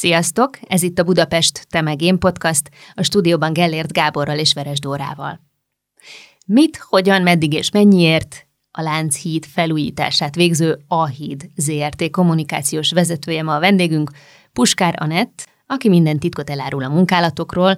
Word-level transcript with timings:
Sziasztok! 0.00 0.58
Ez 0.66 0.82
itt 0.82 0.98
a 0.98 1.02
Budapest, 1.02 1.66
te 1.68 1.80
meg 1.80 2.02
én 2.02 2.18
podcast, 2.18 2.70
a 2.94 3.02
stúdióban 3.02 3.52
Gellért 3.52 3.92
Gáborral 3.92 4.38
és 4.38 4.52
Veres 4.52 4.78
Dórával. 4.78 5.40
Mit, 6.46 6.76
hogyan, 6.76 7.22
meddig 7.22 7.52
és 7.52 7.70
mennyiért 7.70 8.46
a 8.70 8.82
Lánchíd 8.82 9.44
felújítását 9.44 10.34
végző 10.34 10.78
A-híd 10.88 11.46
ZRT 11.56 12.10
kommunikációs 12.10 12.92
vezetője 12.92 13.42
ma 13.42 13.54
a 13.54 13.60
vendégünk, 13.60 14.10
Puskár 14.52 14.94
Anett, 14.98 15.48
aki 15.66 15.88
minden 15.88 16.18
titkot 16.18 16.50
elárul 16.50 16.84
a 16.84 16.88
munkálatokról, 16.88 17.76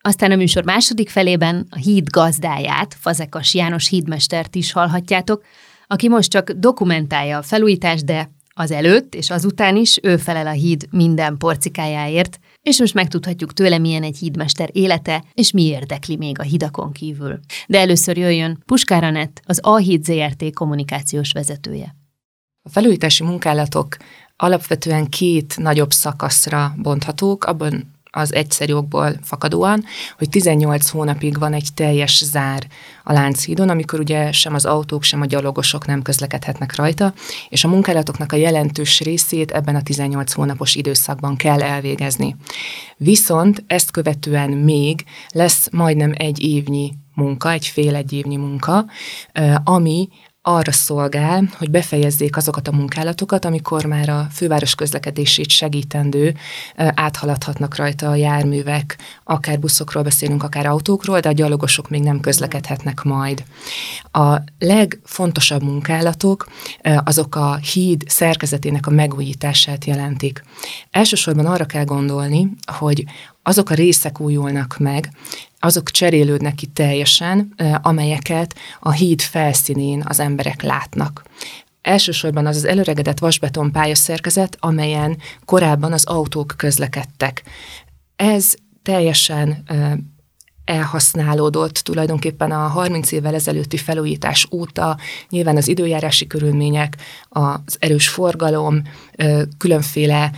aztán 0.00 0.30
a 0.30 0.36
műsor 0.36 0.64
második 0.64 1.08
felében 1.08 1.66
a 1.70 1.76
híd 1.76 2.08
gazdáját, 2.10 2.94
Fazekas 2.94 3.54
János 3.54 3.88
hídmestert 3.88 4.54
is 4.54 4.72
hallhatjátok, 4.72 5.44
aki 5.86 6.08
most 6.08 6.30
csak 6.30 6.50
dokumentálja 6.50 7.38
a 7.38 7.42
felújítást, 7.42 8.04
de 8.04 8.28
az 8.54 8.70
előtt 8.70 9.14
és 9.14 9.30
azután 9.30 9.76
is 9.76 9.98
ő 10.02 10.16
felel 10.16 10.46
a 10.46 10.50
híd 10.50 10.86
minden 10.90 11.36
porcikájáért, 11.36 12.38
és 12.62 12.78
most 12.78 12.94
megtudhatjuk 12.94 13.52
tőle, 13.52 13.78
milyen 13.78 14.02
egy 14.02 14.18
hídmester 14.18 14.68
élete, 14.72 15.24
és 15.34 15.50
mi 15.50 15.62
érdekli 15.62 16.16
még 16.16 16.38
a 16.38 16.42
hidakon 16.42 16.92
kívül. 16.92 17.40
De 17.66 17.78
először 17.78 18.16
jöjjön 18.16 18.62
Puskár 18.66 19.04
Anett, 19.04 19.42
az 19.44 19.58
A-híd 19.62 20.04
ZRT 20.04 20.54
kommunikációs 20.54 21.32
vezetője. 21.32 21.96
A 22.62 22.68
felújítási 22.68 23.24
munkálatok 23.24 23.96
alapvetően 24.36 25.06
két 25.06 25.58
nagyobb 25.58 25.90
szakaszra 25.90 26.74
bonthatók, 26.76 27.44
abban 27.44 27.90
az 28.14 28.34
egyszerű 28.34 28.72
okból 28.72 29.12
fakadóan, 29.22 29.84
hogy 30.18 30.28
18 30.28 30.88
hónapig 30.88 31.38
van 31.38 31.52
egy 31.52 31.68
teljes 31.74 32.24
zár 32.24 32.66
a 33.04 33.12
Lánchídon, 33.12 33.68
amikor 33.68 34.00
ugye 34.00 34.32
sem 34.32 34.54
az 34.54 34.64
autók, 34.64 35.02
sem 35.02 35.20
a 35.20 35.26
gyalogosok 35.26 35.86
nem 35.86 36.02
közlekedhetnek 36.02 36.76
rajta, 36.76 37.12
és 37.48 37.64
a 37.64 37.68
munkálatoknak 37.68 38.32
a 38.32 38.36
jelentős 38.36 39.00
részét 39.00 39.50
ebben 39.50 39.74
a 39.74 39.82
18 39.82 40.32
hónapos 40.32 40.74
időszakban 40.74 41.36
kell 41.36 41.62
elvégezni. 41.62 42.36
Viszont 42.96 43.64
ezt 43.66 43.90
követően 43.90 44.50
még 44.50 45.04
lesz 45.28 45.68
majdnem 45.70 46.12
egy 46.16 46.42
évnyi 46.42 46.92
munka, 47.14 47.50
egy 47.50 47.66
fél 47.66 47.94
egy 47.94 48.12
évnyi 48.12 48.36
munka, 48.36 48.84
ami 49.64 50.08
arra 50.42 50.72
szolgál, 50.72 51.48
hogy 51.58 51.70
befejezzék 51.70 52.36
azokat 52.36 52.68
a 52.68 52.72
munkálatokat, 52.72 53.44
amikor 53.44 53.84
már 53.84 54.08
a 54.08 54.26
főváros 54.32 54.74
közlekedését 54.74 55.50
segítendő 55.50 56.36
áthaladhatnak 56.76 57.76
rajta 57.76 58.08
a 58.08 58.14
járművek, 58.14 58.98
akár 59.24 59.58
buszokról 59.58 60.02
beszélünk, 60.02 60.42
akár 60.42 60.66
autókról, 60.66 61.20
de 61.20 61.28
a 61.28 61.32
gyalogosok 61.32 61.88
még 61.88 62.02
nem 62.02 62.20
közlekedhetnek 62.20 63.02
majd. 63.02 63.44
A 64.12 64.36
legfontosabb 64.58 65.62
munkálatok 65.62 66.46
azok 67.04 67.34
a 67.34 67.56
híd 67.56 68.02
szerkezetének 68.06 68.86
a 68.86 68.90
megújítását 68.90 69.84
jelentik. 69.84 70.44
Elsősorban 70.90 71.46
arra 71.46 71.64
kell 71.64 71.84
gondolni, 71.84 72.48
hogy 72.78 73.04
azok 73.42 73.70
a 73.70 73.74
részek 73.74 74.20
újulnak 74.20 74.76
meg, 74.78 75.10
azok 75.64 75.90
cserélődnek 75.90 76.54
ki 76.54 76.66
teljesen, 76.66 77.54
amelyeket 77.82 78.54
a 78.80 78.90
híd 78.90 79.20
felszínén 79.20 80.04
az 80.06 80.20
emberek 80.20 80.62
látnak. 80.62 81.22
Elsősorban 81.82 82.46
az 82.46 82.56
az 82.56 82.64
előregedett 82.64 83.18
vasbeton 83.18 83.72
pályaszerkezet, 83.72 84.56
amelyen 84.60 85.18
korábban 85.44 85.92
az 85.92 86.04
autók 86.04 86.54
közlekedtek. 86.56 87.42
Ez 88.16 88.54
teljesen 88.82 89.64
elhasználódott 90.64 91.74
tulajdonképpen 91.74 92.50
a 92.50 92.66
30 92.66 93.12
évvel 93.12 93.34
ezelőtti 93.34 93.76
felújítás 93.76 94.48
óta, 94.50 94.98
nyilván 95.28 95.56
az 95.56 95.68
időjárási 95.68 96.26
körülmények, 96.26 96.96
az 97.28 97.76
erős 97.78 98.08
forgalom, 98.08 98.82
különféle 99.58 100.30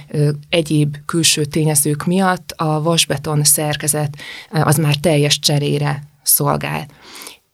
egyéb 0.48 0.96
külső 1.06 1.44
tényezők 1.44 2.04
miatt 2.04 2.52
a 2.56 2.82
vasbeton 2.82 3.44
szerkezet 3.44 4.16
az 4.50 4.76
már 4.76 4.96
teljes 4.96 5.38
cserére 5.38 6.02
szolgál. 6.22 6.86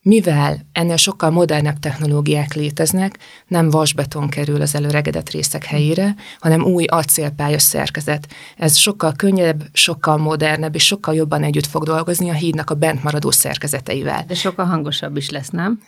Mivel 0.03 0.67
ennél 0.73 0.97
sokkal 0.97 1.31
modernebb 1.31 1.79
technológiák 1.79 2.55
léteznek, 2.55 3.19
nem 3.47 3.71
vasbeton 3.71 4.29
kerül 4.29 4.61
az 4.61 4.75
előregedett 4.75 5.31
részek 5.31 5.65
helyére, 5.65 6.15
hanem 6.39 6.63
új 6.63 6.85
acélpályas 6.85 7.63
szerkezet. 7.63 8.29
Ez 8.57 8.77
sokkal 8.77 9.13
könnyebb, 9.17 9.63
sokkal 9.73 10.17
modernebb, 10.17 10.75
és 10.75 10.87
sokkal 10.87 11.15
jobban 11.15 11.43
együtt 11.43 11.67
fog 11.67 11.85
dolgozni 11.85 12.31
a 12.31 12.35
hídnak 12.35 12.71
a 12.71 12.75
bentmaradó 12.75 13.31
szerkezeteivel. 13.31 14.25
De 14.27 14.35
sokkal 14.35 14.67
hangosabb 14.67 15.17
is 15.17 15.31
lesz, 15.31 15.49
nem? 15.49 15.81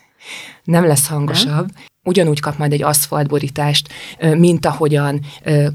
Nem 0.64 0.86
lesz 0.86 1.08
hangosabb. 1.08 1.72
Nem? 1.72 1.90
Ugyanúgy 2.04 2.40
kap 2.40 2.58
majd 2.58 2.72
egy 2.72 2.82
aszfaltborítást, 2.82 3.88
mint 4.36 4.66
ahogyan 4.66 5.20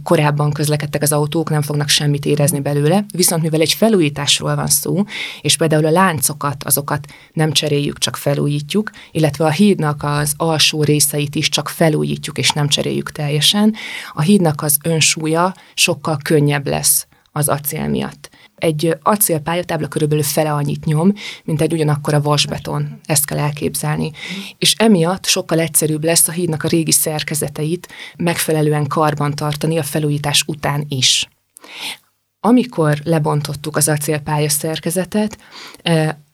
korábban 0.04 0.52
közlekedtek 0.52 1.02
az 1.02 1.12
autók, 1.12 1.50
nem 1.50 1.62
fognak 1.62 1.90
semmit 1.90 2.26
érezni 2.26 2.60
belőle. 2.60 3.06
Viszont 3.14 3.42
mivel 3.42 3.62
egy 3.62 3.74
felújításról 3.74 4.56
van 4.56 4.68
szó, 4.68 5.04
és 5.42 5.58
például 5.58 5.86
a 5.86 5.92
láncokat, 5.92 6.64
azokat 6.64 7.08
nem 7.34 7.52
cseréljük, 7.52 7.98
csak 7.98 8.16
felújítjuk, 8.16 8.92
illetve 9.12 9.46
a 9.46 9.52
hídnak 9.52 10.04
az 10.04 10.34
alsó 10.38 10.84
részeit 10.84 11.36
is 11.36 11.50
csak 11.50 11.70
felújítjuk, 11.70 12.38
és 12.38 12.52
nem 12.52 12.68
cseréljük 12.68 13.12
teljesen, 13.12 13.76
a 14.14 14.22
hídnak 14.22 14.62
az 14.62 14.78
önsúlya 14.84 15.54
sokkal 15.74 16.18
könnyebb 16.24 16.68
lesz 16.68 17.08
az 17.32 17.48
acél 17.48 17.88
miatt 17.88 18.30
egy 18.58 18.98
acélpályatábla 19.02 19.88
körülbelül 19.88 20.24
fele 20.24 20.54
annyit 20.54 20.86
nyom, 20.86 21.14
mint 21.44 21.62
egy 21.62 21.74
ugyanakkor 21.74 22.14
a 22.14 22.22
vasbeton. 22.22 23.00
Ezt 23.06 23.26
kell 23.26 23.38
elképzelni. 23.38 24.12
És 24.58 24.74
emiatt 24.78 25.26
sokkal 25.26 25.60
egyszerűbb 25.60 26.04
lesz 26.04 26.28
a 26.28 26.32
hídnak 26.32 26.64
a 26.64 26.68
régi 26.68 26.92
szerkezeteit 26.92 27.88
megfelelően 28.18 28.88
karban 28.88 29.36
tartani 29.36 29.78
a 29.78 29.84
felújítás 29.84 30.44
után 30.48 30.86
is. 30.90 31.30
Amikor 32.40 33.00
lebontottuk 33.04 33.76
az 33.76 33.88
acélpálya 33.88 34.50
szerkezetet, 34.50 35.38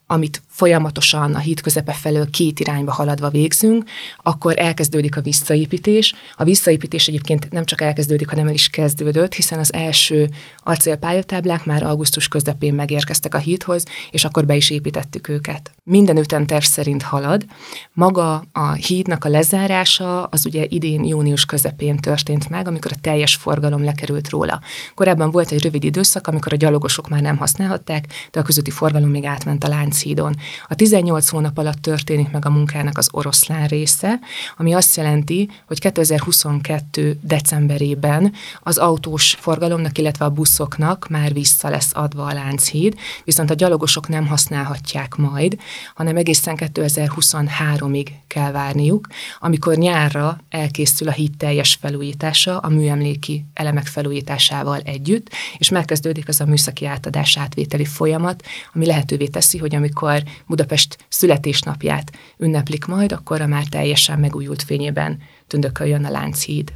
amit 0.07 0.41
folyamatosan 0.53 1.35
a 1.35 1.39
híd 1.39 1.61
közepe 1.61 1.93
felől 1.93 2.29
két 2.29 2.59
irányba 2.59 2.91
haladva 2.91 3.29
végzünk, 3.29 3.83
akkor 4.17 4.53
elkezdődik 4.57 5.17
a 5.17 5.21
visszaépítés. 5.21 6.13
A 6.35 6.43
visszaépítés 6.43 7.07
egyébként 7.07 7.51
nem 7.51 7.65
csak 7.65 7.81
elkezdődik, 7.81 8.29
hanem 8.29 8.47
el 8.47 8.53
is 8.53 8.67
kezdődött, 8.67 9.33
hiszen 9.33 9.59
az 9.59 9.73
első 9.73 10.29
acélpályatáblák 10.57 11.65
már 11.65 11.83
augusztus 11.83 12.27
közepén 12.27 12.73
megérkeztek 12.73 13.33
a 13.35 13.37
hídhoz, 13.37 13.85
és 14.11 14.23
akkor 14.25 14.45
be 14.45 14.55
is 14.55 14.69
építettük 14.69 15.27
őket. 15.27 15.71
Minden 15.83 16.17
ütemterv 16.17 16.63
szerint 16.63 17.01
halad. 17.01 17.45
Maga 17.93 18.43
a 18.51 18.71
hídnak 18.71 19.25
a 19.25 19.29
lezárása 19.29 20.23
az 20.23 20.45
ugye 20.45 20.65
idén 20.69 21.03
június 21.03 21.45
közepén 21.45 21.97
történt 21.97 22.49
meg, 22.49 22.67
amikor 22.67 22.91
a 22.95 22.99
teljes 23.01 23.35
forgalom 23.35 23.83
lekerült 23.83 24.29
róla. 24.29 24.61
Korábban 24.95 25.31
volt 25.31 25.51
egy 25.51 25.63
rövid 25.63 25.83
időszak, 25.83 26.27
amikor 26.27 26.53
a 26.53 26.55
gyalogosok 26.55 27.09
már 27.09 27.21
nem 27.21 27.37
használhatták, 27.37 28.05
de 28.31 28.39
a 28.39 28.43
közúti 28.43 28.71
forgalom 28.71 29.09
még 29.09 29.25
átment 29.25 29.63
a 29.63 29.67
Lánchídon. 29.67 30.35
A 30.67 30.75
18 30.75 31.29
hónap 31.29 31.57
alatt 31.57 31.81
történik 31.81 32.31
meg 32.31 32.45
a 32.45 32.49
munkának 32.49 32.97
az 32.97 33.09
oroszlán 33.11 33.67
része, 33.67 34.19
ami 34.57 34.73
azt 34.73 34.95
jelenti, 34.95 35.49
hogy 35.67 35.79
2022. 35.79 37.19
decemberében 37.21 38.33
az 38.61 38.77
autós 38.77 39.37
forgalomnak, 39.39 39.97
illetve 39.97 40.25
a 40.25 40.29
buszoknak 40.29 41.07
már 41.09 41.33
vissza 41.33 41.69
lesz 41.69 41.91
adva 41.93 42.25
a 42.25 42.33
Lánchíd, 42.33 42.95
viszont 43.23 43.49
a 43.49 43.53
gyalogosok 43.53 44.07
nem 44.07 44.27
használhatják 44.27 45.15
majd, 45.15 45.57
hanem 45.95 46.17
egészen 46.17 46.55
2023-ig 46.59 48.07
kell 48.27 48.51
várniuk, 48.51 49.07
amikor 49.39 49.75
nyárra 49.75 50.37
elkészül 50.49 51.07
a 51.07 51.11
híd 51.11 51.37
teljes 51.37 51.77
felújítása 51.81 52.57
a 52.57 52.69
műemléki 52.69 53.45
elemek 53.53 53.85
felújításával 53.85 54.79
együtt, 54.79 55.29
és 55.57 55.69
megkezdődik 55.69 56.27
az 56.27 56.41
a 56.41 56.45
műszaki 56.45 56.85
átadás 56.85 57.37
átvételi 57.37 57.85
folyamat, 57.85 58.43
ami 58.73 58.85
lehetővé 58.85 59.27
teszi, 59.27 59.57
hogy 59.57 59.75
amikor 59.75 60.23
Budapest 60.47 61.05
születésnapját 61.09 62.11
ünneplik 62.37 62.85
majd, 62.85 63.11
akkor 63.11 63.41
a 63.41 63.47
már 63.47 63.63
teljesen 63.63 64.19
megújult 64.19 64.63
fényében 64.63 65.21
tündököljön 65.47 66.05
a 66.05 66.09
Lánchíd. 66.09 66.73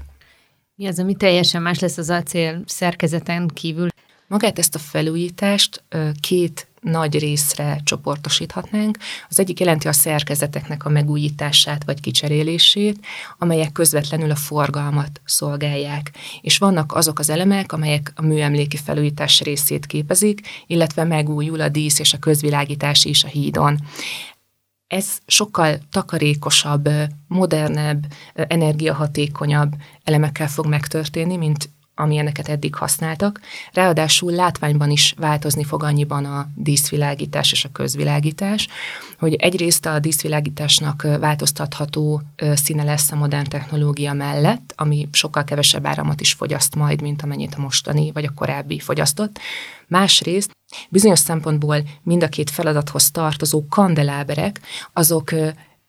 Mi 0.76 0.88
az, 0.88 1.00
ami 1.00 1.16
teljesen 1.16 1.62
más 1.62 1.80
lesz 1.80 1.98
az 1.98 2.10
acél 2.10 2.64
szerkezeten 2.66 3.48
kívül? 3.48 3.88
Magát 4.28 4.60
ezt 4.60 4.76
a 4.76 4.80
felújítást 4.80 5.84
két 6.20 6.67
nagy 6.90 7.20
részre 7.20 7.80
csoportosíthatnánk. 7.84 8.98
Az 9.30 9.40
egyik 9.40 9.60
jelenti 9.60 9.88
a 9.88 9.94
szerkezeteknek 9.94 10.86
a 10.86 10.90
megújítását 10.90 11.84
vagy 11.84 12.00
kicserélését, 12.00 13.06
amelyek 13.38 13.72
közvetlenül 13.72 14.32
a 14.32 14.36
forgalmat 14.36 15.22
szolgálják. 15.26 16.12
És 16.42 16.58
vannak 16.58 16.94
azok 16.94 17.20
az 17.20 17.30
elemek, 17.30 17.72
amelyek 17.72 18.12
a 18.16 18.22
műemléki 18.22 18.78
felújítás 18.78 19.42
részét 19.42 19.86
képezik, 19.86 20.42
illetve 20.68 21.04
megújul 21.04 21.62
a 21.62 21.70
dísz 21.70 22.00
és 22.00 22.14
a 22.14 22.20
közvilágítás 22.20 23.06
is 23.06 23.24
a 23.24 23.28
hídon. 23.28 23.80
Ez 24.88 25.18
sokkal 25.26 25.78
takarékosabb, 25.92 26.90
modernebb, 27.28 28.06
energiahatékonyabb 28.34 29.74
elemekkel 30.04 30.48
fog 30.48 30.66
megtörténni, 30.68 31.38
mint 31.38 31.70
amilyeneket 32.00 32.50
eddig 32.50 32.76
használtak. 32.76 33.40
Ráadásul 33.74 34.32
látványban 34.32 34.92
is 34.92 35.14
változni 35.18 35.64
fog 35.64 35.84
annyiban 35.84 36.26
a 36.26 36.48
díszvilágítás 36.56 37.52
és 37.52 37.66
a 37.66 37.72
közvilágítás, 37.72 38.68
hogy 39.20 39.34
egyrészt 39.34 39.86
a 39.86 40.00
díszvilágításnak 40.00 41.08
változtatható 41.20 42.22
színe 42.54 42.84
lesz 42.84 43.12
a 43.12 43.16
modern 43.16 43.50
technológia 43.50 44.14
mellett, 44.14 44.74
ami 44.76 45.10
sokkal 45.12 45.44
kevesebb 45.44 45.86
áramot 45.86 46.22
is 46.22 46.34
fogyaszt 46.34 46.76
majd, 46.76 47.02
mint 47.02 47.22
amennyit 47.22 47.56
a 47.56 47.62
mostani 47.62 48.12
vagy 48.12 48.26
a 48.26 48.34
korábbi 48.36 48.80
fogyasztott. 48.80 49.40
Másrészt 49.88 50.52
bizonyos 50.90 51.20
szempontból 51.20 51.84
mind 52.04 52.24
a 52.24 52.28
két 52.28 52.50
feladathoz 52.50 53.12
tartozó 53.12 53.66
kandeláberek, 53.70 54.62
azok 54.94 55.32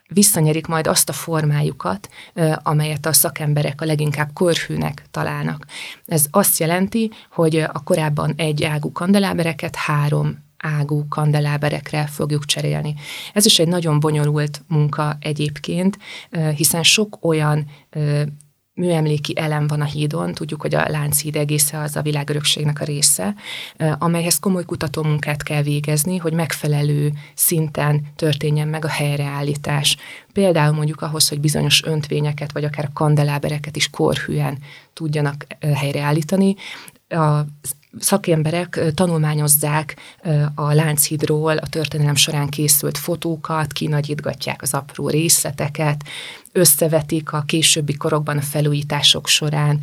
visszanyerik 0.09 0.67
majd 0.67 0.87
azt 0.87 1.09
a 1.09 1.13
formájukat, 1.13 2.09
amelyet 2.63 3.07
a 3.07 3.13
szakemberek 3.13 3.81
a 3.81 3.85
leginkább 3.85 4.31
korhűnek 4.33 5.05
találnak. 5.11 5.67
Ez 6.07 6.27
azt 6.31 6.59
jelenti, 6.59 7.11
hogy 7.31 7.57
a 7.57 7.83
korábban 7.85 8.35
egy 8.37 8.65
ágú 8.65 8.93
kandelábereket 8.93 9.77
három 9.77 10.47
ágú 10.57 11.09
kandeláberekre 11.09 12.07
fogjuk 12.07 12.45
cserélni. 12.45 12.95
Ez 13.33 13.47
is 13.47 13.59
egy 13.59 13.69
nagyon 13.69 14.01
bonyolult 14.01 14.63
munka 14.69 15.17
egyébként, 15.21 15.99
hiszen 16.55 16.83
sok 16.83 17.19
olyan 17.21 17.67
műemléki 18.79 19.33
elem 19.37 19.67
van 19.67 19.81
a 19.81 19.85
hídon, 19.85 20.35
tudjuk, 20.35 20.61
hogy 20.61 20.75
a 20.75 20.89
Lánchíd 20.89 21.37
egésze 21.37 21.79
az 21.79 21.97
a 21.97 22.03
világörökségnek 22.03 22.81
a 22.81 22.85
része, 22.85 23.35
amelyhez 23.99 24.39
komoly 24.39 24.65
kutatómunkát 24.65 25.43
kell 25.43 25.63
végezni, 25.63 26.17
hogy 26.17 26.33
megfelelő 26.33 27.13
szinten 27.35 28.07
történjen 28.17 28.69
meg 28.69 28.85
a 28.85 28.89
helyreállítás. 28.89 29.97
Például 30.33 30.75
mondjuk 30.75 31.03
ahhoz, 31.03 31.29
hogy 31.29 31.41
bizonyos 31.41 31.85
öntvényeket, 31.85 32.53
vagy 32.53 32.65
akár 32.65 32.91
kandelábereket 32.93 33.77
is 33.77 33.91
korhűen 33.91 34.59
tudjanak 34.93 35.47
helyreállítani, 35.75 36.57
a 37.09 37.41
szakemberek 37.99 38.81
tanulmányozzák 38.95 39.97
a 40.55 40.73
Lánchídról 40.73 41.57
a 41.57 41.67
történelem 41.67 42.15
során 42.15 42.49
készült 42.49 42.99
fotókat, 42.99 43.73
kinagyítgatják 43.73 44.63
az 44.63 44.75
apró 44.75 45.09
részleteket, 45.09 46.05
összevetik 46.53 47.33
a 47.33 47.43
későbbi 47.47 47.95
korokban 47.95 48.37
a 48.37 48.41
felújítások 48.41 49.27
során 49.27 49.81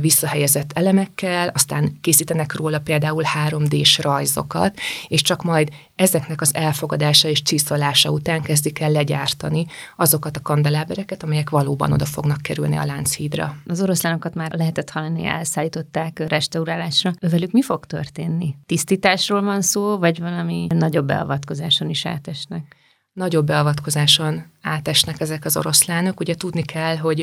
visszahelyezett 0.00 0.70
elemekkel, 0.74 1.48
aztán 1.48 1.98
készítenek 2.00 2.54
róla 2.54 2.78
például 2.78 3.22
3D-s 3.48 3.98
rajzokat, 3.98 4.78
és 5.08 5.22
csak 5.22 5.42
majd 5.42 5.70
ezeknek 5.94 6.40
az 6.40 6.54
elfogadása 6.54 7.28
és 7.28 7.42
csiszolása 7.42 8.10
után 8.10 8.42
kezdik 8.42 8.80
el 8.80 8.90
legyártani 8.90 9.66
azokat 9.96 10.36
a 10.36 10.40
kandelábereket, 10.42 11.22
amelyek 11.22 11.50
valóban 11.50 11.92
oda 11.92 12.04
fognak 12.04 12.42
kerülni 12.42 12.76
a 12.76 12.84
Lánchídra. 12.84 13.56
Az 13.66 13.82
oroszlánokat 13.82 14.34
már 14.34 14.52
lehetett 14.52 14.90
hallani, 14.90 15.26
elszállították 15.26 16.28
restaurálásra. 16.28 17.12
Velük 17.20 17.52
mi 17.52 17.62
fog 17.62 17.84
történni? 17.84 18.54
Tisztításról 18.66 19.42
van 19.42 19.62
szó, 19.62 19.98
vagy 19.98 20.20
valami 20.20 20.66
nagyobb 20.74 21.06
beavatkozáson 21.06 21.88
is 21.88 22.06
átesnek? 22.06 22.76
Nagyobb 23.16 23.46
beavatkozáson 23.46 24.44
átesnek 24.62 25.20
ezek 25.20 25.44
az 25.44 25.56
oroszlánok. 25.56 26.20
Ugye 26.20 26.34
tudni 26.34 26.62
kell, 26.62 26.96
hogy 26.96 27.20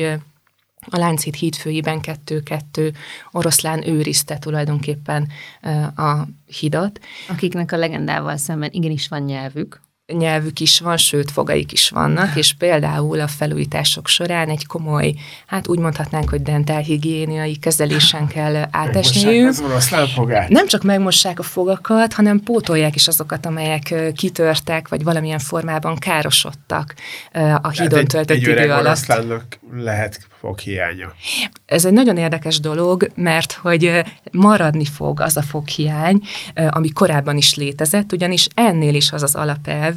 a 0.90 0.98
Lánchíd 0.98 1.34
hídfőiben 1.34 2.00
kettő-kettő 2.00 2.92
oroszlán 3.30 3.88
őrizte 3.88 4.38
tulajdonképpen 4.38 5.28
a 5.96 6.22
hidat. 6.46 7.00
Akiknek 7.28 7.72
a 7.72 7.76
legendával 7.76 8.36
szemben 8.36 8.70
igenis 8.72 9.08
van 9.08 9.22
nyelvük 9.22 9.80
nyelvük 10.12 10.60
is 10.60 10.80
van, 10.80 10.96
sőt, 10.96 11.30
fogaik 11.30 11.72
is 11.72 11.90
vannak, 11.90 12.36
és 12.36 12.54
például 12.58 13.20
a 13.20 13.28
felújítások 13.28 14.08
során 14.08 14.48
egy 14.48 14.66
komoly, 14.66 15.14
hát 15.46 15.68
úgy 15.68 15.78
mondhatnánk, 15.78 16.30
hogy 16.30 16.42
dentálhigiéniai 16.42 17.56
kezelésen 17.56 18.26
kell 18.26 18.68
átesniük. 18.70 19.54
Nem 20.48 20.66
csak 20.66 20.82
megmossák 20.82 21.38
a 21.38 21.42
fogakat, 21.42 22.12
hanem 22.12 22.40
pótolják 22.40 22.94
is 22.94 23.08
azokat, 23.08 23.46
amelyek 23.46 23.94
kitörtek, 24.14 24.88
vagy 24.88 25.04
valamilyen 25.04 25.38
formában 25.38 25.96
károsodtak 25.96 26.94
a 27.62 27.68
hídon 27.68 28.04
töltött 28.04 28.30
egy, 28.30 28.36
egy 28.36 28.48
idő 28.48 28.72
alatt. 28.72 29.06
lehet 29.72 30.26
foghiánya. 30.44 31.12
Ez 31.66 31.84
egy 31.84 31.92
nagyon 31.92 32.16
érdekes 32.16 32.60
dolog, 32.60 33.10
mert 33.14 33.52
hogy 33.52 34.02
maradni 34.32 34.84
fog 34.84 35.20
az 35.20 35.36
a 35.36 35.42
foghiány, 35.42 36.20
ami 36.68 36.88
korábban 36.88 37.36
is 37.36 37.54
létezett, 37.54 38.12
ugyanis 38.12 38.48
ennél 38.54 38.94
is 38.94 39.12
az 39.12 39.22
az 39.22 39.34
alapelv, 39.34 39.94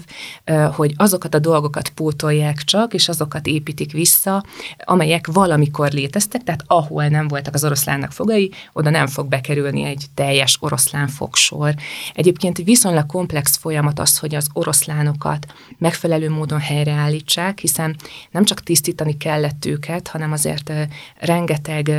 hogy 0.71 0.93
azokat 0.97 1.35
a 1.35 1.39
dolgokat 1.39 1.89
pótolják 1.89 2.57
csak, 2.57 2.93
és 2.93 3.09
azokat 3.09 3.47
építik 3.47 3.91
vissza, 3.91 4.43
amelyek 4.77 5.27
valamikor 5.27 5.91
léteztek, 5.91 6.43
tehát 6.43 6.63
ahol 6.67 7.07
nem 7.07 7.27
voltak 7.27 7.53
az 7.53 7.63
oroszlánnak 7.63 8.11
fogai, 8.11 8.51
oda 8.73 8.89
nem 8.89 9.07
fog 9.07 9.27
bekerülni 9.27 9.83
egy 9.83 10.05
teljes 10.13 10.57
oroszlán 10.59 11.07
fogsor. 11.07 11.73
Egyébként 12.13 12.57
viszonylag 12.57 13.05
komplex 13.05 13.57
folyamat 13.57 13.99
az, 13.99 14.17
hogy 14.17 14.35
az 14.35 14.47
oroszlánokat 14.53 15.53
megfelelő 15.77 16.29
módon 16.29 16.59
helyreállítsák, 16.59 17.59
hiszen 17.59 17.95
nem 18.31 18.43
csak 18.43 18.61
tisztítani 18.61 19.17
kellett 19.17 19.65
őket, 19.65 20.07
hanem 20.07 20.31
azért 20.37 20.71
rengeteg 21.19 21.91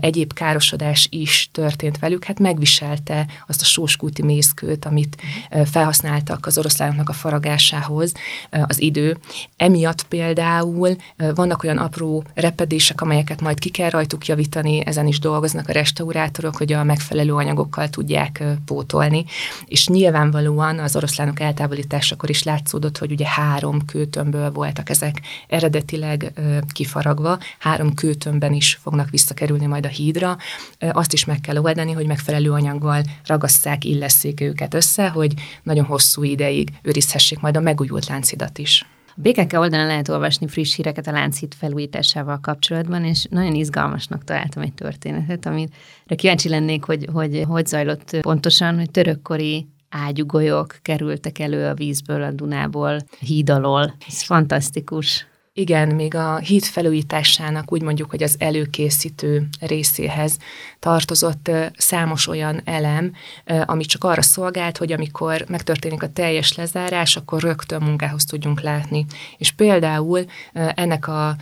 egyéb 0.00 0.32
károsodás 0.32 1.08
is 1.10 1.48
történt 1.52 1.98
velük, 1.98 2.24
hát 2.24 2.38
megviselte 2.38 3.26
azt 3.46 3.60
a 3.60 3.64
sóskúti 3.64 4.22
mészkőt, 4.22 4.84
amit 4.84 5.16
felhasználtak 5.64 6.46
az 6.46 6.58
oroszlánoknak 6.58 7.08
a 7.08 7.12
faragásához 7.12 8.12
az 8.50 8.80
idő. 8.80 9.18
Emiatt 9.56 10.02
például 10.02 10.96
vannak 11.34 11.62
olyan 11.62 11.78
apró 11.78 12.24
repedések, 12.34 13.00
amelyeket 13.00 13.40
majd 13.40 13.58
ki 13.58 13.70
kell 13.70 13.90
rajtuk 13.90 14.26
javítani, 14.26 14.86
ezen 14.86 15.06
is 15.06 15.18
dolgoznak 15.18 15.68
a 15.68 15.72
restaurátorok, 15.72 16.56
hogy 16.56 16.72
a 16.72 16.84
megfelelő 16.84 17.34
anyagokkal 17.34 17.88
tudják 17.88 18.42
pótolni, 18.64 19.24
és 19.66 19.88
nyilvánvalóan 19.88 20.78
az 20.78 20.96
oroszlánok 20.96 21.40
eltávolításakor 21.40 22.30
is 22.30 22.42
látszódott, 22.42 22.98
hogy 22.98 23.10
ugye 23.12 23.26
három 23.26 23.84
kőtömből 23.84 24.50
voltak 24.50 24.90
ezek 24.90 25.20
eredetileg 25.48 26.32
kifaragva, 26.72 27.38
három 27.58 27.94
kőtömbben 27.94 28.52
is 28.52 28.78
fognak 28.82 29.10
visszakerülni 29.10 29.66
majd 29.70 29.84
a 29.84 29.88
hídra, 29.88 30.36
azt 30.78 31.12
is 31.12 31.24
meg 31.24 31.40
kell 31.40 31.56
oldani, 31.56 31.92
hogy 31.92 32.06
megfelelő 32.06 32.52
anyaggal 32.52 33.02
ragasszák, 33.26 33.84
illesszék 33.84 34.40
őket 34.40 34.74
össze, 34.74 35.08
hogy 35.08 35.34
nagyon 35.62 35.84
hosszú 35.84 36.22
ideig 36.22 36.68
őrizhessék 36.82 37.40
majd 37.40 37.56
a 37.56 37.60
megújult 37.60 38.06
láncidat 38.06 38.58
is. 38.58 38.86
A 39.16 39.20
BKK 39.20 39.52
oldalon 39.52 39.86
lehet 39.86 40.08
olvasni 40.08 40.48
friss 40.48 40.76
híreket 40.76 41.06
a 41.06 41.12
Lánchíd 41.12 41.54
felújításával 41.54 42.38
kapcsolatban, 42.42 43.04
és 43.04 43.26
nagyon 43.30 43.54
izgalmasnak 43.54 44.24
találtam 44.24 44.62
egy 44.62 44.72
történetet, 44.72 45.46
amire 45.46 45.68
kíváncsi 46.16 46.48
lennék, 46.48 46.84
hogy 46.84 47.08
hogy, 47.12 47.44
hogy 47.48 47.66
zajlott 47.66 48.16
pontosan, 48.20 48.76
hogy 48.76 48.90
törökkori 48.90 49.66
ágyugolyok 49.88 50.78
kerültek 50.82 51.38
elő 51.38 51.66
a 51.66 51.74
vízből, 51.74 52.22
a 52.22 52.30
Dunából, 52.30 53.00
híd 53.18 53.50
alól. 53.50 53.94
Ez 54.06 54.22
fantasztikus. 54.22 55.26
Igen, 55.60 55.88
még 55.88 56.14
a 56.14 56.36
híd 56.36 56.64
felújításának 56.64 57.72
úgy 57.72 57.82
mondjuk, 57.82 58.10
hogy 58.10 58.22
az 58.22 58.36
előkészítő 58.38 59.48
részéhez 59.60 60.36
tartozott 60.78 61.50
számos 61.76 62.28
olyan 62.28 62.60
elem, 62.64 63.12
ami 63.44 63.84
csak 63.84 64.04
arra 64.04 64.22
szolgált, 64.22 64.76
hogy 64.76 64.92
amikor 64.92 65.44
megtörténik 65.48 66.02
a 66.02 66.12
teljes 66.12 66.54
lezárás, 66.54 67.16
akkor 67.16 67.42
rögtön 67.42 67.82
munkához 67.82 68.24
tudjunk 68.24 68.60
látni. 68.60 69.06
És 69.38 69.52
például 69.52 70.24
ennek 70.52 71.08
a 71.08 71.36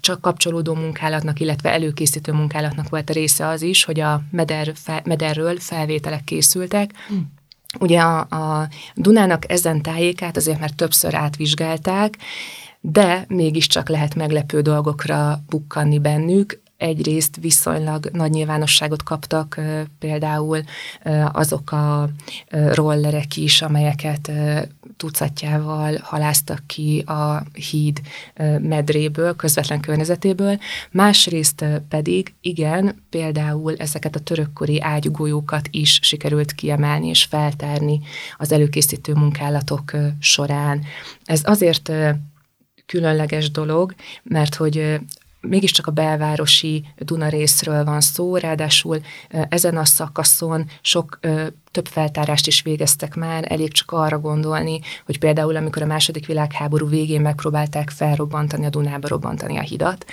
csak 0.00 0.20
kapcsolódó 0.20 0.74
munkálatnak, 0.74 1.40
illetve 1.40 1.72
előkészítő 1.72 2.32
munkálatnak 2.32 2.88
volt 2.88 3.10
a 3.10 3.12
része 3.12 3.46
az 3.46 3.62
is, 3.62 3.84
hogy 3.84 4.00
a 4.00 4.22
meder, 4.30 4.72
mederről 5.04 5.56
felvételek 5.58 6.24
készültek, 6.24 6.90
hmm. 7.08 7.34
Ugye 7.80 8.00
a, 8.00 8.18
a 8.18 8.68
Dunának 8.94 9.50
ezen 9.50 9.82
tájékát 9.82 10.36
azért 10.36 10.60
már 10.60 10.70
többször 10.70 11.14
átvizsgálták, 11.14 12.14
de 12.88 13.24
mégiscsak 13.28 13.88
lehet 13.88 14.14
meglepő 14.14 14.60
dolgokra 14.60 15.42
bukkanni 15.48 15.98
bennük. 15.98 16.60
egyrészt 16.76 17.36
viszonylag 17.40 18.08
nagy 18.12 18.30
nyilvánosságot 18.30 19.02
kaptak 19.02 19.60
például 19.98 20.62
azok 21.32 21.72
a 21.72 22.08
rollerek 22.52 23.36
is, 23.36 23.62
amelyeket 23.62 24.30
tucatjával 24.96 25.98
haláztak 26.02 26.62
ki 26.66 26.98
a 26.98 27.42
híd 27.70 28.00
medréből, 28.60 29.36
közvetlen 29.36 29.80
környezetéből, 29.80 30.58
másrészt 30.90 31.64
pedig 31.88 32.34
igen, 32.40 33.02
például 33.10 33.74
ezeket 33.76 34.14
a 34.16 34.20
törökkori 34.20 34.80
ágyugójókat 34.80 35.68
is 35.70 35.98
sikerült 36.02 36.52
kiemelni 36.52 37.08
és 37.08 37.24
feltárni 37.24 38.00
az 38.36 38.52
előkészítő 38.52 39.14
munkálatok 39.14 39.92
során. 40.20 40.82
Ez 41.24 41.40
azért 41.44 41.92
különleges 42.86 43.50
dolog, 43.50 43.94
mert 44.22 44.54
hogy 44.54 44.98
mégiscsak 45.48 45.86
a 45.86 45.90
belvárosi 45.90 46.84
Duna 46.98 47.28
részről 47.28 47.84
van 47.84 48.00
szó, 48.00 48.36
ráadásul 48.36 49.00
ezen 49.48 49.76
a 49.76 49.84
szakaszon 49.84 50.70
sok 50.80 51.18
több 51.76 51.86
feltárást 51.86 52.46
is 52.46 52.62
végeztek 52.62 53.14
már, 53.14 53.44
elég 53.52 53.72
csak 53.72 53.92
arra 53.92 54.18
gondolni, 54.18 54.80
hogy 55.06 55.18
például 55.18 55.56
amikor 55.56 55.82
a 55.82 55.86
második 55.86 56.26
világháború 56.26 56.88
végén 56.88 57.20
megpróbálták 57.20 57.90
felrobbantani 57.90 58.64
a 58.64 58.70
Dunába 58.70 59.08
robbantani 59.08 59.56
a 59.56 59.60
hidat, 59.60 60.04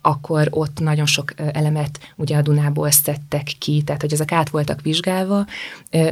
akkor 0.00 0.48
ott 0.50 0.80
nagyon 0.80 1.06
sok 1.06 1.32
elemet 1.36 1.98
ugye 2.16 2.36
a 2.36 2.42
Dunából 2.42 2.90
szedtek 2.90 3.52
ki, 3.58 3.82
tehát 3.82 4.00
hogy 4.00 4.12
ezek 4.12 4.32
át 4.32 4.48
voltak 4.48 4.80
vizsgálva, 4.80 5.46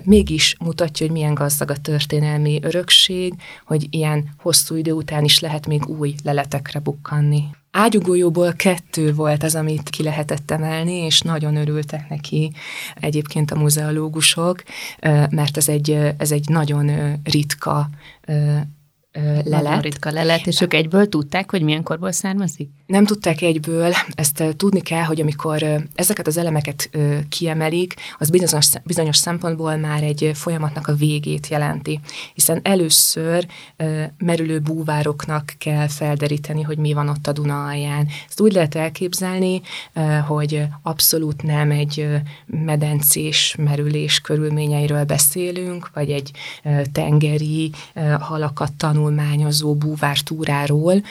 mégis 0.03 0.57
mutatja, 0.61 1.07
hogy 1.07 1.15
milyen 1.15 1.35
gazdag 1.35 1.71
a 1.71 1.77
történelmi 1.77 2.59
örökség, 2.63 3.35
hogy 3.65 3.87
ilyen 3.91 4.35
hosszú 4.39 4.77
idő 4.77 4.93
után 4.93 5.25
is 5.25 5.41
lehet 5.41 5.67
még 5.67 5.87
új 5.87 6.15
leletekre 6.23 6.79
bukkanni. 6.79 7.45
Ágyugójóból 7.75 8.53
kettő 8.53 9.15
volt 9.15 9.43
az, 9.43 9.55
amit 9.55 9.91
ki 9.91 10.03
lehetett 10.03 10.51
emelni, 10.51 10.93
és 10.93 11.21
nagyon 11.21 11.57
örültek 11.57 12.09
neki 12.09 12.53
egyébként 12.95 13.51
a 13.51 13.59
muzeológusok, 13.59 14.63
mert 15.31 15.57
ez 15.57 15.69
egy, 15.69 15.91
ez 16.17 16.33
egy 16.33 16.49
nagyon 16.49 16.91
ritka 17.25 17.89
lelet. 19.45 19.83
Ritka 19.83 20.11
lelet, 20.11 20.47
és 20.47 20.61
ők 20.61 20.75
egyből 20.75 21.09
tudták, 21.09 21.51
hogy 21.51 21.63
milyen 21.63 21.83
korból 21.83 22.13
származik? 22.13 22.71
Nem 22.87 23.05
tudták 23.05 23.43
egyből, 23.43 23.93
ezt 24.15 24.45
tudni 24.57 24.81
kell, 24.81 25.03
hogy 25.03 25.21
amikor 25.21 25.87
ezeket 25.95 26.27
az 26.27 26.37
elemeket 26.37 26.91
kiemelik, 27.29 27.95
az 28.19 28.31
bizonyos, 28.31 28.69
bizonyos 28.85 29.17
szempontból 29.17 29.77
már 29.77 30.03
egy 30.03 30.31
folyamatnak 30.35 30.89
a 30.89 30.95
végét 30.95 31.49
jelenti, 31.49 32.01
hiszen 32.35 32.61
először 32.63 33.47
merülő 34.19 34.59
búvároknak 34.59 35.55
kell 35.59 35.89
felderíteni, 35.89 36.63
hogy 36.63 36.79
mi 36.79 36.93
van 36.93 37.09
ott 37.09 37.27
a 37.27 37.33
Duna 37.33 37.65
alján. 37.65 38.09
Ezt 38.29 38.41
úgy 38.41 38.53
lehet 38.53 38.75
elképzelni, 38.75 39.61
hogy 40.27 40.63
abszolút 40.83 41.43
nem 41.43 41.71
egy 41.71 42.09
medencés 42.47 43.57
merülés 43.59 44.21
körülményeiről 44.21 45.05
beszélünk, 45.05 45.91
vagy 45.95 46.11
egy 46.11 46.31
tengeri 46.93 47.71
halakat 48.21 48.73
tanulmányozó 49.03 49.75
búvártúráról, 49.75 51.03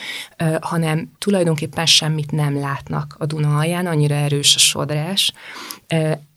hanem 0.60 1.10
tulajdonképpen 1.18 1.86
semmit 1.86 2.30
nem 2.30 2.58
látnak 2.58 3.16
a 3.18 3.26
Duna 3.26 3.58
alján, 3.58 3.86
annyira 3.86 4.14
erős 4.14 4.54
a 4.54 4.58
sodrás, 4.58 5.32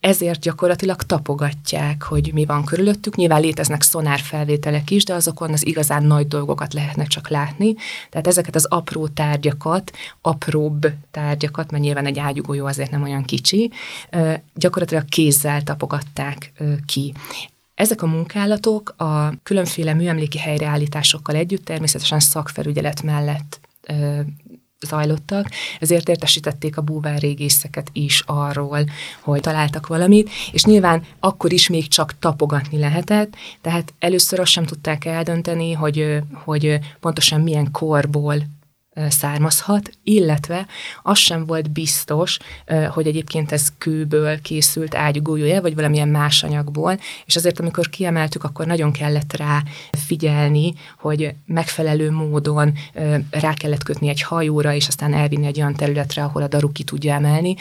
ezért 0.00 0.40
gyakorlatilag 0.40 1.02
tapogatják, 1.02 2.02
hogy 2.02 2.30
mi 2.32 2.44
van 2.44 2.64
körülöttük. 2.64 3.16
Nyilván 3.16 3.40
léteznek 3.40 3.82
szonárfelvételek 3.82 4.90
is, 4.90 5.04
de 5.04 5.14
azokon 5.14 5.52
az 5.52 5.66
igazán 5.66 6.02
nagy 6.02 6.28
dolgokat 6.28 6.74
lehetne 6.74 7.04
csak 7.04 7.28
látni. 7.28 7.74
Tehát 8.10 8.26
ezeket 8.26 8.54
az 8.54 8.64
apró 8.64 9.08
tárgyakat, 9.08 9.92
apróbb 10.20 10.86
tárgyakat, 11.10 11.70
mert 11.70 11.82
nyilván 11.82 12.06
egy 12.06 12.18
ágyugójó 12.18 12.66
azért 12.66 12.90
nem 12.90 13.02
olyan 13.02 13.24
kicsi, 13.24 13.70
gyakorlatilag 14.54 15.04
kézzel 15.04 15.62
tapogatták 15.62 16.52
ki. 16.86 17.14
Ezek 17.76 18.02
a 18.02 18.06
munkálatok 18.06 18.94
a 18.96 19.32
különféle 19.42 19.94
műemléki 19.94 20.38
helyreállításokkal 20.38 21.34
együtt 21.34 21.64
természetesen 21.64 22.20
szakfelügyelet 22.20 23.02
mellett 23.02 23.60
zajlottak, 24.80 25.48
ezért 25.80 26.08
értesítették 26.08 26.76
a 26.76 26.82
búvár 26.82 27.18
régészeket 27.18 27.90
is 27.92 28.22
arról, 28.26 28.84
hogy 29.20 29.40
találtak 29.40 29.86
valamit, 29.86 30.30
és 30.52 30.64
nyilván 30.64 31.02
akkor 31.20 31.52
is 31.52 31.68
még 31.68 31.88
csak 31.88 32.18
tapogatni 32.18 32.78
lehetett, 32.78 33.34
tehát 33.60 33.94
először 33.98 34.40
azt 34.40 34.50
sem 34.50 34.64
tudták 34.64 35.04
eldönteni, 35.04 35.72
hogy, 35.72 36.18
hogy 36.32 36.78
pontosan 37.00 37.40
milyen 37.40 37.70
korból 37.70 38.36
származhat, 39.08 39.90
illetve 40.04 40.66
az 41.02 41.18
sem 41.18 41.46
volt 41.46 41.70
biztos, 41.70 42.38
hogy 42.88 43.06
egyébként 43.06 43.52
ez 43.52 43.68
kőből 43.78 44.40
készült 44.40 44.94
ágyugójója, 44.94 45.60
vagy 45.60 45.74
valamilyen 45.74 46.08
más 46.08 46.42
anyagból, 46.42 46.98
és 47.26 47.36
azért, 47.36 47.60
amikor 47.60 47.88
kiemeltük, 47.88 48.44
akkor 48.44 48.66
nagyon 48.66 48.92
kellett 48.92 49.36
rá 49.36 49.62
figyelni, 49.90 50.74
hogy 50.98 51.34
megfelelő 51.46 52.10
módon 52.10 52.72
rá 53.30 53.54
kellett 53.54 53.82
kötni 53.82 54.08
egy 54.08 54.22
hajóra, 54.22 54.74
és 54.74 54.88
aztán 54.88 55.14
elvinni 55.14 55.46
egy 55.46 55.58
olyan 55.58 55.74
területre, 55.74 56.22
ahol 56.24 56.42
a 56.42 56.48
daru 56.48 56.72
ki 56.72 56.82
tudja 56.82 57.14
emelni. 57.14 57.54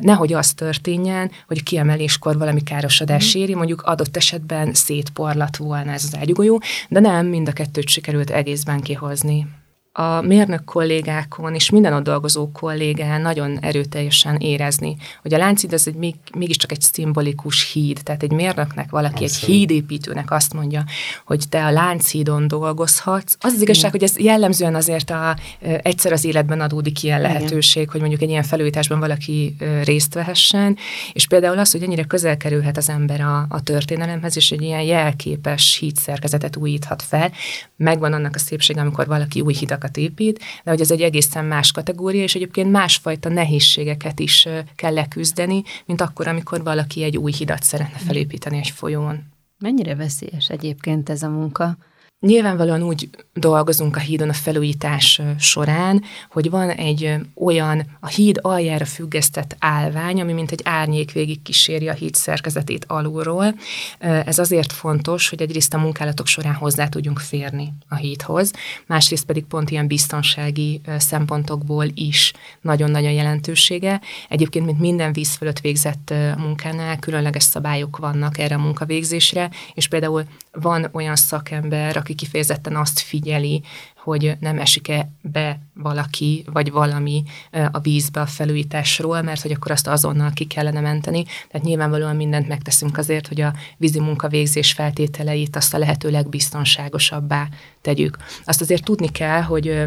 Nehogy 0.00 0.32
az 0.32 0.52
történjen, 0.52 1.30
hogy 1.46 1.58
a 1.60 1.64
kiemeléskor 1.64 2.38
valami 2.38 2.62
károsodás 2.62 3.36
mm. 3.36 3.40
éri, 3.40 3.54
mondjuk 3.54 3.82
adott 3.82 4.16
esetben 4.16 4.74
szétporlat 4.74 5.56
volna 5.56 5.92
ez 5.92 6.04
az 6.04 6.16
ágyugójó, 6.20 6.62
de 6.88 7.00
nem, 7.00 7.26
mind 7.26 7.48
a 7.48 7.52
kettőt 7.52 7.88
sikerült 7.88 8.30
egészben 8.30 8.80
kihozni 8.80 9.46
a 9.92 10.20
mérnök 10.20 10.64
kollégákon 10.64 11.54
és 11.54 11.70
minden 11.70 11.92
ott 11.92 12.02
dolgozó 12.02 12.50
kollégán 12.52 13.20
nagyon 13.20 13.58
erőteljesen 13.60 14.36
érezni, 14.36 14.96
hogy 15.22 15.34
a 15.34 15.38
Láncid 15.38 15.72
az 15.72 15.88
egy 15.88 15.94
még, 15.94 16.14
mégiscsak 16.34 16.72
egy 16.72 16.80
szimbolikus 16.80 17.72
híd, 17.72 18.00
tehát 18.02 18.22
egy 18.22 18.32
mérnöknek 18.32 18.90
valaki, 18.90 19.24
Abszolút. 19.24 19.42
egy 19.42 19.54
hídépítőnek 19.54 20.30
azt 20.30 20.52
mondja, 20.54 20.84
hogy 21.24 21.48
te 21.48 21.64
a 21.64 21.70
Lánchídon 21.70 22.48
dolgozhatsz. 22.48 23.36
Az 23.40 23.52
az 23.52 23.62
igazság, 23.62 23.90
hogy 23.90 24.02
ez 24.02 24.18
jellemzően 24.18 24.74
azért 24.74 25.10
a, 25.10 25.36
egyszer 25.82 26.12
az 26.12 26.24
életben 26.24 26.60
adódik 26.60 27.02
ilyen 27.02 27.20
lehetőség, 27.20 27.82
Igen. 27.82 27.92
hogy 27.92 28.00
mondjuk 28.00 28.22
egy 28.22 28.30
ilyen 28.30 28.42
felújításban 28.42 28.98
valaki 28.98 29.56
részt 29.84 30.14
vehessen, 30.14 30.76
és 31.12 31.26
például 31.26 31.58
az, 31.58 31.70
hogy 31.70 31.82
ennyire 31.82 32.04
közel 32.04 32.36
kerülhet 32.36 32.76
az 32.76 32.88
ember 32.88 33.20
a, 33.20 33.46
a 33.48 33.62
történelemhez, 33.62 34.36
és 34.36 34.50
egy 34.50 34.62
ilyen 34.62 34.82
jelképes 34.82 35.76
hídszerkezetet 35.76 36.56
újíthat 36.56 37.02
fel, 37.02 37.32
megvan 37.76 38.12
annak 38.12 38.34
a 38.34 38.38
szépsége, 38.38 38.80
amikor 38.80 39.06
valaki 39.06 39.40
új 39.40 39.54
hidak 39.54 39.79
hidakat 39.80 39.96
épít, 39.96 40.38
de 40.64 40.70
hogy 40.70 40.80
ez 40.80 40.90
egy 40.90 41.02
egészen 41.02 41.44
más 41.44 41.72
kategória, 41.72 42.22
és 42.22 42.34
egyébként 42.34 42.70
másfajta 42.70 43.28
nehézségeket 43.28 44.20
is 44.20 44.48
kell 44.76 44.92
leküzdeni, 44.92 45.62
mint 45.86 46.00
akkor, 46.00 46.28
amikor 46.28 46.62
valaki 46.62 47.02
egy 47.02 47.16
új 47.16 47.32
hidat 47.32 47.62
szeretne 47.62 47.98
felépíteni 47.98 48.58
egy 48.58 48.70
folyón. 48.70 49.22
Mennyire 49.58 49.94
veszélyes 49.94 50.48
egyébként 50.48 51.08
ez 51.08 51.22
a 51.22 51.28
munka? 51.28 51.76
Nyilvánvalóan 52.20 52.82
úgy 52.82 53.08
dolgozunk 53.34 53.96
a 53.96 54.00
hídon 54.00 54.28
a 54.28 54.32
felújítás 54.32 55.20
során, 55.38 56.02
hogy 56.30 56.50
van 56.50 56.70
egy 56.70 57.14
olyan 57.34 57.86
a 58.00 58.08
híd 58.08 58.38
aljára 58.42 58.84
függesztett 58.84 59.56
állvány, 59.58 60.20
ami 60.20 60.32
mint 60.32 60.50
egy 60.50 60.60
árnyék 60.64 61.12
végig 61.12 61.42
kíséri 61.42 61.88
a 61.88 61.92
híd 61.92 62.14
szerkezetét 62.14 62.84
alulról. 62.88 63.54
Ez 63.98 64.38
azért 64.38 64.72
fontos, 64.72 65.28
hogy 65.28 65.42
egyrészt 65.42 65.74
a 65.74 65.78
munkálatok 65.78 66.26
során 66.26 66.54
hozzá 66.54 66.88
tudjunk 66.88 67.18
férni 67.18 67.72
a 67.88 67.94
hídhoz, 67.94 68.52
másrészt 68.86 69.26
pedig 69.26 69.44
pont 69.44 69.70
ilyen 69.70 69.86
biztonsági 69.86 70.80
szempontokból 70.98 71.86
is 71.94 72.32
nagyon 72.60 72.90
nagy 72.90 73.04
jelentősége. 73.04 74.00
Egyébként, 74.28 74.66
mint 74.66 74.80
minden 74.80 75.12
víz 75.12 75.34
fölött 75.34 75.60
végzett 75.60 76.14
munkánál, 76.36 76.98
különleges 76.98 77.42
szabályok 77.42 77.96
vannak 77.96 78.38
erre 78.38 78.54
a 78.54 78.58
munkavégzésre, 78.58 79.50
és 79.74 79.88
például 79.88 80.24
van 80.52 80.88
olyan 80.92 81.16
szakember, 81.16 81.96
aki 81.96 82.09
kifejezetten 82.14 82.76
azt 82.76 83.00
figyeli, 83.00 83.62
hogy 83.96 84.36
nem 84.40 84.58
esik-e 84.58 85.10
be 85.22 85.60
valaki 85.74 86.44
vagy 86.52 86.70
valami 86.70 87.22
a 87.70 87.78
vízbe 87.78 88.20
a 88.20 88.26
felújításról, 88.26 89.22
mert 89.22 89.42
hogy 89.42 89.52
akkor 89.52 89.70
azt 89.70 89.86
azonnal 89.86 90.30
ki 90.32 90.44
kellene 90.44 90.80
menteni. 90.80 91.22
Tehát 91.22 91.66
nyilvánvalóan 91.66 92.16
mindent 92.16 92.48
megteszünk 92.48 92.98
azért, 92.98 93.26
hogy 93.26 93.40
a 93.40 93.54
vízi 93.76 94.00
munkavégzés 94.00 94.72
feltételeit 94.72 95.56
azt 95.56 95.74
a 95.74 95.78
lehető 95.78 96.10
legbiztonságosabbá 96.10 97.48
tegyük. 97.80 98.16
Azt 98.44 98.60
azért 98.60 98.84
tudni 98.84 99.08
kell, 99.08 99.42
hogy 99.42 99.84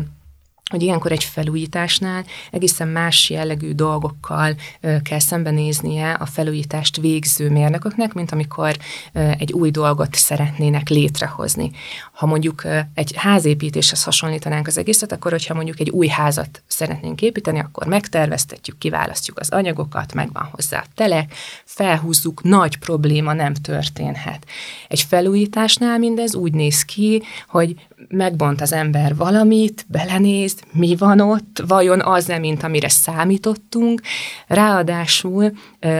hogy 0.70 0.82
ilyenkor 0.82 1.12
egy 1.12 1.24
felújításnál 1.24 2.26
egészen 2.52 2.88
más 2.88 3.30
jellegű 3.30 3.72
dolgokkal 3.72 4.56
kell 5.04 5.20
szembenéznie 5.20 6.12
a 6.12 6.26
felújítást 6.26 6.98
végző 6.98 7.50
mérnököknek, 7.50 8.14
mint 8.14 8.32
amikor 8.32 8.78
egy 9.14 9.52
új 9.52 9.72
dolgot 9.72 10.16
szeretnének 10.16 10.90
létrehozni. 10.90 11.72
Ha 12.14 12.26
mondjuk 12.26 12.64
egy 12.94 13.14
házépítéshez 13.16 14.04
hasonlítanánk 14.04 14.68
az 14.68 14.78
egészet, 14.78 15.12
akkor 15.12 15.32
hogyha 15.32 15.54
mondjuk 15.54 15.80
egy 15.80 15.90
új 15.90 16.08
házat 16.08 16.64
szeretnénk 16.68 17.22
építeni, 17.22 17.60
akkor 17.60 17.88
megterveztetjük, 17.88 18.78
kiválasztjuk 18.78 19.40
az 19.40 19.50
anyagokat, 19.50 20.14
megvan 20.14 20.50
hozzá 20.52 20.80
a 20.80 20.86
telek, 20.96 21.34
felhúzzuk, 21.66 22.44
nagy 22.44 22.78
probléma 22.78 23.34
nem 23.34 23.54
történhet. 23.54 24.46
Egy 24.88 25.02
felújításnál 25.02 25.98
mindez 25.98 26.36
úgy 26.36 26.54
néz 26.54 26.84
ki, 26.84 27.24
hogy 27.48 27.76
megbont 28.14 28.62
az 28.62 28.74
ember 28.74 29.16
valamit, 29.16 29.86
belenéz, 29.88 30.56
mi 30.72 30.96
van 30.96 31.20
ott, 31.20 31.64
vajon 31.68 32.02
az 32.02 32.26
nem, 32.26 32.40
mint 32.40 32.64
amire 32.64 32.90
számítottunk. 32.90 34.02
Ráadásul 34.48 35.52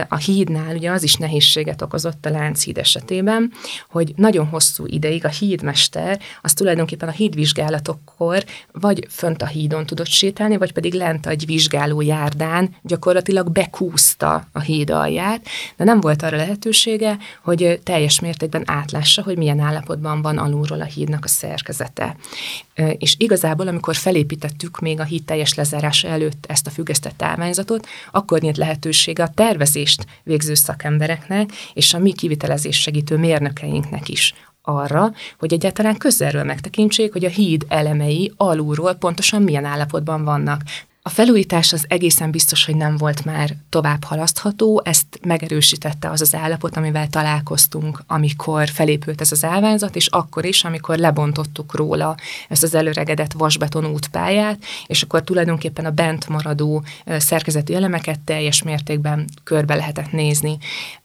a 0.08 0.16
hídnál 0.16 0.76
ugye 0.76 0.90
az 0.90 1.02
is 1.02 1.14
nehézséget 1.14 1.82
okozott 1.82 2.26
a 2.26 2.30
Lánchíd 2.30 2.78
esetében, 2.78 3.52
hogy 3.90 4.12
nagyon 4.16 4.46
hosszú 4.46 4.86
ideig 4.86 5.24
a 5.24 5.28
hídmester 5.28 6.20
az 6.42 6.52
tulajdonképpen 6.52 7.08
a 7.08 7.12
hídvizsgálatokkor 7.12 8.44
vagy 8.72 9.06
fönt 9.10 9.42
a 9.42 9.46
hídon 9.46 9.86
tudott 9.86 10.06
sétálni, 10.06 10.56
vagy 10.56 10.72
pedig 10.72 10.94
lent 10.94 11.26
egy 11.26 11.46
vizsgáló 11.46 12.00
járdán 12.00 12.74
gyakorlatilag 12.82 13.50
bekúzta 13.50 14.48
a 14.52 14.60
híd 14.60 14.90
alját, 14.90 15.46
de 15.76 15.84
nem 15.84 16.00
volt 16.00 16.22
arra 16.22 16.36
lehetősége, 16.36 17.18
hogy 17.42 17.80
teljes 17.82 18.20
mértékben 18.20 18.62
átlássa, 18.66 19.22
hogy 19.22 19.36
milyen 19.36 19.60
állapotban 19.60 20.22
van 20.22 20.38
alulról 20.38 20.80
a 20.80 20.84
hídnak 20.84 21.24
a 21.24 21.28
szerkezete. 21.28 22.03
És 22.98 23.14
igazából, 23.18 23.68
amikor 23.68 23.96
felépítettük 23.96 24.80
még 24.80 25.00
a 25.00 25.04
híd 25.04 25.24
teljes 25.24 25.54
lezárása 25.54 26.08
előtt 26.08 26.44
ezt 26.48 26.66
a 26.66 26.70
függesztett 26.70 27.22
állványzatot, 27.22 27.86
akkor 28.12 28.40
nyílt 28.40 28.56
lehetősége 28.56 29.22
a 29.22 29.32
tervezést 29.34 30.06
végző 30.22 30.54
szakembereknek 30.54 31.50
és 31.74 31.94
a 31.94 31.98
mi 31.98 32.12
kivitelezés 32.12 32.80
segítő 32.80 33.16
mérnökeinknek 33.16 34.08
is 34.08 34.34
arra, 34.62 35.12
hogy 35.38 35.52
egyáltalán 35.52 35.96
közelről 35.96 36.44
megtekintsék, 36.44 37.12
hogy 37.12 37.24
a 37.24 37.28
híd 37.28 37.64
elemei 37.68 38.32
alulról 38.36 38.94
pontosan 38.94 39.42
milyen 39.42 39.64
állapotban 39.64 40.24
vannak. 40.24 40.60
A 41.06 41.10
felújítás 41.10 41.72
az 41.72 41.84
egészen 41.88 42.30
biztos, 42.30 42.64
hogy 42.64 42.76
nem 42.76 42.96
volt 42.96 43.24
már 43.24 43.50
tovább 43.68 44.04
halasztható, 44.04 44.82
ezt 44.84 45.06
megerősítette 45.22 46.10
az 46.10 46.20
az 46.20 46.34
állapot, 46.34 46.76
amivel 46.76 47.08
találkoztunk, 47.08 48.02
amikor 48.06 48.68
felépült 48.68 49.20
ez 49.20 49.32
az 49.32 49.44
állványzat, 49.44 49.96
és 49.96 50.06
akkor 50.06 50.44
is, 50.44 50.64
amikor 50.64 50.98
lebontottuk 50.98 51.74
róla 51.74 52.16
ezt 52.48 52.62
az 52.62 52.74
előregedett 52.74 53.32
vasbeton 53.32 53.86
útpályát, 53.86 54.64
és 54.86 55.02
akkor 55.02 55.22
tulajdonképpen 55.22 55.84
a 55.84 55.90
bent 55.90 56.28
maradó 56.28 56.84
szerkezeti 57.06 57.74
elemeket 57.74 58.20
teljes 58.20 58.62
mértékben 58.62 59.28
körbe 59.42 59.74
lehetett 59.74 60.12
nézni. 60.12 60.58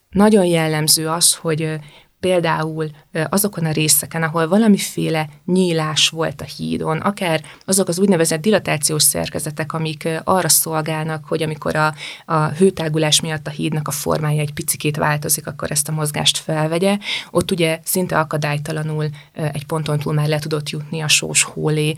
Nagyon 0.10 0.46
jellemző 0.46 1.08
az, 1.10 1.36
hogy 1.36 1.80
például 2.20 2.90
azokon 3.30 3.66
a 3.66 3.72
részeken, 3.72 4.24
ahol 4.24 4.48
valamiféle 4.48 5.30
nyílás 5.46 6.10
volt 6.10 6.42
a 6.42 6.46
hídon, 6.58 6.98
akár 6.98 7.42
azok 7.66 7.88
az 7.88 8.00
úgynevezett 8.00 8.42
dilatációs 8.42 9.04
szerkezetek, 9.04 9.74
amik 9.74 10.08
arra 10.24 10.50
szolgálnak, 10.50 11.26
hogy 11.26 11.44
amikor 11.44 11.76
a, 11.76 11.94
a 12.26 12.48
hőtágulás 12.48 13.22
miatt 13.22 13.48
a 13.48 13.50
hídnak 13.50 13.88
a 13.88 13.92
formája 13.92 14.42
egy 14.42 14.54
picikét 14.54 14.98
változik, 14.98 15.48
akkor 15.48 15.72
ezt 15.72 15.90
a 15.90 15.92
mozgást 15.92 16.38
felvegye. 16.38 16.98
Ott 17.32 17.52
ugye 17.52 17.80
szinte 17.84 18.20
akadálytalanul 18.20 19.10
egy 19.34 19.66
ponton 19.66 20.00
túl 20.00 20.14
már 20.14 20.28
le 20.28 20.40
tudott 20.40 20.70
jutni 20.70 21.02
a 21.02 21.08
sós 21.08 21.44
hólé 21.44 21.96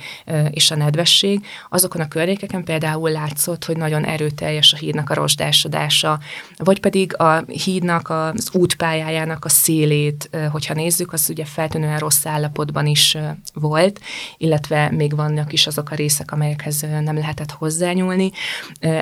és 0.50 0.72
a 0.72 0.75
nedvesség. 0.75 1.46
Azokon 1.70 2.01
a 2.01 2.08
környékeken 2.08 2.63
például 2.63 3.12
látszott, 3.12 3.66
hogy 3.66 3.78
nagyon 3.78 4.06
erőteljes 4.06 4.74
a 4.74 4.78
hídnak 4.78 5.10
a 5.10 5.13
rozsdásodása, 5.13 6.20
vagy 6.58 6.80
pedig 6.80 7.18
a 7.18 7.44
hídnak 7.46 8.10
az 8.10 8.50
útpályájának 8.54 9.46
a 9.46 9.50
szélét, 9.50 10.10
hogyha 10.51 10.74
nézzük, 10.74 11.13
az 11.13 11.30
ugye 11.30 11.46
feltűnően 11.46 12.00
rossz 12.00 12.25
állapotban 12.25 12.86
is 12.86 13.18
volt, 13.53 14.00
illetve 14.38 14.91
még 14.91 15.15
vannak 15.15 15.53
is 15.53 15.68
azok 15.68 15.91
a 15.91 15.96
részek, 15.96 16.32
amelyekhez 16.32 16.82
nem 16.82 17.15
lehetett 17.18 17.51
hozzányúlni. 17.51 18.32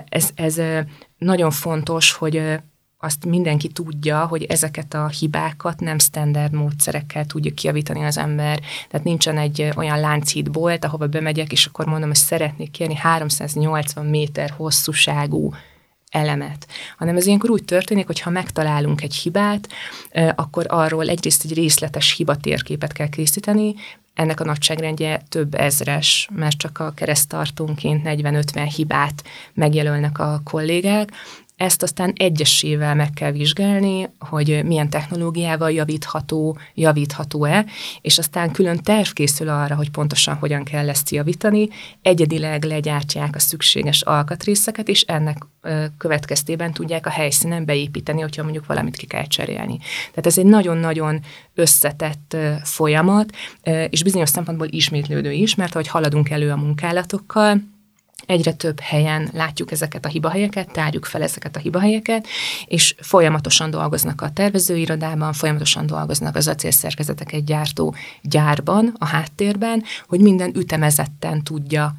Ez, 0.10 0.30
ez 0.36 0.62
nagyon 1.18 1.52
fontos, 1.52 2.12
hogy 2.12 2.60
azt 3.02 3.26
mindenki 3.26 3.68
tudja, 3.68 4.26
hogy 4.26 4.44
ezeket 4.44 4.94
a 4.94 5.08
hibákat 5.08 5.80
nem 5.80 6.00
standard 6.00 6.54
módszerekkel 6.54 7.26
tudja 7.26 7.54
kiavítani 7.54 8.04
az 8.04 8.18
ember. 8.18 8.60
Tehát 8.90 9.06
nincsen 9.06 9.38
egy 9.38 9.70
olyan 9.76 10.00
lánchídbolt, 10.00 10.86
ahova 10.86 11.08
bemegyek, 11.08 11.52
és 11.52 11.66
akkor 11.66 11.86
mondom, 11.86 12.08
hogy 12.08 12.18
szeretnék 12.18 12.72
kérni 12.72 12.96
380 12.96 14.06
méter 14.06 14.50
hosszúságú 14.50 15.54
elemet, 16.10 16.68
hanem 16.98 17.16
ez 17.16 17.26
ilyenkor 17.26 17.50
úgy 17.50 17.66
történik, 17.66 18.06
hogy 18.06 18.20
ha 18.20 18.30
megtalálunk 18.30 19.02
egy 19.02 19.16
hibát, 19.16 19.70
akkor 20.36 20.66
arról 20.68 21.08
egyrészt 21.08 21.44
egy 21.44 21.54
részletes 21.54 22.16
hibatérképet 22.16 22.92
kell 22.92 23.10
készíteni, 23.10 23.76
ennek 24.14 24.40
a 24.40 24.46
nagyságrendje 24.46 25.22
több 25.30 25.54
ezres, 25.56 26.30
mert 26.32 26.58
csak 26.58 26.80
a 26.80 26.92
keresztartónként 26.92 28.02
40-50 28.06 28.72
hibát 28.76 29.24
megjelölnek 29.54 30.20
a 30.20 30.42
kollégák, 30.44 31.12
ezt 31.60 31.84
aztán 31.84 32.14
egyesével 32.16 32.96
meg 32.96 33.10
kell 33.14 33.32
vizsgálni, 33.32 34.10
hogy 34.20 34.62
milyen 34.66 34.90
technológiával 34.90 35.72
javítható, 35.72 36.58
javítható-e, 36.74 37.66
és 38.02 38.18
aztán 38.18 38.52
külön 38.52 38.78
terv 38.78 39.10
készül 39.10 39.50
arra, 39.50 39.76
hogy 39.76 39.90
pontosan 39.90 40.36
hogyan 40.36 40.64
kell 40.64 40.90
ezt 40.90 41.10
javítani, 41.10 41.68
egyedileg 42.02 42.64
legyártják 42.64 43.36
a 43.36 43.40
szükséges 43.40 44.02
alkatrészeket, 44.02 44.88
és 44.88 45.02
ennek 45.02 45.38
következtében 45.98 46.74
tudják 46.74 47.06
a 47.06 47.10
helyszínen 47.10 47.66
beépíteni, 47.66 48.22
hogyha 48.22 48.44
mondjuk 48.44 48.66
valamit 48.66 48.96
ki 48.96 49.06
kell 49.06 49.28
cserélni. 49.28 49.78
Tehát 50.10 50.26
ez 50.26 50.38
egy 50.38 50.46
nagyon-nagyon 50.46 51.20
összetett 51.54 52.38
folyamat, 52.64 53.36
és 53.90 54.04
bizonyos 54.04 54.30
szempontból 54.30 54.68
ismétlődő 54.70 55.32
is, 55.32 55.56
mert 55.56 55.74
ahogy 55.74 55.88
haladunk 55.88 56.30
elő 56.30 56.52
a 56.52 56.56
munkálatokkal, 56.56 57.62
egyre 58.26 58.54
több 58.54 58.80
helyen 58.80 59.30
látjuk 59.34 59.72
ezeket 59.72 60.06
a 60.06 60.10
hibahelyeket, 60.10 60.72
tárjuk 60.72 61.06
fel 61.06 61.22
ezeket 61.22 61.56
a 61.56 61.60
hibahelyeket, 61.60 62.28
és 62.66 62.96
folyamatosan 63.00 63.70
dolgoznak 63.70 64.22
a 64.22 64.30
tervezőirodában, 64.30 65.34
folyamatosan 65.34 65.86
dolgoznak 65.86 66.36
az 66.36 66.48
acélszerkezeteket 66.48 67.46
gyártó 67.46 67.96
gyárban, 68.22 68.96
a 69.00 69.06
háttérben, 69.06 69.84
hogy 70.08 70.20
minden 70.20 70.56
ütemezetten 70.56 71.44
tudja 71.44 71.96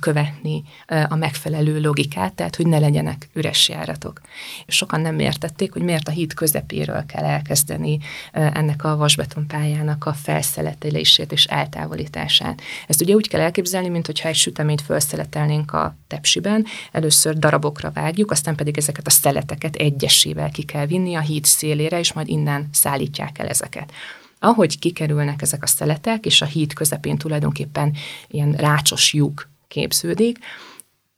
követni 0.00 0.62
a 1.08 1.14
megfelelő 1.14 1.80
logikát, 1.80 2.34
tehát 2.34 2.56
hogy 2.56 2.66
ne 2.66 2.78
legyenek 2.78 3.28
üres 3.32 3.68
járatok. 3.68 4.20
Sokan 4.66 5.00
nem 5.00 5.18
értették, 5.18 5.72
hogy 5.72 5.82
miért 5.82 6.08
a 6.08 6.10
híd 6.10 6.34
közepéről 6.34 7.04
kell 7.06 7.24
elkezdeni 7.24 7.98
ennek 8.32 8.84
a 8.84 8.96
vasbetonpályának 8.96 10.04
a 10.04 10.12
felszeletelését 10.12 11.32
és 11.32 11.44
eltávolítását. 11.44 12.60
Ezt 12.86 13.02
ugye 13.02 13.14
úgy 13.14 13.28
kell 13.28 13.40
elképzelni, 13.40 13.88
mint 13.88 14.06
hogyha 14.06 14.28
egy 14.28 14.34
süteményt 14.34 14.82
felszeletelnénk 14.82 15.72
a 15.72 15.96
tepsiben, 16.06 16.64
először 16.92 17.38
darabokra 17.38 17.90
vágjuk, 17.90 18.30
aztán 18.30 18.54
pedig 18.54 18.78
ezeket 18.78 19.06
a 19.06 19.10
szeleteket 19.10 19.76
egyesével 19.76 20.50
ki 20.50 20.62
kell 20.62 20.86
vinni 20.86 21.14
a 21.14 21.20
híd 21.20 21.44
szélére, 21.44 21.98
és 21.98 22.12
majd 22.12 22.28
innen 22.28 22.68
szállítják 22.72 23.38
el 23.38 23.46
ezeket 23.48 23.92
ahogy 24.38 24.78
kikerülnek 24.78 25.42
ezek 25.42 25.62
a 25.62 25.66
szeletek, 25.66 26.26
és 26.26 26.42
a 26.42 26.44
híd 26.44 26.72
közepén 26.72 27.16
tulajdonképpen 27.16 27.96
ilyen 28.28 28.52
rácsos 28.52 29.12
lyuk 29.12 29.48
képződik, 29.68 30.38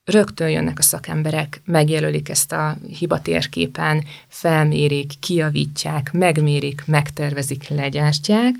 rögtön 0.05 0.51
jönnek 0.51 0.79
a 0.79 0.83
szakemberek, 0.83 1.61
megjelölik 1.65 2.29
ezt 2.29 2.53
a 2.53 2.77
hibatérképen, 2.99 4.05
felmérik, 4.29 5.13
kiavítják, 5.21 6.13
megmérik, 6.13 6.83
megtervezik, 6.87 7.69
legyártják, 7.69 8.55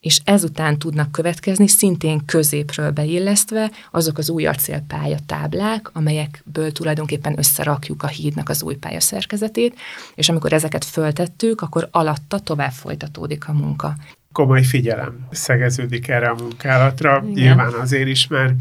és 0.00 0.20
ezután 0.24 0.78
tudnak 0.78 1.12
következni, 1.12 1.68
szintén 1.68 2.24
középről 2.24 2.90
beillesztve 2.90 3.70
azok 3.90 4.18
az 4.18 4.30
új 4.30 4.46
acélpálya 4.46 5.16
táblák, 5.26 5.90
amelyekből 5.92 6.72
tulajdonképpen 6.72 7.38
összerakjuk 7.38 8.02
a 8.02 8.06
hídnak 8.06 8.48
az 8.48 8.62
új 8.62 8.74
pályaszerkezetét, 8.74 9.78
és 10.14 10.28
amikor 10.28 10.52
ezeket 10.52 10.84
föltettük, 10.84 11.60
akkor 11.60 11.88
alatta 11.90 12.38
tovább 12.38 12.72
folytatódik 12.72 13.48
a 13.48 13.52
munka. 13.52 13.94
Komoly 14.32 14.62
figyelem 14.62 15.26
szegeződik 15.30 16.08
erre 16.08 16.28
a 16.28 16.34
munkálatra, 16.34 17.24
Igen. 17.26 17.32
nyilván 17.32 17.72
azért 17.72 18.08
is, 18.08 18.26
mert 18.26 18.54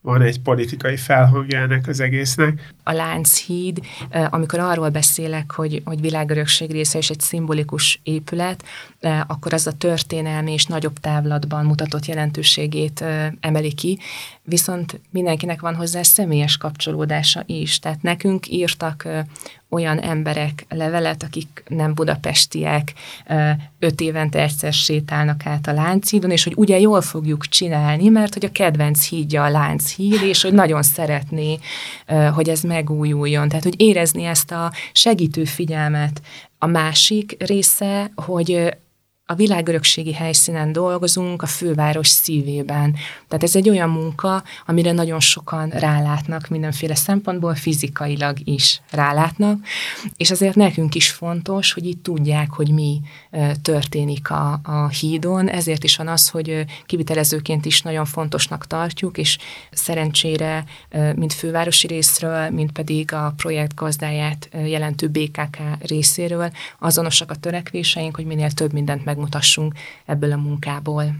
van 0.00 0.22
egy 0.22 0.40
politikai 0.40 0.96
felhangja 0.96 1.58
ennek 1.58 1.86
az 1.86 2.00
egésznek. 2.00 2.72
A 2.90 2.92
Lánchíd, 2.92 3.80
amikor 4.30 4.58
arról 4.58 4.88
beszélek, 4.88 5.52
hogy, 5.52 5.82
hogy 5.84 6.00
világörökség 6.00 6.70
része 6.70 6.98
és 6.98 7.10
egy 7.10 7.20
szimbolikus 7.20 8.00
épület, 8.02 8.64
akkor 9.26 9.52
az 9.52 9.66
a 9.66 9.72
történelmi 9.72 10.52
és 10.52 10.66
nagyobb 10.66 10.98
távlatban 10.98 11.64
mutatott 11.64 12.06
jelentőségét 12.06 13.04
emeli 13.40 13.72
ki, 13.74 13.98
viszont 14.42 15.00
mindenkinek 15.10 15.60
van 15.60 15.74
hozzá 15.74 16.02
személyes 16.02 16.56
kapcsolódása 16.56 17.42
is. 17.46 17.78
Tehát 17.78 18.02
nekünk 18.02 18.48
írtak 18.48 19.08
olyan 19.68 20.00
emberek 20.00 20.66
levelet, 20.68 21.22
akik 21.22 21.62
nem 21.68 21.94
budapestiek, 21.94 22.92
öt 23.78 24.00
évente 24.00 24.42
egyszer 24.42 24.72
sétálnak 24.72 25.46
át 25.46 25.66
a 25.66 25.72
Lánchídon, 25.72 26.30
és 26.30 26.44
hogy 26.44 26.52
ugye 26.56 26.78
jól 26.78 27.00
fogjuk 27.00 27.46
csinálni, 27.46 28.08
mert 28.08 28.32
hogy 28.34 28.44
a 28.44 28.52
kedvenc 28.52 29.08
hídja 29.08 29.44
a 29.44 29.48
Lánchíd, 29.48 30.22
és 30.22 30.42
hogy 30.42 30.52
nagyon 30.52 30.82
szeretné, 30.82 31.58
hogy 32.34 32.48
ez 32.48 32.60
megújuljon. 32.80 33.48
Tehát, 33.48 33.64
hogy 33.64 33.80
érezni 33.80 34.24
ezt 34.24 34.50
a 34.50 34.72
segítő 34.92 35.44
figyelmet. 35.44 36.20
A 36.58 36.66
másik 36.66 37.36
része, 37.38 38.10
hogy 38.14 38.78
a 39.30 39.34
világörökségi 39.34 40.12
helyszínen 40.12 40.72
dolgozunk, 40.72 41.42
a 41.42 41.46
főváros 41.46 42.08
szívében. 42.08 42.96
Tehát 43.28 43.42
ez 43.42 43.56
egy 43.56 43.68
olyan 43.68 43.90
munka, 43.90 44.42
amire 44.66 44.92
nagyon 44.92 45.20
sokan 45.20 45.68
rálátnak 45.68 46.48
mindenféle 46.48 46.94
szempontból, 46.94 47.54
fizikailag 47.54 48.36
is 48.44 48.80
rálátnak, 48.90 49.58
és 50.16 50.30
azért 50.30 50.54
nekünk 50.54 50.94
is 50.94 51.10
fontos, 51.10 51.72
hogy 51.72 51.86
itt 51.86 52.02
tudják, 52.02 52.50
hogy 52.50 52.70
mi 52.72 53.00
történik 53.62 54.30
a, 54.30 54.60
a 54.62 54.88
hídon, 54.88 55.48
ezért 55.48 55.84
is 55.84 55.96
van 55.96 56.08
az, 56.08 56.28
hogy 56.28 56.64
kivitelezőként 56.86 57.64
is 57.64 57.82
nagyon 57.82 58.04
fontosnak 58.04 58.66
tartjuk, 58.66 59.18
és 59.18 59.38
szerencsére, 59.70 60.64
mint 61.14 61.32
fővárosi 61.32 61.86
részről, 61.86 62.50
mint 62.50 62.72
pedig 62.72 63.12
a 63.12 63.32
projekt 63.36 63.74
gazdáját 63.74 64.48
jelentő 64.64 65.08
BKK 65.08 65.58
részéről 65.80 66.50
azonosak 66.78 67.30
a 67.30 67.36
törekvéseink, 67.36 68.16
hogy 68.16 68.26
minél 68.26 68.50
több 68.50 68.72
mindent 68.72 69.04
megmutassunk 69.04 69.74
ebből 70.06 70.32
a 70.32 70.36
munkából. 70.36 71.16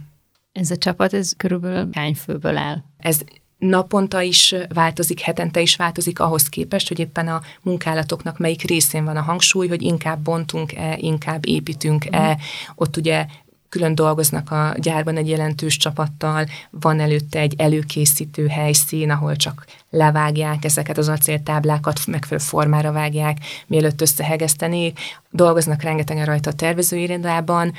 Ez 0.53 0.71
a 0.71 0.77
csapat, 0.77 1.15
ez 1.15 1.33
körülbelül 1.37 1.89
hány 1.93 2.15
főből 2.15 2.57
áll? 2.57 2.83
Ez 2.99 3.21
naponta 3.61 4.21
is 4.21 4.55
változik, 4.75 5.21
hetente 5.21 5.61
is 5.61 5.77
változik 5.77 6.21
ahhoz 6.21 6.49
képest, 6.49 6.89
hogy 6.89 6.99
éppen 6.99 7.29
a 7.29 7.41
munkálatoknak 7.63 8.39
melyik 8.39 8.63
részén 8.63 9.05
van 9.05 9.17
a 9.17 9.23
hangsúly, 9.23 9.69
hogy 9.69 9.83
inkább 9.83 10.19
bontunk-e, 10.19 10.97
inkább 11.01 11.47
építünk-e. 11.47 12.31
Mm. 12.31 12.33
Ott 12.75 12.97
ugye 12.97 13.27
külön 13.69 13.95
dolgoznak 13.95 14.51
a 14.51 14.75
gyárban 14.77 15.17
egy 15.17 15.29
jelentős 15.29 15.77
csapattal, 15.77 16.47
van 16.71 17.01
előtte 17.01 17.39
egy 17.39 17.55
előkészítő 17.57 18.47
helyszín, 18.47 19.11
ahol 19.11 19.37
csak 19.37 19.65
levágják 19.91 20.65
ezeket 20.65 20.99
az 20.99 21.09
acéltáblákat, 21.09 22.07
megfelelő 22.07 22.47
formára 22.47 22.93
vágják, 22.93 23.39
mielőtt 23.67 24.01
összehegesztenék. 24.01 24.99
Dolgoznak 25.31 25.83
rengetegen 25.83 26.25
rajta 26.25 26.51
a 26.51 26.55
tervezőirendában, 26.55 27.73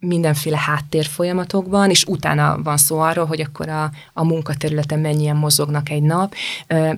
mindenféle 0.00 0.58
háttér 0.58 1.04
folyamatokban, 1.04 1.90
és 1.90 2.04
utána 2.04 2.62
van 2.62 2.76
szó 2.76 2.98
arról, 2.98 3.24
hogy 3.26 3.40
akkor 3.40 3.68
a, 3.68 3.90
a 4.12 4.24
munkaterületen 4.24 4.98
mennyien 4.98 5.36
mozognak 5.36 5.90
egy 5.90 6.02
nap. 6.02 6.34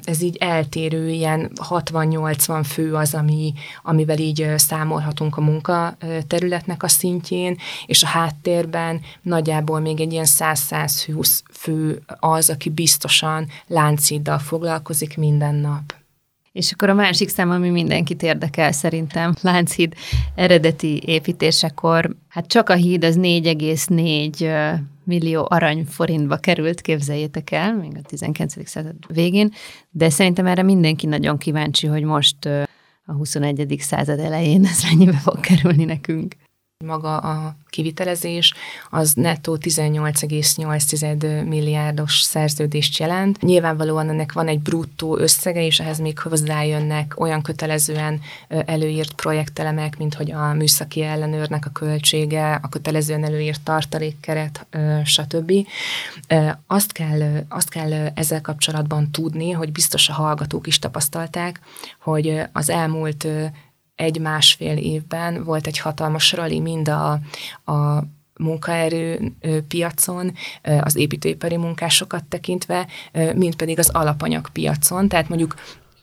Ez 0.05 0.23
így 0.23 0.37
eltérő, 0.37 1.09
ilyen 1.09 1.51
60-80 1.69 2.65
fő 2.69 2.95
az, 2.95 3.15
ami, 3.15 3.53
amivel 3.83 4.19
így 4.19 4.53
számolhatunk 4.57 5.37
a 5.37 5.41
munkaterületnek 5.41 6.83
a 6.83 6.89
szintjén, 6.89 7.59
és 7.87 8.03
a 8.03 8.07
háttérben 8.07 9.01
nagyjából 9.23 9.81
még 9.81 10.01
egy 10.01 10.13
ilyen 10.13 10.27
100-120 10.29 11.41
fő 11.53 12.03
az, 12.21 12.51
aki 12.51 12.71
biztosan 12.71 13.49
lánciddal 13.67 14.39
foglalkozik 14.39 15.17
minden 15.17 15.55
nap. 15.55 16.02
És 16.53 16.73
akkor 16.73 16.89
a 16.89 16.95
másik 16.95 17.29
szám, 17.29 17.51
ami 17.51 17.71
mindenkit 17.71 18.23
érdekel 18.23 18.73
szerintem, 18.73 19.35
Lánchíd 19.43 19.95
eredeti 20.35 21.03
építésekor, 21.07 22.17
hát 22.29 22.47
csak 22.47 22.69
a 22.69 22.75
híd 22.75 23.05
az 23.05 23.17
4,4 23.21 24.79
millió 25.05 25.47
arany 25.51 25.85
forintba 25.85 26.37
került, 26.37 26.81
képzeljétek 26.81 27.51
el, 27.51 27.77
még 27.77 27.93
a 27.97 28.01
19. 28.01 28.69
század 28.69 28.95
végén, 29.09 29.53
de 29.91 30.11
szerintem 30.11 30.47
erre 30.47 30.63
mindenki 30.63 31.07
nagyon 31.07 31.39
kíváncsi, 31.39 31.87
hogy 31.87 32.03
most 32.03 32.47
a 33.05 33.13
21. 33.13 33.77
század 33.79 34.19
elején 34.19 34.65
ez 34.65 34.83
mennyibe 34.83 35.17
fog 35.17 35.41
kerülni 35.41 35.85
nekünk. 35.85 36.35
Maga 36.87 37.17
a 37.17 37.57
kivitelezés, 37.69 38.55
az 38.91 39.13
nettó 39.13 39.57
18,8 39.61 41.49
milliárdos 41.49 42.21
szerződést 42.21 42.99
jelent. 42.99 43.41
Nyilvánvalóan 43.41 44.09
ennek 44.09 44.33
van 44.33 44.49
egy 44.49 44.61
bruttó 44.61 45.19
összege, 45.19 45.65
és 45.65 45.81
ehhez 45.81 45.99
még 45.99 46.19
hozzájönnek 46.19 47.21
olyan 47.21 47.43
kötelezően 47.43 48.21
előírt 48.49 49.13
projektelemek, 49.13 49.99
mint 49.99 50.15
hogy 50.15 50.33
a 50.33 50.53
műszaki 50.53 51.03
ellenőrnek 51.03 51.67
a 51.67 51.71
költsége, 51.71 52.61
a 52.63 52.69
kötelezően 52.69 53.25
előírt 53.25 53.61
tartalékkeret, 53.61 54.67
stb. 55.05 55.53
Azt 56.67 56.93
kell, 56.93 57.45
azt 57.49 57.69
kell 57.69 57.93
ezzel 58.15 58.41
kapcsolatban 58.41 59.11
tudni, 59.11 59.51
hogy 59.51 59.73
biztos 59.73 60.09
a 60.09 60.13
hallgatók 60.13 60.67
is 60.67 60.79
tapasztalták, 60.79 61.61
hogy 61.99 62.41
az 62.53 62.71
elmúlt 62.71 63.27
egy-másfél 64.03 64.77
évben 64.77 65.45
volt 65.45 65.67
egy 65.67 65.79
hatalmas 65.79 66.33
rali 66.33 66.61
mind 66.61 66.89
a, 66.89 67.11
a 67.73 68.05
munkaerő 68.37 69.33
piacon, 69.69 70.33
az 70.81 70.97
építőipari 70.97 71.57
munkásokat 71.57 72.25
tekintve, 72.25 72.87
mint 73.35 73.57
pedig 73.57 73.79
az 73.79 73.89
alapanyagpiacon. 73.89 75.09
Tehát 75.09 75.29
mondjuk 75.29 75.55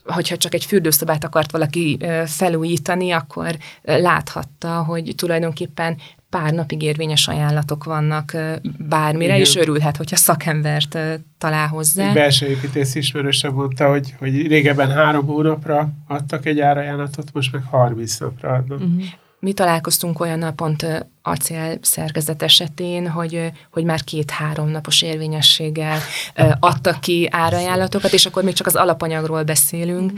hogyha 0.04 0.36
csak 0.36 0.54
egy 0.54 0.64
fürdőszobát 0.64 1.24
akart 1.24 1.50
valaki 1.50 1.98
felújítani, 2.26 3.10
akkor 3.10 3.56
láthatta, 3.82 4.82
hogy 4.82 5.12
tulajdonképpen 5.16 5.96
pár 6.30 6.52
napig 6.52 6.82
érvényes 6.82 7.28
ajánlatok 7.28 7.84
vannak 7.84 8.36
bármire, 8.78 9.32
Igen. 9.32 9.46
és 9.46 9.56
örülhet, 9.56 9.96
hogyha 9.96 10.16
szakembert 10.16 10.98
talál 11.38 11.68
hozzá. 11.68 12.08
Egy 12.08 12.14
belső 12.14 12.46
építész 12.46 12.94
ismerőse 12.94 13.50
mondta, 13.50 13.88
hogy, 13.88 14.14
hogy 14.18 14.46
régebben 14.46 14.90
három 14.90 15.26
hónapra 15.26 15.92
adtak 16.06 16.46
egy 16.46 16.60
árajánlatot, 16.60 17.32
most 17.32 17.52
meg 17.52 17.62
30 17.62 18.18
napra 18.18 18.52
adnak. 18.52 18.80
Uh-huh. 18.80 19.02
Mi 19.40 19.52
találkoztunk 19.52 20.20
olyan 20.20 20.54
pont 20.56 21.06
acél 21.22 21.78
szerkezet 21.80 22.42
esetén, 22.42 23.08
hogy, 23.08 23.52
hogy 23.70 23.84
már 23.84 24.04
két-három 24.04 24.68
napos 24.68 25.02
érvényességgel 25.02 25.98
adtak 26.58 27.00
ki 27.00 27.28
árajánlatokat, 27.30 28.12
és 28.12 28.26
akkor 28.26 28.42
még 28.44 28.54
csak 28.54 28.66
az 28.66 28.76
alapanyagról 28.76 29.42
beszélünk. 29.42 30.12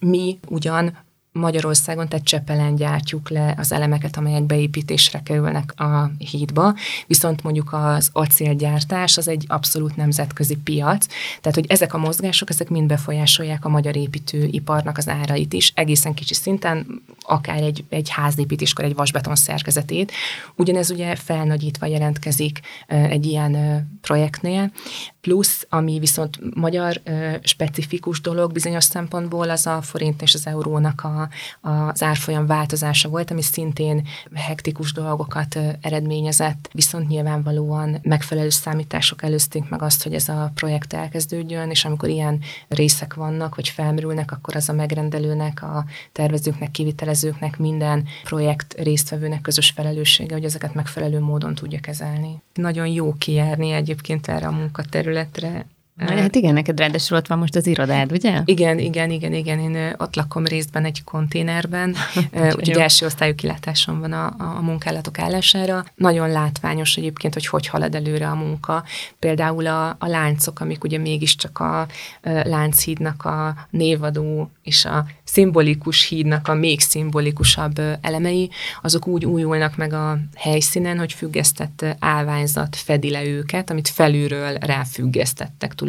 Mi 0.00 0.38
ugyan 0.48 0.96
Magyarországon, 1.38 2.08
tehát 2.08 2.24
Csepelen 2.24 2.74
gyártjuk 2.74 3.30
le 3.30 3.54
az 3.58 3.72
elemeket, 3.72 4.16
amelyek 4.16 4.42
beépítésre 4.42 5.22
kerülnek 5.22 5.80
a 5.80 6.10
hídba, 6.18 6.74
viszont 7.06 7.42
mondjuk 7.42 7.72
az 7.72 8.10
acélgyártás 8.12 9.16
az 9.16 9.28
egy 9.28 9.44
abszolút 9.48 9.96
nemzetközi 9.96 10.56
piac, 10.56 11.06
tehát 11.40 11.54
hogy 11.54 11.66
ezek 11.68 11.94
a 11.94 11.98
mozgások, 11.98 12.50
ezek 12.50 12.68
mind 12.68 12.86
befolyásolják 12.86 13.64
a 13.64 13.68
magyar 13.68 13.96
építőiparnak 13.96 14.98
az 14.98 15.08
árait 15.08 15.52
is, 15.52 15.72
egészen 15.74 16.14
kicsi 16.14 16.34
szinten, 16.34 17.02
akár 17.28 17.62
egy, 17.62 17.84
egy 17.88 18.08
házépítéskor 18.08 18.84
egy 18.84 18.94
vasbeton 18.94 19.34
szerkezetét. 19.34 20.12
Ugyanez 20.56 20.90
ugye 20.90 21.16
felnagyítva 21.16 21.86
jelentkezik 21.86 22.60
egy 22.86 23.26
ilyen 23.26 23.56
projektnél, 24.00 24.72
plusz, 25.20 25.66
ami 25.68 25.98
viszont 25.98 26.54
magyar 26.54 27.00
specifikus 27.42 28.20
dolog 28.20 28.52
bizonyos 28.52 28.84
szempontból, 28.84 29.50
az 29.50 29.66
a 29.66 29.82
forint 29.82 30.22
és 30.22 30.34
az 30.34 30.46
eurónak 30.46 31.04
a 31.04 31.28
az 31.60 32.02
árfolyam 32.02 32.46
változása 32.46 33.08
volt, 33.08 33.30
ami 33.30 33.42
szintén 33.42 34.06
hektikus 34.34 34.92
dolgokat 34.92 35.58
eredményezett, 35.80 36.68
viszont 36.72 37.08
nyilvánvalóan 37.08 37.98
megfelelő 38.02 38.48
számítások 38.48 39.22
előzték 39.22 39.68
meg 39.68 39.82
azt, 39.82 40.02
hogy 40.02 40.14
ez 40.14 40.28
a 40.28 40.50
projekt 40.54 40.92
elkezdődjön, 40.92 41.70
és 41.70 41.84
amikor 41.84 42.08
ilyen 42.08 42.40
részek 42.68 43.14
vannak, 43.14 43.54
vagy 43.54 43.68
felmerülnek, 43.68 44.32
akkor 44.32 44.56
az 44.56 44.68
a 44.68 44.72
megrendelőnek, 44.72 45.62
a 45.62 45.84
tervezőknek, 46.12 46.70
kivitelezőknek, 46.70 47.16
minden 47.58 48.04
projekt 48.24 48.74
résztvevőnek 48.78 49.40
közös 49.40 49.70
felelőssége, 49.70 50.34
hogy 50.34 50.44
ezeket 50.44 50.74
megfelelő 50.74 51.20
módon 51.20 51.54
tudja 51.54 51.80
kezelni. 51.80 52.42
Nagyon 52.54 52.86
jó 52.86 53.12
kijárni 53.12 53.70
egyébként 53.70 54.28
erre 54.28 54.46
a 54.46 54.50
munkaterületre, 54.52 55.66
Hát 55.98 56.34
igen, 56.34 56.54
neked 56.54 56.78
ráadásul 56.78 57.16
ott 57.16 57.26
van 57.26 57.38
most 57.38 57.56
az 57.56 57.66
irodád, 57.66 58.12
ugye? 58.12 58.42
Igen, 58.44 58.78
igen, 58.78 59.10
igen, 59.10 59.32
igen. 59.32 59.58
Én 59.58 59.94
ott 59.96 60.16
lakom 60.16 60.46
részben 60.46 60.84
egy 60.84 61.04
konténerben, 61.04 61.94
úgyhogy 62.56 62.78
első 62.78 63.06
osztályú 63.06 63.34
kilátásom 63.34 64.00
van 64.00 64.12
a, 64.12 64.34
a 64.38 64.60
munkálatok 64.62 65.18
állására. 65.18 65.84
Nagyon 65.94 66.30
látványos 66.30 66.96
egyébként, 66.96 67.34
hogy 67.34 67.46
hogy 67.46 67.66
halad 67.66 67.94
előre 67.94 68.28
a 68.28 68.34
munka. 68.34 68.84
Például 69.18 69.66
a, 69.66 69.88
a 69.88 70.06
láncok, 70.06 70.60
amik 70.60 70.84
ugye 70.84 70.98
mégiscsak 70.98 71.58
a, 71.58 71.80
a 71.80 71.86
Lánchídnak 72.22 73.24
a 73.24 73.56
névadó 73.70 74.50
és 74.62 74.84
a 74.84 75.04
szimbolikus 75.24 76.08
hídnak 76.08 76.48
a 76.48 76.54
még 76.54 76.80
szimbolikusabb 76.80 77.80
elemei, 78.00 78.50
azok 78.82 79.06
úgy 79.06 79.24
újulnak 79.24 79.76
meg 79.76 79.92
a 79.92 80.18
helyszínen, 80.34 80.98
hogy 80.98 81.12
függesztett 81.12 81.84
állványzat 81.98 82.76
fedi 82.76 83.10
le 83.10 83.24
őket, 83.24 83.70
amit 83.70 83.88
felülről 83.88 84.54
ráfüggesztettek 84.54 85.74
tulajdonképpen 85.74 85.86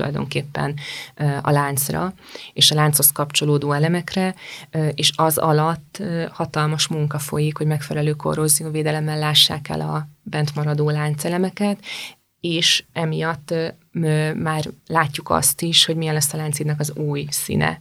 a 1.41 1.51
láncra, 1.51 2.13
és 2.53 2.71
a 2.71 2.75
lánchoz 2.75 3.11
kapcsolódó 3.11 3.71
elemekre, 3.71 4.35
és 4.93 5.11
az 5.15 5.37
alatt 5.37 6.03
hatalmas 6.31 6.87
munka 6.87 7.19
folyik, 7.19 7.57
hogy 7.57 7.67
megfelelő 7.67 8.11
korrózióvédelemmel 8.11 9.19
lássák 9.19 9.69
el 9.69 9.81
a 9.81 10.07
bent 10.23 10.55
maradó 10.55 10.89
láncelemeket, 10.89 11.79
és 12.39 12.83
emiatt 12.93 13.53
már 14.35 14.63
látjuk 14.87 15.29
azt 15.29 15.61
is, 15.61 15.85
hogy 15.85 15.95
milyen 15.95 16.13
lesz 16.13 16.33
a 16.33 16.37
láncidnak 16.37 16.79
az 16.79 16.91
új 16.95 17.25
színe, 17.29 17.79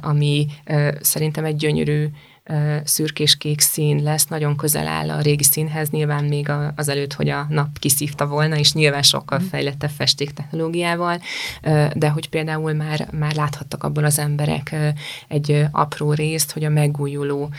ami 0.00 0.46
szerintem 1.00 1.44
egy 1.44 1.56
gyönyörű 1.56 2.08
szürkés-kék 2.84 3.60
szín 3.60 4.02
lesz, 4.02 4.26
nagyon 4.26 4.56
közel 4.56 4.86
áll 4.86 5.10
a 5.10 5.20
régi 5.20 5.42
színhez, 5.42 5.90
nyilván 5.90 6.24
még 6.24 6.50
azelőtt, 6.76 7.12
hogy 7.12 7.28
a 7.28 7.46
nap 7.48 7.78
kiszívta 7.78 8.26
volna, 8.26 8.58
és 8.58 8.72
nyilván 8.72 9.02
sokkal 9.02 9.38
mm. 9.38 9.46
fejlettebb 9.46 9.90
technológiával, 10.34 11.20
de 11.94 12.08
hogy 12.08 12.28
például 12.28 12.72
már, 12.72 13.08
már 13.12 13.34
láthattak 13.34 13.84
abból 13.84 14.04
az 14.04 14.18
emberek 14.18 14.76
egy 15.28 15.64
apró 15.70 16.12
részt, 16.12 16.52
hogy 16.52 16.64
a 16.64 16.68
megújuló 16.68 17.50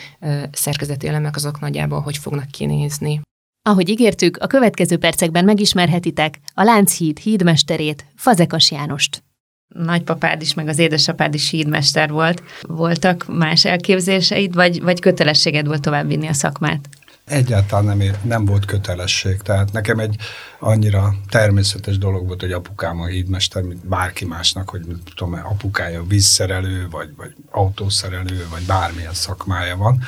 szerkezeti 0.52 1.08
elemek 1.08 1.36
azok 1.36 1.60
nagyjából 1.60 2.00
hogy 2.00 2.16
fognak 2.16 2.50
kinézni. 2.50 3.20
Ahogy 3.62 3.88
ígértük, 3.88 4.36
a 4.36 4.46
következő 4.46 4.96
percekben 4.98 5.44
megismerhetitek 5.44 6.38
a 6.54 6.62
Lánchíd 6.62 7.18
hídmesterét, 7.18 8.04
Fazekas 8.14 8.70
Jánost. 8.70 9.25
Nagypapád 9.68 10.42
is, 10.42 10.54
meg 10.54 10.68
az 10.68 10.78
édesapád 10.78 11.34
is 11.34 11.50
hídmester 11.50 12.10
volt. 12.10 12.42
Voltak 12.60 13.24
más 13.28 13.64
elképzéseid, 13.64 14.54
vagy, 14.54 14.82
vagy 14.82 15.00
kötelességed 15.00 15.66
volt 15.66 15.80
továbbvinni 15.80 16.26
a 16.26 16.32
szakmát? 16.32 16.88
Egyáltalán 17.24 17.96
nem, 17.96 18.16
nem 18.22 18.44
volt 18.44 18.64
kötelesség, 18.64 19.36
tehát 19.36 19.72
nekem 19.72 19.98
egy 19.98 20.16
annyira 20.58 21.14
természetes 21.28 21.98
dolog 21.98 22.26
volt, 22.26 22.40
hogy 22.40 22.52
apukám 22.52 23.00
a 23.00 23.06
hídmester, 23.06 23.62
mint 23.62 23.86
bárki 23.86 24.24
másnak, 24.24 24.68
hogy 24.68 24.82
tudom, 25.14 25.34
apukája 25.34 26.04
vízszerelő, 26.04 26.88
vagy, 26.90 27.08
vagy 27.16 27.34
autószerelő, 27.50 28.46
vagy 28.50 28.62
bármilyen 28.62 29.14
szakmája 29.14 29.76
van. 29.76 30.02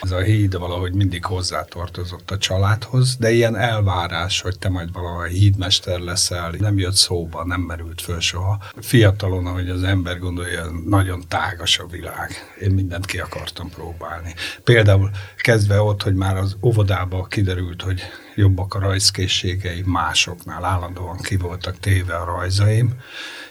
Az 0.00 0.12
a 0.12 0.20
híd 0.20 0.58
valahogy 0.58 0.94
mindig 0.94 1.24
hozzátartozott 1.24 2.30
a 2.30 2.38
családhoz, 2.38 3.16
de 3.16 3.30
ilyen 3.30 3.56
elvárás, 3.56 4.40
hogy 4.40 4.58
te 4.58 4.68
majd 4.68 4.92
valahogy 4.92 5.30
hídmester 5.30 5.98
leszel, 5.98 6.54
nem 6.58 6.78
jött 6.78 6.94
szóba, 6.94 7.44
nem 7.44 7.60
merült 7.60 8.00
föl 8.00 8.20
soha. 8.20 8.62
Fiatalon, 8.80 9.46
ahogy 9.46 9.68
az 9.68 9.82
ember 9.82 10.18
gondolja, 10.18 10.70
nagyon 10.86 11.24
tágas 11.28 11.78
a 11.78 11.86
világ. 11.86 12.54
Én 12.60 12.70
mindent 12.70 13.06
ki 13.06 13.18
akartam 13.18 13.70
próbálni. 13.70 14.34
Például 14.64 15.10
kezdve 15.36 15.80
ott, 15.80 16.02
hogy 16.02 16.14
már 16.14 16.36
az 16.36 16.56
óvodába 16.62 17.24
kiderült, 17.24 17.82
hogy 17.82 18.02
jobbak 18.40 18.74
a 18.74 18.78
rajzkészségeim 18.78 19.86
másoknál, 19.86 20.64
állandóan 20.64 21.16
ki 21.16 21.36
voltak 21.36 21.78
téve 21.78 22.16
a 22.16 22.24
rajzaim. 22.24 23.00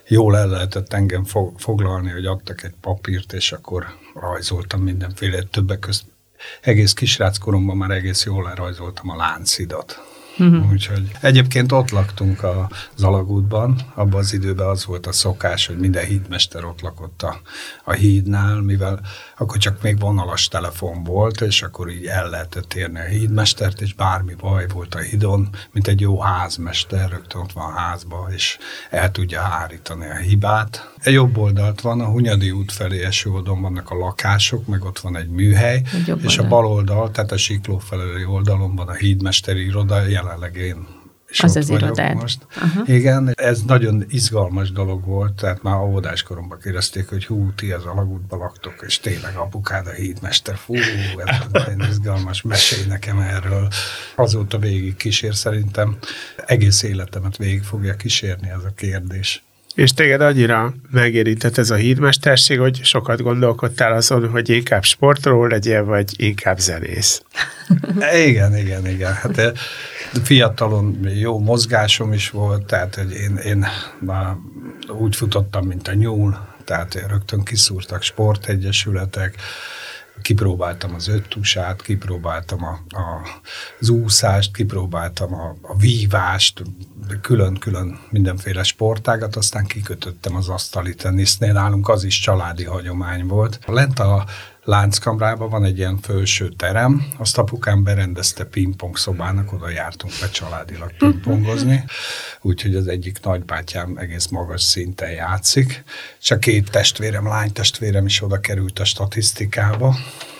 Jól 0.08 0.38
el 0.38 0.48
lehetett 0.48 0.94
engem 0.94 1.24
foglalni, 1.58 2.10
hogy 2.10 2.26
adtak 2.26 2.64
egy 2.64 2.74
papírt, 2.82 3.34
és 3.34 3.52
akkor 3.52 3.86
rajzoltam 4.14 4.82
mindenféle 4.82 5.42
többek 5.42 5.80
között 5.80 6.18
egész 6.62 6.94
kisrác 6.94 7.38
koromban 7.38 7.78
már 7.78 7.92
egész 7.92 8.26
jól 8.26 8.44
lerajzoltam 8.44 9.10
a 9.10 9.16
láncidat. 9.16 10.02
Uh-huh. 10.40 10.72
Úgyhogy 10.72 11.12
egyébként 11.22 11.72
ott 11.72 11.90
laktunk 11.90 12.44
az 12.96 13.04
alagútban, 13.04 13.76
abban 13.94 14.20
az 14.20 14.34
időben 14.34 14.68
az 14.68 14.86
volt 14.86 15.08
a 15.08 15.12
szokás, 15.12 15.68
hogy 15.68 15.78
minden 15.78 16.06
hídmester 16.06 16.66
ott 16.66 16.82
lakott 16.82 17.22
a, 17.22 17.42
a 17.84 17.92
hídnál, 17.92 18.62
mivel 18.62 19.00
akkor 19.38 19.58
csak 19.58 19.82
még 19.82 20.00
vonalas 20.00 20.48
telefon 20.48 21.04
volt, 21.04 21.42
és 21.42 21.62
akkor 21.62 21.90
így 21.90 22.06
el 22.06 22.30
lehetett 22.30 22.74
érni 22.74 23.00
a 23.00 23.04
hídmestert, 23.04 23.82
és 23.82 23.94
bármi 23.94 24.34
baj 24.34 24.68
volt 24.74 24.96
a 24.96 25.00
hídon, 25.00 25.50
mint 25.72 25.88
egy 25.88 26.00
jó 26.00 26.22
házmester, 26.22 27.10
rögtön 27.10 27.42
ott 27.42 27.52
van 27.52 27.74
a 27.74 27.80
házba, 27.80 28.28
és 28.36 28.58
el 28.90 29.12
tudja 29.12 29.42
hárítani 29.42 30.10
a 30.10 30.16
hibát. 30.16 30.94
Egy 30.98 31.14
jobb 31.14 31.38
oldalt 31.38 31.82
van, 31.82 32.02
a 32.02 32.06
Hunyadi 32.06 32.52
út 32.52 32.72
felé 32.72 33.04
eső 33.04 33.30
oldalon 33.30 33.62
vannak 33.62 33.90
a 33.90 33.96
lakások, 33.96 34.68
meg 34.68 34.84
ott 34.84 35.00
van 35.00 35.18
egy 35.18 35.30
műhely, 35.30 35.82
egy 35.94 36.24
és 36.24 36.38
oldal. 36.38 36.46
a 36.46 36.48
bal 36.48 36.66
oldal, 36.66 37.12
tehát 37.12 37.32
a 37.32 37.38
Sikló 37.38 37.78
felelői 37.78 38.26
oldalon 38.26 38.76
van 38.76 38.88
a 38.88 38.94
hídmesteri 38.94 39.66
iroda, 39.66 40.08
jelenleg 40.30 40.56
én 40.56 40.88
és 41.28 41.40
az 41.40 41.56
az 41.56 41.70
irodád. 41.70 42.16
Most. 42.16 42.46
Uh-huh. 42.56 42.90
Igen, 42.90 43.32
ez 43.36 43.62
nagyon 43.62 44.06
izgalmas 44.08 44.72
dolog 44.72 45.06
volt, 45.06 45.34
tehát 45.34 45.62
már 45.64 45.80
óvodás 45.80 46.24
koromban 46.24 46.60
kérdezték, 46.60 47.10
hogy 47.10 47.26
hú, 47.26 47.52
ti 47.56 47.72
az 47.72 47.86
alagútban 47.86 48.40
laktok, 48.40 48.84
és 48.86 49.00
tényleg 49.00 49.36
apukád 49.36 49.88
a 49.88 49.92
hídmester, 49.92 50.56
fú, 50.56 50.76
ez 51.56 51.64
egy 51.68 51.90
izgalmas, 51.90 52.42
mesélj 52.42 52.88
nekem 52.88 53.20
erről. 53.20 53.68
Azóta 54.16 54.58
végig 54.58 54.96
kísér 54.96 55.36
szerintem, 55.36 55.98
egész 56.46 56.84
életemet 56.84 57.38
végig 57.38 57.64
fogja 57.64 57.96
kísérni 57.96 58.50
ez 58.50 58.64
a 58.64 58.74
kérdés. 58.76 59.44
És 59.80 59.94
téged 59.94 60.22
annyira 60.22 60.74
megérintett 60.92 61.58
ez 61.58 61.70
a 61.70 61.76
hídmesterség, 61.76 62.60
hogy 62.60 62.84
sokat 62.84 63.22
gondolkodtál 63.22 63.94
azon, 63.94 64.30
hogy 64.30 64.50
inkább 64.50 64.84
sportról 64.84 65.48
legyél, 65.48 65.86
vagy 65.86 66.14
inkább 66.16 66.58
zenész. 66.58 67.24
igen, 68.28 68.58
igen, 68.58 68.88
igen. 68.88 69.14
Hát 69.14 69.38
eh, 69.38 69.52
fiatalon 70.24 71.08
jó 71.14 71.40
mozgásom 71.40 72.14
is 72.14 72.30
volt, 72.30 72.66
tehát 72.66 72.96
hogy 72.96 73.12
én, 73.12 73.36
én 73.36 73.66
már 74.00 74.36
úgy 74.88 75.16
futottam, 75.16 75.66
mint 75.66 75.88
a 75.88 75.94
nyúl, 75.94 76.38
tehát 76.64 77.06
rögtön 77.10 77.44
kiszúrtak 77.44 78.02
sportegyesületek, 78.02 79.36
kipróbáltam 80.22 80.94
az 80.94 81.08
öttusát, 81.08 81.82
kipróbáltam 81.82 82.64
a, 82.64 82.80
a, 82.98 83.28
az 83.80 83.90
úszást, 83.90 84.56
kipróbáltam 84.56 85.34
a, 85.34 85.56
a 85.62 85.78
vívást, 85.78 86.64
külön-külön 87.22 88.00
mindenféle 88.10 88.64
sportágat, 88.64 89.36
aztán 89.36 89.66
kikötöttem 89.66 90.36
az 90.36 90.50
asztali 90.50 90.96
tenisznél, 90.96 91.54
nálunk 91.54 91.90
az 91.90 92.04
is 92.04 92.20
családi 92.20 92.64
hagyomány 92.64 93.26
volt. 93.26 93.60
Lent 93.66 94.00
a 94.00 94.26
Lánckamrában 94.70 95.50
van 95.50 95.64
egy 95.64 95.78
ilyen 95.78 95.98
felső 96.02 96.50
terem, 96.50 97.06
azt 97.18 97.38
apukám 97.38 97.84
berendezte 97.84 98.44
pingpong 98.44 98.98
szobának, 98.98 99.54
oda 99.54 99.70
jártunk 99.70 100.14
be 100.22 100.30
családilag 100.30 100.92
pingpongozni, 100.98 101.84
úgyhogy 102.42 102.76
az 102.76 102.88
egyik 102.88 103.20
nagybátyám 103.24 103.98
egész 103.98 104.28
magas 104.28 104.62
szinten 104.62 105.12
játszik, 105.12 105.84
és 106.22 106.32
a 106.32 106.38
két 106.38 106.72
testvérem, 106.72 107.28
lány 107.28 107.52
testvérem 107.52 108.06
is 108.06 108.22
oda 108.22 108.40
került 108.40 108.80
a 108.80 108.86
statisztikába. 108.86 109.96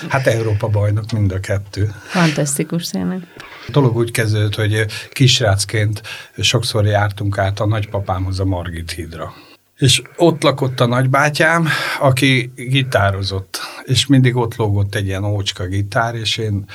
Hát 0.10 0.28
Európa 0.28 0.68
bajnok 0.68 1.12
mind 1.12 1.32
a 1.32 1.40
kettő. 1.40 1.94
Fantasztikus 2.04 2.88
tényleg. 2.88 3.28
A 3.68 3.72
dolog 3.72 3.96
úgy 3.96 4.12
kezdődött, 4.12 4.56
hogy 4.56 4.86
kisrácként 5.12 6.02
sokszor 6.38 6.86
jártunk 6.86 7.38
át 7.38 7.60
a 7.60 7.66
nagypapámhoz 7.66 8.40
a 8.40 8.46
Margit 8.46 8.92
hídra 8.92 9.34
és 9.80 10.02
ott 10.16 10.44
lakott 10.44 10.80
a 10.80 10.86
nagybátyám, 10.86 11.68
aki 12.00 12.52
gitározott, 12.56 13.60
és 13.84 14.06
mindig 14.06 14.36
ott 14.36 14.56
lógott 14.56 14.96
egy 14.96 15.06
ilyen 15.06 15.24
ócska 15.24 15.66
gitár, 15.66 16.16
és 16.16 16.38
én 16.38 16.66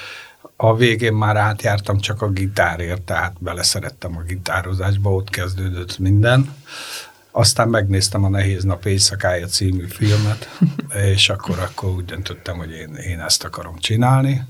a 0.56 0.76
végén 0.76 1.12
már 1.12 1.36
átjártam 1.36 1.98
csak 1.98 2.22
a 2.22 2.30
gitárért, 2.30 3.02
tehát 3.02 3.32
beleszerettem 3.38 4.16
a 4.16 4.22
gitározásba, 4.22 5.14
ott 5.14 5.30
kezdődött 5.30 5.98
minden. 5.98 6.54
Aztán 7.30 7.68
megnéztem 7.68 8.24
a 8.24 8.28
Nehéz 8.28 8.64
Nap 8.64 8.84
éjszakája 8.84 9.46
című 9.46 9.86
filmet, 9.86 10.58
és 11.14 11.28
akkor, 11.28 11.58
akkor 11.58 11.90
úgy 11.90 12.04
döntöttem, 12.04 12.56
hogy 12.56 12.70
én, 12.70 12.94
én 12.94 13.20
ezt 13.20 13.44
akarom 13.44 13.78
csinálni. 13.78 14.42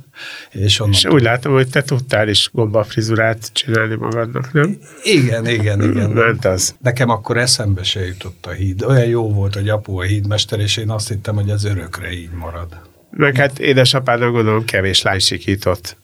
És, 0.51 0.83
és 0.91 1.05
úgy 1.05 1.23
látom, 1.23 1.53
hogy 1.53 1.69
te 1.69 1.83
tudtál 1.83 2.29
is 2.29 2.51
gombafrizurát 2.53 3.51
csinálni 3.53 3.95
magadnak, 3.95 4.53
nem? 4.53 4.79
Igen, 5.03 5.47
igen, 5.47 5.83
igen. 5.83 6.11
Ment 6.11 6.45
az. 6.45 6.75
Nekem 6.81 7.09
akkor 7.09 7.37
eszembe 7.37 7.83
se 7.83 8.07
jutott 8.07 8.47
a 8.47 8.51
híd. 8.51 8.83
Olyan 8.83 9.07
jó 9.07 9.33
volt, 9.33 9.55
hogy 9.55 9.69
apu 9.69 9.99
a 9.99 10.03
hídmester, 10.03 10.61
és 10.61 10.77
én 10.77 10.91
azt 10.91 11.09
hittem, 11.09 11.35
hogy 11.35 11.51
ez 11.51 11.65
örökre 11.65 12.13
így 12.13 12.31
marad. 12.31 12.81
Meg 13.11 13.37
hát 13.37 13.59
édesapádnak 13.59 14.33
gondolom 14.33 14.65
kevés 14.65 15.03
lány 15.03 15.19
sikított. 15.19 15.97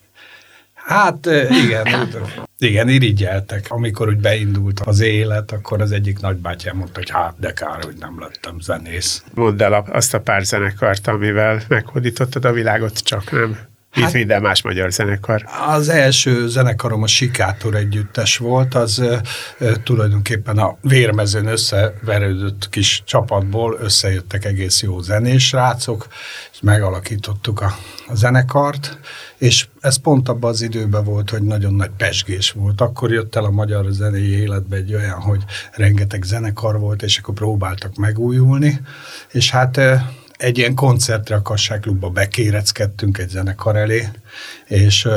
Hát 0.73 1.25
igen, 1.65 1.87
igen, 2.57 2.89
irigyeltek. 2.89 3.65
Amikor 3.69 4.07
úgy 4.07 4.19
beindult 4.19 4.79
az 4.79 4.99
élet, 4.99 5.51
akkor 5.51 5.81
az 5.81 5.91
egyik 5.91 6.19
nagybátyám 6.19 6.77
mondta, 6.77 6.99
hogy 6.99 7.09
hát 7.09 7.35
de 7.39 7.53
kár, 7.53 7.83
hogy 7.83 7.95
nem 7.99 8.19
lettem 8.19 8.59
zenész. 8.59 9.23
Mondd 9.33 9.63
el 9.63 9.73
azt 9.73 10.13
a 10.13 10.19
pár 10.19 10.43
zenekart, 10.45 11.07
amivel 11.07 11.61
meghódítottad 11.67 12.45
a 12.45 12.51
világot, 12.51 12.99
csak 12.99 13.31
nem. 13.31 13.57
Mint 13.95 14.05
hát, 14.05 14.15
minden 14.15 14.41
más 14.41 14.61
magyar 14.61 14.91
zenekar. 14.91 15.45
Az 15.67 15.89
első 15.89 16.47
zenekarom 16.47 17.03
a 17.03 17.07
Sikátor 17.07 17.75
együttes 17.75 18.37
volt, 18.37 18.75
az 18.75 18.99
e, 18.99 19.21
tulajdonképpen 19.83 20.57
a 20.57 20.77
vérmezőn 20.81 21.45
összeverődött 21.45 22.69
kis 22.69 23.03
csapatból 23.05 23.77
összejöttek 23.81 24.45
egész 24.45 24.81
jó 24.81 25.01
zenés 25.01 25.51
rácok, 25.51 26.07
és 26.51 26.59
megalakítottuk 26.61 27.61
a, 27.61 27.75
a 28.07 28.15
zenekart, 28.15 28.97
és 29.37 29.67
ez 29.79 29.97
pont 29.97 30.29
abban 30.29 30.49
az 30.49 30.61
időben 30.61 31.03
volt, 31.03 31.29
hogy 31.29 31.41
nagyon 31.41 31.73
nagy 31.73 31.91
pesgés 31.97 32.51
volt. 32.51 32.81
Akkor 32.81 33.11
jött 33.11 33.35
el 33.35 33.43
a 33.43 33.51
magyar 33.51 33.85
zenei 33.89 34.39
életbe 34.39 34.75
egy 34.75 34.93
olyan, 34.93 35.19
hogy 35.19 35.43
rengeteg 35.71 36.23
zenekar 36.23 36.79
volt, 36.79 37.01
és 37.03 37.17
akkor 37.17 37.33
próbáltak 37.33 37.95
megújulni, 37.95 38.81
és 39.31 39.51
hát 39.51 39.79
egy 40.41 40.57
ilyen 40.57 40.75
koncertre 40.75 41.35
a 41.35 41.41
Kasságklubba 41.41 42.09
bekéreckedtünk 42.09 43.17
egy 43.17 43.29
zenekar 43.29 43.75
elé, 43.75 44.07
és 44.67 45.07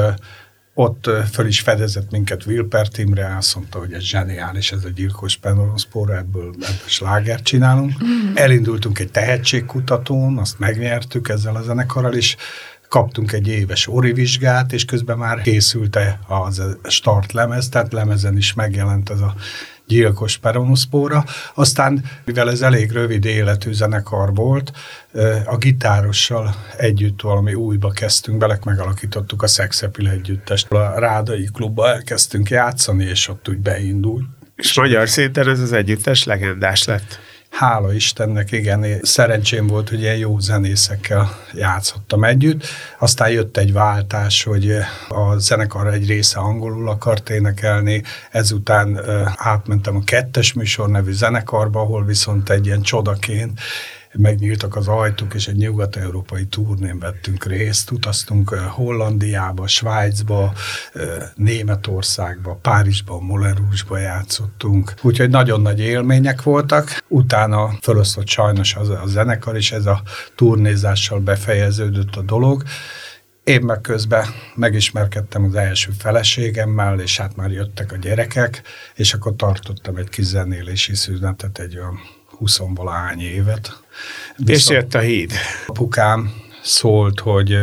ott 0.74 1.10
föl 1.32 1.46
is 1.46 1.60
fedezett 1.60 2.10
minket 2.10 2.46
Wilper 2.46 2.88
Timre, 2.88 3.36
azt 3.36 3.54
mondta, 3.54 3.78
hogy 3.78 3.92
ez 3.92 4.02
zseniális, 4.02 4.72
ez 4.72 4.84
a 4.84 4.88
gyilkos 4.88 5.36
penoloszpóra, 5.36 6.16
ebből, 6.16 6.48
ebből 6.48 6.86
slágert 6.86 7.44
csinálunk. 7.44 8.04
Mm. 8.04 8.32
Elindultunk 8.34 8.98
egy 8.98 9.10
tehetségkutatón, 9.10 10.38
azt 10.38 10.58
megnyertük 10.58 11.28
ezzel 11.28 11.56
a 11.56 11.62
zenekarral, 11.62 12.14
és 12.14 12.36
kaptunk 12.88 13.32
egy 13.32 13.48
éves 13.48 13.88
orivizsgát, 13.88 14.72
és 14.72 14.84
közben 14.84 15.18
már 15.18 15.40
készült 15.40 15.98
az 16.28 16.62
start 16.88 17.32
lemez, 17.32 17.68
tehát 17.68 17.92
lemezen 17.92 18.36
is 18.36 18.54
megjelent 18.54 19.10
ez 19.10 19.20
a 19.20 19.34
gyilkos 19.86 20.36
peronuszpóra. 20.36 21.24
Aztán, 21.54 22.04
mivel 22.24 22.50
ez 22.50 22.60
elég 22.60 22.92
rövid 22.92 23.24
életű 23.24 23.72
zenekar 23.72 24.34
volt, 24.34 24.72
a 25.46 25.56
gitárossal 25.56 26.54
együtt 26.76 27.20
valami 27.20 27.54
újba 27.54 27.90
kezdtünk 27.90 28.38
bele, 28.38 28.58
megalakítottuk 28.64 29.42
a 29.42 29.46
Szexepil 29.46 30.08
együttest. 30.08 30.72
A 30.72 30.98
Rádai 30.98 31.48
klubba 31.52 31.88
elkezdtünk 31.88 32.50
játszani, 32.50 33.04
és 33.04 33.28
ott 33.28 33.48
úgy 33.48 33.58
beindult. 33.58 34.24
És 34.56 34.76
magyar 34.76 35.08
szinten 35.08 35.48
ez 35.48 35.60
az 35.60 35.72
együttes 35.72 36.24
legendás 36.24 36.84
lett. 36.84 37.18
Hála 37.54 37.92
Istennek, 37.92 38.52
igen, 38.52 39.00
szerencsém 39.02 39.66
volt, 39.66 39.88
hogy 39.88 40.00
ilyen 40.00 40.16
jó 40.16 40.38
zenészekkel 40.38 41.30
játszottam 41.52 42.24
együtt. 42.24 42.64
Aztán 42.98 43.30
jött 43.30 43.56
egy 43.56 43.72
váltás, 43.72 44.42
hogy 44.42 44.70
a 45.08 45.38
zenekar 45.38 45.86
egy 45.86 46.06
része 46.06 46.38
angolul 46.38 46.88
akart 46.88 47.30
énekelni, 47.30 48.02
ezután 48.30 49.00
átmentem 49.36 49.96
a 49.96 50.04
Kettes 50.04 50.52
Műsor 50.52 50.88
nevű 50.88 51.12
zenekarba, 51.12 51.80
ahol 51.80 52.04
viszont 52.04 52.50
egy 52.50 52.66
ilyen 52.66 52.82
csodaként 52.82 53.60
megnyíltak 54.18 54.76
az 54.76 54.88
ajtók, 54.88 55.34
és 55.34 55.48
egy 55.48 55.56
nyugat-európai 55.56 56.44
turnén 56.44 56.98
vettünk 56.98 57.44
részt. 57.44 57.90
Utaztunk 57.90 58.48
Hollandiába, 58.48 59.66
Svájcba, 59.66 60.52
Németországba, 61.34 62.58
Párizsba, 62.62 63.20
Molerusba 63.20 63.98
játszottunk. 63.98 64.94
Úgyhogy 65.02 65.30
nagyon 65.30 65.60
nagy 65.60 65.80
élmények 65.80 66.42
voltak. 66.42 67.04
Utána 67.08 67.78
felosztott 67.80 68.28
sajnos 68.28 68.74
az 68.74 68.88
a 68.88 69.02
zenekar, 69.06 69.56
és 69.56 69.72
ez 69.72 69.86
a 69.86 70.02
turnézással 70.34 71.18
befejeződött 71.20 72.16
a 72.16 72.22
dolog. 72.22 72.62
Én 73.44 73.60
meg 73.60 73.80
közben 73.80 74.26
megismerkedtem 74.54 75.44
az 75.44 75.54
első 75.54 75.90
feleségemmel, 75.98 77.00
és 77.00 77.18
hát 77.18 77.36
már 77.36 77.50
jöttek 77.50 77.92
a 77.92 77.96
gyerekek, 77.96 78.62
és 78.94 79.14
akkor 79.14 79.36
tartottam 79.36 79.96
egy 79.96 80.08
kis 80.08 80.24
zenélési 80.24 80.94
szünetet, 80.94 81.58
egy 81.58 81.78
olyan 81.78 81.98
huszonvalahány 82.38 83.20
évet. 83.20 83.82
És 84.46 84.68
jött 84.68 84.94
a 84.94 84.98
híd. 84.98 85.32
Apukám 85.66 86.32
szólt, 86.62 87.20
hogy 87.20 87.56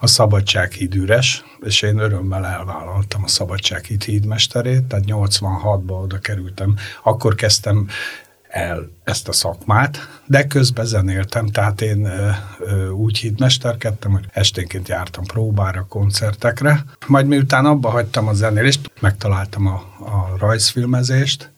a 0.00 0.06
Szabadsághíd 0.06 0.94
üres, 0.94 1.44
és 1.60 1.82
én 1.82 1.98
örömmel 1.98 2.46
elvállaltam 2.46 3.22
a 3.24 3.28
Szabadsághíd 3.28 4.02
hídmesterét, 4.02 4.84
tehát 4.84 5.04
86-ban 5.08 6.02
oda 6.02 6.18
kerültem. 6.18 6.76
Akkor 7.02 7.34
kezdtem 7.34 7.88
el 8.48 8.90
ezt 9.04 9.28
a 9.28 9.32
szakmát, 9.32 9.98
de 10.26 10.46
közben 10.46 10.84
zenéltem, 10.84 11.46
tehát 11.46 11.80
én 11.80 12.04
ö, 12.04 12.30
ö, 12.58 12.88
úgy 12.88 13.18
hídmesterkedtem, 13.18 14.12
hogy 14.12 14.24
esténként 14.32 14.88
jártam 14.88 15.24
próbára, 15.24 15.86
koncertekre. 15.88 16.84
Majd 17.06 17.26
miután 17.26 17.66
abba 17.66 17.90
hagytam 17.90 18.28
a 18.28 18.32
zenélést, 18.32 18.90
megtaláltam 19.00 19.66
a, 19.66 19.74
a 19.98 20.36
rajzfilmezést, 20.38 21.50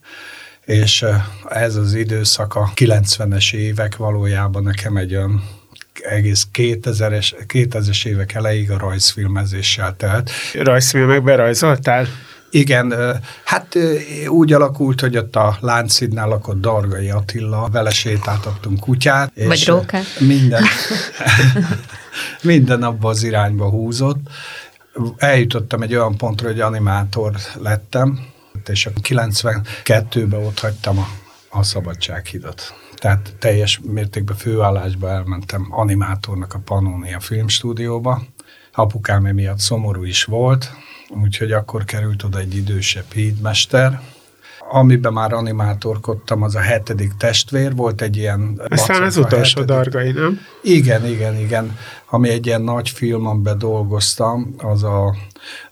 és 0.66 1.04
ez 1.48 1.76
az 1.76 1.94
időszak 1.94 2.54
a 2.54 2.70
90-es 2.74 3.54
évek 3.54 3.96
valójában 3.96 4.62
nekem 4.62 4.96
egy 4.96 5.14
olyan 5.14 5.42
egész 6.02 6.46
2000-es, 6.52 7.32
2000-es 7.52 8.06
évek 8.06 8.34
elejéig 8.34 8.70
a 8.70 8.78
rajzfilmezéssel 8.78 9.96
telt. 9.96 10.30
Rajzfilmekben 10.54 11.36
rajzoltál? 11.36 12.06
Igen, 12.50 12.94
hát 13.44 13.78
úgy 14.28 14.52
alakult, 14.52 15.00
hogy 15.00 15.16
ott 15.16 15.36
a 15.36 15.56
Láncidnál 15.60 16.28
lakott 16.28 16.60
Dargai 16.60 17.10
Attila, 17.10 17.68
vele 17.72 17.90
sétáltattunk 17.90 18.80
kutyát. 18.80 19.32
Vagy 19.34 19.66
rókát. 19.66 20.20
Minden, 20.20 20.62
minden 22.42 22.82
abba 22.82 23.08
az 23.08 23.22
irányba 23.22 23.68
húzott. 23.68 24.20
Eljutottam 25.16 25.82
egy 25.82 25.94
olyan 25.94 26.16
pontra, 26.16 26.48
hogy 26.48 26.60
animátor 26.60 27.32
lettem, 27.60 28.18
és 28.68 28.86
a 28.86 28.90
92-ben 28.90 30.44
ott 30.44 30.58
hagytam 30.58 30.98
a, 30.98 31.06
a 31.48 31.62
Szabadsághidat. 31.62 32.74
Tehát 32.94 33.34
teljes 33.38 33.80
mértékben 33.82 34.36
főállásba 34.36 35.08
elmentem 35.08 35.66
animátornak 35.70 36.54
a 36.54 36.58
Pannonia 36.64 37.20
filmstúdióba. 37.20 38.22
Apukám 38.72 39.22
miatt 39.22 39.58
szomorú 39.58 40.04
is 40.04 40.24
volt, 40.24 40.70
úgyhogy 41.08 41.52
akkor 41.52 41.84
került 41.84 42.22
oda 42.22 42.38
egy 42.38 42.56
idősebb 42.56 43.12
hídmester, 43.12 44.00
amiben 44.70 45.12
már 45.12 45.32
animátorkodtam, 45.32 46.42
az 46.42 46.54
a 46.54 46.60
hetedik 46.60 47.12
testvér, 47.16 47.74
volt 47.74 48.00
egy 48.00 48.16
ilyen... 48.16 48.60
Aztán 48.68 49.02
az 49.02 49.16
utolsó 49.16 49.62
dargai, 49.62 50.12
nem? 50.12 50.40
Igen, 50.62 51.06
igen, 51.06 51.38
igen. 51.38 51.78
Ami 52.08 52.28
egy 52.28 52.46
ilyen 52.46 52.62
nagy 52.62 52.88
film, 52.88 53.26
amiben 53.26 53.58
dolgoztam, 53.58 54.54
az 54.58 54.82
a 54.82 55.14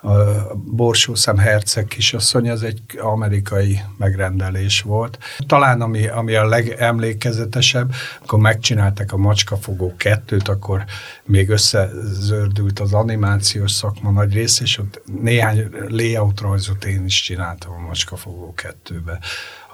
a 0.03 0.55
Borsószem 0.55 1.37
herceg 1.37 1.87
kisasszony, 1.87 2.51
az 2.51 2.63
egy 2.63 2.83
amerikai 2.99 3.81
megrendelés 3.99 4.81
volt. 4.81 5.19
Talán 5.47 5.81
ami, 5.81 6.07
ami 6.07 6.35
a 6.35 6.47
legemlékezetesebb, 6.47 7.93
akkor 8.23 8.39
megcsinálták 8.39 9.13
a 9.13 9.17
Macskafogó 9.17 9.95
kettőt, 9.97 10.49
akkor 10.49 10.85
még 11.25 11.49
összezördült 11.49 12.81
az 12.81 12.93
animációs 12.93 13.73
szakma 13.73 14.11
nagy 14.11 14.33
rész, 14.33 14.61
és 14.61 14.79
ott 14.79 15.03
néhány 15.23 15.69
layout 15.89 16.41
rajzot 16.41 16.85
én 16.85 17.05
is 17.05 17.23
csináltam 17.23 17.73
a 17.73 17.87
Macskafogó 17.87 18.55
kettőbe. 18.55 19.19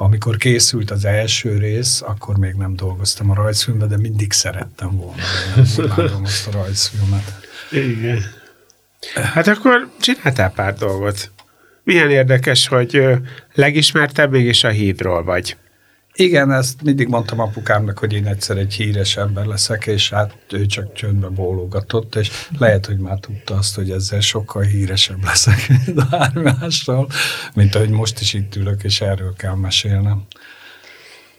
Amikor 0.03 0.37
készült 0.37 0.91
az 0.91 1.05
első 1.05 1.59
rész, 1.59 2.03
akkor 2.03 2.37
még 2.37 2.55
nem 2.55 2.77
dolgoztam 2.77 3.31
a 3.31 3.35
rajzfilmbe, 3.35 3.87
de 3.87 3.97
mindig 3.97 4.33
szerettem 4.33 4.97
volna. 4.97 5.23
Nem 5.97 6.23
azt 6.25 6.47
a 6.47 6.51
rajzfilmet. 6.51 7.49
Igen. 7.71 8.23
Hát 9.15 9.47
akkor 9.47 9.91
csináltál 10.01 10.51
pár 10.51 10.75
dolgot. 10.75 11.31
Milyen 11.83 12.11
érdekes, 12.11 12.69
hogy 12.69 13.03
legismertebb 13.55 14.31
mégis 14.31 14.65
a 14.65 14.69
hídról 14.69 15.25
vagy. 15.25 15.57
Igen, 16.21 16.53
ezt 16.53 16.83
mindig 16.83 17.09
mondtam 17.09 17.41
apukámnak, 17.41 17.99
hogy 17.99 18.13
én 18.13 18.27
egyszer 18.27 18.57
egy 18.57 18.75
híres 18.75 19.17
ember 19.17 19.45
leszek, 19.45 19.87
és 19.87 20.11
hát 20.11 20.37
ő 20.51 20.67
csak 20.67 20.95
csöndbe 20.95 21.29
bólogatott, 21.29 22.15
és 22.15 22.31
lehet, 22.59 22.87
hogy 22.87 22.99
már 22.99 23.19
tudta 23.19 23.55
azt, 23.55 23.75
hogy 23.75 23.91
ezzel 23.91 24.21
sokkal 24.21 24.63
híresebb 24.63 25.25
leszek, 25.25 25.69
mint 25.69 26.09
bármással, 26.11 27.09
mint 27.55 27.75
ahogy 27.75 27.91
most 27.91 28.21
is 28.21 28.33
itt 28.35 28.57
ülök, 28.57 28.83
és 28.83 29.01
erről 29.01 29.35
kell 29.37 29.55
mesélnem. 29.55 30.27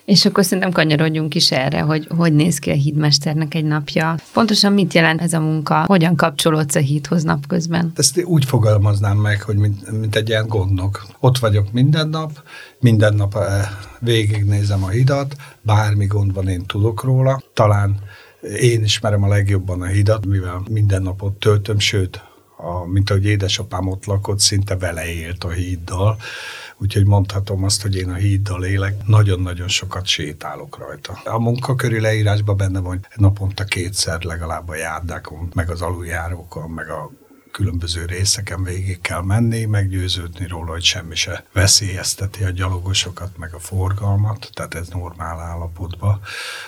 És 0.06 0.26
akkor 0.26 0.44
szerintem 0.44 0.72
kanyarodjunk 0.72 1.36
is 1.36 1.52
erre, 1.52 1.82
hogy 1.82 2.08
hogy 2.18 2.34
néz 2.34 2.60
ki 2.60 2.70
a 2.70 2.74
hídmesternek 2.74 3.54
egy 3.54 3.66
napja. 3.66 4.16
Pontosan 4.34 4.74
mit 4.74 4.94
jelent 4.94 5.22
ez 5.22 5.34
a 5.34 5.40
munka? 5.40 5.84
Hogyan 5.86 6.16
kapcsolódsz 6.16 6.76
a 6.76 6.80
hídhoz 6.80 7.24
napközben? 7.24 7.92
Ezt 7.96 8.24
úgy 8.24 8.46
fogalmaznám 8.46 9.18
meg, 9.18 9.42
hogy 9.42 9.56
mint, 9.56 10.00
mint 10.00 10.16
egy 10.16 10.30
ilyen 10.30 10.48
gondnok. 10.48 11.06
Ott 11.20 11.38
vagyok 11.38 11.72
minden 11.72 12.10
nap, 12.10 12.32
minden 12.80 13.14
nap 13.14 13.36
eh, 13.36 13.68
végignézem 14.00 14.84
a 14.84 14.90
hidat, 14.90 15.36
bármi 15.62 16.06
gond 16.06 16.34
van, 16.34 16.48
én 16.48 16.66
tudok 16.66 17.04
róla. 17.04 17.42
Talán 17.54 18.00
én 18.60 18.84
ismerem 18.84 19.24
a 19.24 19.28
legjobban 19.28 19.82
a 19.82 19.86
hidat, 19.86 20.26
mivel 20.26 20.62
minden 20.70 21.02
napot 21.02 21.34
töltöm, 21.34 21.80
sőt, 21.80 22.22
a, 22.58 22.86
mint 22.86 23.10
ahogy 23.10 23.26
édesapám 23.26 23.88
ott 23.88 24.06
lakott, 24.06 24.40
szinte 24.40 24.76
vele 24.76 25.06
élt 25.06 25.44
a 25.44 25.50
híddal 25.50 26.18
úgyhogy 26.82 27.06
mondhatom 27.06 27.64
azt, 27.64 27.82
hogy 27.82 27.96
én 27.96 28.10
a 28.10 28.14
híddal 28.14 28.66
élek, 28.66 29.06
nagyon-nagyon 29.06 29.68
sokat 29.68 30.06
sétálok 30.06 30.78
rajta. 30.78 31.22
A 31.24 31.40
munkaköri 31.40 32.00
leírásban 32.00 32.58
benne 32.58 32.80
van, 32.80 32.90
hogy 32.90 33.06
naponta 33.16 33.64
kétszer 33.64 34.24
legalább 34.24 34.70
a 34.70 34.76
járdákon, 34.76 35.52
meg 35.54 35.70
az 35.70 35.82
aluljárókon, 35.82 36.70
meg 36.70 36.90
a 36.90 37.12
különböző 37.52 38.06
részeken 38.06 38.64
végig 38.64 39.02
kell 39.02 39.22
menni, 39.22 39.66
meggyőződni 39.66 40.48
róla, 40.48 40.72
hogy 40.72 40.84
semmi 40.84 41.16
se 41.16 41.46
veszélyezteti 41.54 42.44
a 42.44 42.50
gyalogosokat, 42.50 43.38
meg 43.38 43.54
a 43.54 43.60
forgalmat, 43.60 44.50
tehát 44.54 44.74
ez 44.74 44.88
normál 44.88 45.40
állapotban, 45.40 46.22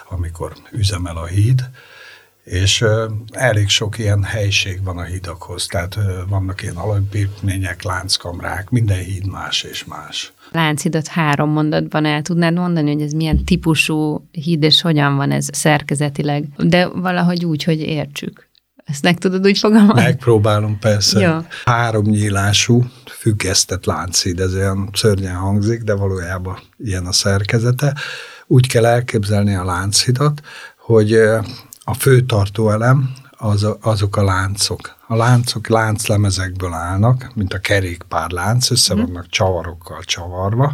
amikor 0.10 0.54
üzemel 0.72 1.18
a 1.18 1.26
híd 1.26 1.70
és 2.44 2.86
elég 3.32 3.70
sok 3.70 3.98
ilyen 3.98 4.24
helység 4.24 4.84
van 4.84 4.98
a 4.98 5.04
hídakhoz, 5.04 5.66
tehát 5.66 5.98
vannak 6.28 6.62
ilyen 6.62 6.76
alapépítmények, 6.76 7.84
lánckamrák, 7.84 8.70
minden 8.70 8.98
híd 8.98 9.32
más 9.32 9.64
és 9.64 9.86
más. 9.86 10.34
Lánchidat 10.52 11.08
három 11.08 11.50
mondatban 11.50 12.06
el 12.06 12.22
tudnád 12.22 12.54
mondani, 12.54 12.92
hogy 12.94 13.02
ez 13.02 13.12
milyen 13.12 13.46
típusú 13.46 14.28
híd, 14.32 14.64
és 14.64 14.82
hogyan 14.82 15.16
van 15.16 15.32
ez 15.32 15.48
szerkezetileg, 15.52 16.48
de 16.58 16.88
valahogy 16.88 17.46
úgy, 17.46 17.64
hogy 17.64 17.80
értsük. 17.80 18.52
Ezt 18.86 19.04
meg 19.04 19.18
tudod 19.18 19.46
úgy 19.46 19.58
fogalmazni? 19.58 20.02
Megpróbálom, 20.02 20.80
persze. 20.80 21.20
Ja. 21.20 21.46
Három 21.66 22.06
nyílású, 22.06 22.86
függesztett 23.06 23.86
lánchíd, 23.86 24.40
ez 24.40 24.56
olyan 24.56 24.90
szörnyen 24.94 25.36
hangzik, 25.36 25.82
de 25.82 25.94
valójában 25.94 26.60
ilyen 26.78 27.06
a 27.06 27.12
szerkezete. 27.12 27.94
Úgy 28.48 28.68
kell 28.68 28.86
elképzelni 28.86 29.56
a 29.56 29.64
lánchidat, 29.64 30.42
hogy 30.78 31.20
a 31.84 31.94
fő 31.94 32.22
tartóelem 32.22 33.14
az, 33.44 33.68
azok 33.82 34.16
a 34.16 34.24
láncok. 34.24 34.96
A 35.08 35.16
láncok 35.16 35.68
lánclemezekből 35.68 36.74
állnak, 36.74 37.32
mint 37.36 37.54
a 37.54 37.60
kerékpárlánc, 37.60 38.72
össze 38.72 38.94
mhm. 38.94 39.04
vannak 39.04 39.30
csavarokkal 39.30 40.04
csavarva, 40.04 40.74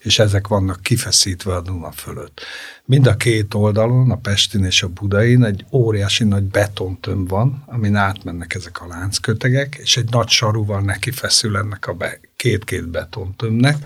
és 0.00 0.18
ezek 0.18 0.48
vannak 0.48 0.82
kifeszítve 0.82 1.54
a 1.54 1.60
Duna 1.60 1.90
fölött. 1.90 2.40
Mind 2.84 3.06
a 3.06 3.16
két 3.16 3.54
oldalon, 3.54 4.10
a 4.10 4.16
Pestin 4.16 4.64
és 4.64 4.82
a 4.82 4.88
Budain 4.88 5.44
egy 5.44 5.64
óriási 5.72 6.24
nagy 6.24 6.42
betontömb 6.42 7.28
van, 7.28 7.62
amin 7.66 7.96
átmennek 7.96 8.54
ezek 8.54 8.80
a 8.80 8.86
lánckötegek, 8.86 9.74
és 9.74 9.96
egy 9.96 10.10
nagy 10.10 10.28
sarúval 10.28 10.80
neki 10.80 11.10
feszül 11.10 11.56
ennek 11.56 11.86
a 11.86 11.92
be, 11.92 12.20
két-két 12.36 12.88
betontömnek, 12.88 13.76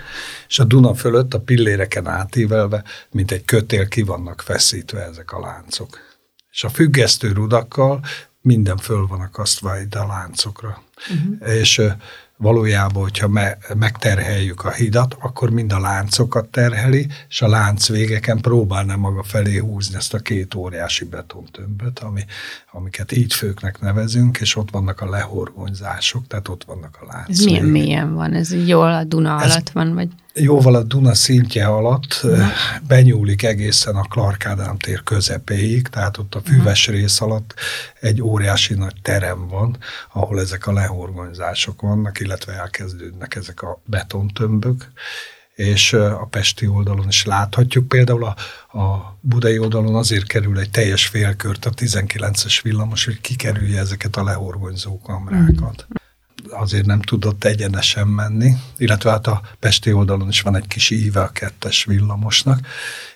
és 0.49 0.59
a 0.59 0.65
Duna 0.65 0.95
fölött 0.95 1.35
a 1.35 1.41
pilléreken 1.41 2.07
átívelve, 2.07 2.85
mint 3.11 3.31
egy 3.31 3.45
kötél 3.45 3.89
ki 3.89 4.03
vannak 4.03 4.41
feszítve 4.41 5.03
ezek 5.03 5.33
a 5.33 5.41
láncok 5.41 6.14
és 6.55 6.65
a 6.65 6.69
függesztő 6.69 7.33
rudakkal 7.33 8.01
minden 8.41 8.77
föl 8.77 9.07
van 9.07 9.21
akasztva 9.21 9.81
ide 9.81 9.99
a 9.99 10.07
láncokra. 10.07 10.83
Uh-huh. 11.11 11.55
És 11.55 11.83
valójában, 12.37 13.03
hogyha 13.03 13.29
me, 13.29 13.59
megterheljük 13.77 14.65
a 14.65 14.73
hidat, 14.73 15.17
akkor 15.21 15.51
mind 15.51 15.73
a 15.73 15.81
láncokat 15.81 16.49
terheli, 16.49 17.07
és 17.29 17.43
a 17.43 17.49
lánc 17.49 17.89
végeken 17.89 18.41
próbálna 18.41 18.97
maga 18.97 19.23
felé 19.23 19.57
húzni 19.57 19.97
ezt 19.97 20.15
a 20.15 20.19
két 20.19 20.55
óriási 20.55 21.05
betontömböt, 21.05 21.99
ami, 21.99 22.25
amiket 22.73 23.13
így 23.13 23.35
főknek 23.35 23.81
nevezünk, 23.81 24.39
és 24.41 24.57
ott 24.57 24.71
vannak 24.71 25.01
a 25.01 25.09
lehorgonyzások, 25.09 26.27
tehát 26.27 26.49
ott 26.49 26.65
vannak 26.65 26.99
a 27.01 27.07
lánc. 27.07 27.29
Ez 27.29 27.45
milyen 27.45 27.65
mélyen 27.65 28.15
van? 28.15 28.33
Ez 28.33 28.67
jól 28.67 28.93
a 28.93 29.05
Duna 29.05 29.43
Ez 29.43 29.51
alatt 29.51 29.71
van? 29.71 29.95
Vagy? 29.95 30.09
Jóval 30.37 30.75
a 30.75 30.83
Duna 30.83 31.15
szintje 31.15 31.67
alatt 31.67 32.21
uh-huh. 32.23 32.47
benyúlik 32.87 33.43
egészen 33.43 33.97
a 33.97 34.03
Clark 34.03 34.47
Ádám 34.47 34.77
tér 34.79 35.03
közepéig, 35.03 35.89
tehát 35.89 36.19
ott 36.19 36.35
a 36.35 36.41
füves 36.45 36.87
uh-huh. 36.87 37.01
rész 37.01 37.21
alatt 37.21 37.55
egy 38.01 38.23
óriási 38.23 38.75
nagy 38.75 38.95
terem 39.03 39.49
van, 39.49 39.77
ahol 40.13 40.41
ezek 40.41 40.67
a 40.67 40.73
lehorgonyzások 40.73 41.81
vannak, 41.81 42.21
illetve 42.21 42.53
elkezdődnek 42.53 43.35
ezek 43.35 43.63
a 43.63 43.81
betontömbök, 43.85 44.91
és 45.55 45.93
a 45.93 46.27
pesti 46.31 46.67
oldalon 46.67 47.09
is 47.09 47.25
láthatjuk. 47.25 47.89
Például 47.89 48.25
a, 48.25 48.37
a 48.79 49.17
budai 49.21 49.59
oldalon 49.59 49.95
azért 49.95 50.27
kerül 50.27 50.59
egy 50.59 50.71
teljes 50.71 51.07
félkört 51.07 51.65
a 51.65 51.71
19-es 51.71 52.59
villamos, 52.63 53.05
hogy 53.05 53.21
kikerülje 53.21 53.79
ezeket 53.79 54.17
a 54.17 54.25
lehorgonyzó 54.25 55.01
kamrákat. 55.01 55.87
Mm 55.93 56.03
azért 56.51 56.87
nem 56.87 57.01
tudott 57.01 57.45
egyenesen 57.45 58.09
menni, 58.09 58.55
illetve 58.77 59.11
hát 59.11 59.27
a 59.27 59.43
Pesti 59.59 59.93
oldalon 59.93 60.29
is 60.29 60.41
van 60.41 60.57
egy 60.57 60.67
kis 60.67 60.91
íve 60.91 61.21
a 61.21 61.29
kettes 61.29 61.85
villamosnak, 61.85 62.67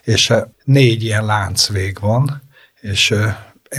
és 0.03 0.33
négy 0.63 1.03
ilyen 1.03 1.25
láncvég 1.25 1.99
van, 1.99 2.41
és 2.81 3.15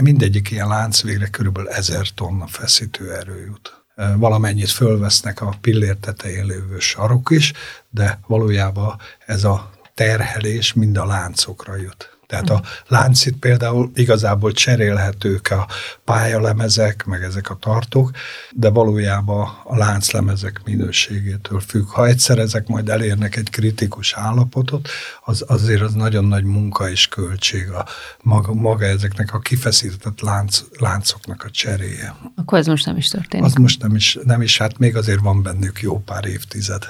mindegyik 0.01 0.51
ilyen 0.51 0.67
láncvégre 0.67 1.27
körülbelül 1.27 1.69
ezer 1.69 2.07
tonna 2.15 2.47
feszítő 2.47 3.13
erő 3.13 3.45
jut. 3.45 3.83
Valamennyit 4.15 4.69
fölvesznek 4.69 5.41
a 5.41 5.57
pillér 5.61 5.95
tetején 5.95 6.45
lévő 6.45 6.79
sarok 6.79 7.29
is, 7.31 7.53
de 7.89 8.19
valójában 8.27 8.99
ez 9.25 9.43
a 9.43 9.71
terhelés 9.93 10.73
mind 10.73 10.97
a 10.97 11.05
láncokra 11.05 11.75
jut. 11.75 12.10
Tehát 12.31 12.49
a 12.49 12.61
láncit 12.87 13.35
például 13.35 13.91
igazából 13.93 14.51
cserélhetők 14.51 15.51
a 15.51 15.67
pályalemezek, 16.03 17.05
meg 17.05 17.23
ezek 17.23 17.49
a 17.49 17.55
tartók, 17.55 18.11
de 18.51 18.69
valójában 18.69 19.47
a 19.63 19.77
lánclemezek 19.77 20.61
minőségétől 20.65 21.59
függ. 21.59 21.87
Ha 21.87 22.05
egyszer 22.05 22.37
ezek 22.37 22.67
majd 22.67 22.89
elérnek 22.89 23.35
egy 23.35 23.49
kritikus 23.49 24.13
állapotot, 24.13 24.89
az 25.23 25.43
azért 25.47 25.81
az 25.81 25.93
nagyon 25.93 26.25
nagy 26.25 26.43
munka 26.43 26.89
és 26.89 27.07
költség 27.07 27.69
a 27.69 27.85
maga, 28.21 28.53
maga 28.53 28.85
ezeknek 28.85 29.33
a 29.33 29.39
kifeszített 29.39 30.21
lánc, 30.21 30.63
láncoknak 30.79 31.43
a 31.43 31.49
cseréje. 31.49 32.15
Akkor 32.35 32.57
ez 32.57 32.67
most 32.67 32.85
nem 32.85 32.97
is 32.97 33.07
történik. 33.07 33.45
Az 33.45 33.53
most 33.53 33.81
nem 33.81 33.95
is, 33.95 34.17
nem 34.23 34.41
is, 34.41 34.57
hát 34.57 34.77
még 34.77 34.95
azért 34.95 35.19
van 35.19 35.43
bennük 35.43 35.81
jó 35.81 35.99
pár 35.99 36.25
évtized. 36.25 36.83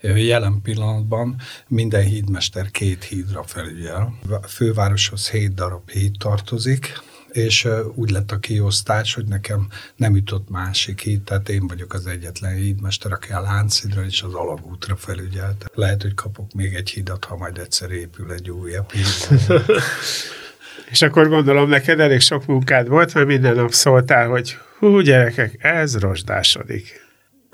Jelen 0.00 0.60
pillanatban 0.62 1.36
minden 1.68 2.02
hídmester 2.02 2.70
két 2.70 3.04
hídra 3.04 3.42
felügyel. 3.42 4.18
A 4.30 4.46
fővároshoz 4.46 5.30
hét 5.30 5.54
darab 5.54 5.90
híd 5.90 6.12
tartozik, 6.18 7.02
és 7.36 7.68
úgy 7.94 8.10
lett 8.10 8.30
a 8.30 8.38
kiosztás, 8.38 9.14
hogy 9.14 9.24
nekem 9.24 9.68
nem 9.96 10.16
jutott 10.16 10.50
másik 10.50 11.00
híd, 11.00 11.22
tehát 11.22 11.48
én 11.48 11.66
vagyok 11.66 11.92
az 11.92 12.06
egyetlen 12.06 12.54
hídmester, 12.54 13.12
aki 13.12 13.32
a 13.32 13.40
Lánchídra 13.40 14.04
és 14.04 14.22
az 14.22 14.34
alagútra 14.34 14.96
felügyelt. 14.96 15.70
Lehet, 15.74 16.02
hogy 16.02 16.14
kapok 16.14 16.52
még 16.52 16.74
egy 16.74 16.90
hídat, 16.90 17.24
ha 17.24 17.36
majd 17.36 17.58
egyszer 17.58 17.90
épül 17.90 18.32
egy 18.32 18.50
újabb 18.50 18.90
híd. 18.92 19.40
és 20.90 21.02
akkor 21.02 21.28
gondolom, 21.28 21.68
neked 21.68 22.00
elég 22.00 22.20
sok 22.20 22.46
munkád 22.46 22.88
volt, 22.88 23.14
mert 23.14 23.26
minden 23.26 23.54
nap 23.54 23.72
szóltál, 23.72 24.28
hogy 24.28 24.58
hú, 24.78 25.00
gyerekek, 25.00 25.64
ez 25.64 25.98
rozsdásodik. 25.98 27.05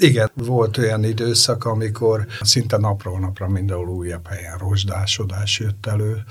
Igen, 0.02 0.30
volt 0.34 0.78
olyan 0.78 1.04
időszak, 1.04 1.64
amikor 1.64 2.26
szinte 2.40 2.76
napról 2.76 3.18
napra 3.18 3.48
mindenhol 3.48 3.88
újabb 3.88 4.26
helyen 4.26 4.58
rozsdásodás 4.58 5.58
jött 5.58 5.86
elő, 5.86 6.22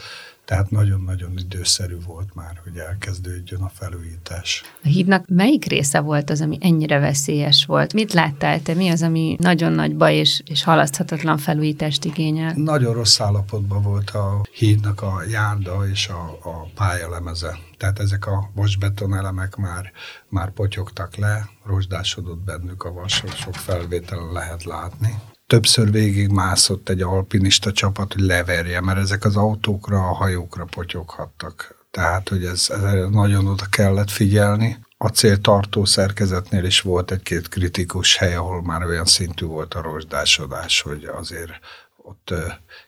tehát 0.46 0.70
nagyon-nagyon 0.70 1.38
időszerű 1.38 1.98
volt 2.06 2.36
már, 2.36 2.60
hogy 2.64 2.78
elkezdődjön 2.78 3.62
a 3.62 3.70
felújítás. 3.70 4.64
A 4.84 4.88
hídnak 4.88 5.26
melyik 5.28 5.66
része 5.66 6.00
volt 6.00 6.30
az, 6.30 6.42
ami 6.42 6.58
ennyire 6.62 7.00
veszélyes 7.00 7.66
volt? 7.66 7.94
Mit 7.94 8.14
láttál 8.14 8.62
te? 8.62 8.74
Mi 8.74 8.90
az, 8.90 9.02
ami 9.02 9.36
nagyon 9.40 9.72
nagy 9.72 9.96
baj 9.96 10.16
és, 10.16 10.42
és 10.46 10.64
halaszthatatlan 10.64 11.38
felújítást 11.38 12.06
igényel? 12.06 12.54
Nagyon 12.56 12.94
rossz 12.94 13.20
állapotban 13.20 13.82
volt 13.82 14.10
a 14.10 14.42
hídnak 14.52 15.02
a 15.02 15.24
járda 15.30 15.88
és 15.88 16.08
a, 16.08 16.40
a 16.44 16.70
pályalemeze. 16.76 17.58
Tehát 17.78 18.00
ezek 18.00 18.28
a 18.28 18.50
vasbeton 18.56 19.16
elemek 19.16 19.56
már, 19.56 19.92
már 20.30 20.52
potyogtak 20.52 21.16
le, 21.16 21.50
rozsdásodott 21.66 22.40
bennük 22.40 22.84
a 22.84 22.92
vas, 22.92 23.24
sok 23.36 23.56
felvételen 23.56 24.32
lehet 24.32 24.64
látni 24.64 25.20
többször 25.52 25.92
végig 25.92 26.30
mászott 26.30 26.90
egy 26.90 27.02
alpinista 27.02 27.72
csapat, 27.72 28.14
hogy 28.14 28.22
leverje, 28.22 28.82
mert 28.82 29.00
ezek 29.00 29.26
az 29.26 29.36
autókra, 29.36 29.98
a 29.98 30.14
hajókra 30.14 30.66
potyoghattak. 30.66 31.86
Tehát, 31.92 32.30
hogy 32.30 32.46
ez, 32.46 32.68
ez 32.70 33.10
nagyon 33.10 33.48
oda 33.48 33.66
kellett 33.70 34.10
figyelni. 34.10 34.78
A 34.98 35.08
céltartó 35.08 35.86
szerkezetnél 35.86 36.64
is 36.64 36.82
volt 36.82 37.12
egy-két 37.12 37.48
kritikus 37.50 38.18
hely, 38.18 38.36
ahol 38.36 38.62
már 38.62 38.86
olyan 38.86 39.06
szintű 39.06 39.46
volt 39.46 39.74
a 39.74 39.82
rozsdásodás, 39.82 40.82
hogy 40.82 41.04
azért 41.04 41.52
ott 41.98 42.34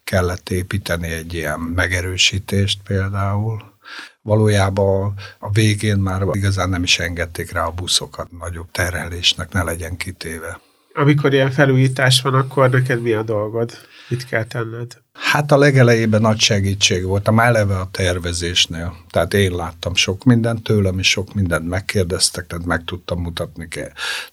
kellett 0.03 0.49
építeni 0.49 1.11
egy 1.11 1.33
ilyen 1.33 1.59
megerősítést 1.59 2.81
például. 2.83 3.77
Valójában 4.21 5.13
a 5.39 5.51
végén 5.51 5.97
már 5.97 6.23
igazán 6.31 6.69
nem 6.69 6.83
is 6.83 6.99
engedték 6.99 7.51
rá 7.51 7.65
a 7.65 7.71
buszokat, 7.71 8.31
nagyobb 8.31 8.71
terhelésnek 8.71 9.51
ne 9.51 9.63
legyen 9.63 9.97
kitéve 9.97 10.59
amikor 10.93 11.33
ilyen 11.33 11.51
felújítás 11.51 12.21
van, 12.21 12.33
akkor 12.33 12.69
neked 12.69 13.01
mi 13.01 13.11
a 13.11 13.23
dolgod? 13.23 13.71
Mit 14.07 14.25
kell 14.25 14.43
tenned? 14.43 15.01
Hát 15.13 15.51
a 15.51 15.57
legelejében 15.57 16.21
nagy 16.21 16.39
segítség 16.39 17.03
volt, 17.03 17.27
a 17.27 17.43
eleve 17.43 17.79
a 17.79 17.89
tervezésnél. 17.91 18.95
Tehát 19.09 19.33
én 19.33 19.51
láttam 19.51 19.95
sok 19.95 20.23
mindent, 20.23 20.63
tőlem 20.63 20.99
is 20.99 21.09
sok 21.09 21.33
mindent 21.33 21.67
megkérdeztek, 21.67 22.47
tehát 22.47 22.65
meg 22.65 22.83
tudtam 22.83 23.21
mutatni 23.21 23.67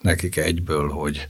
nekik 0.00 0.36
egyből, 0.36 0.88
hogy, 0.88 1.26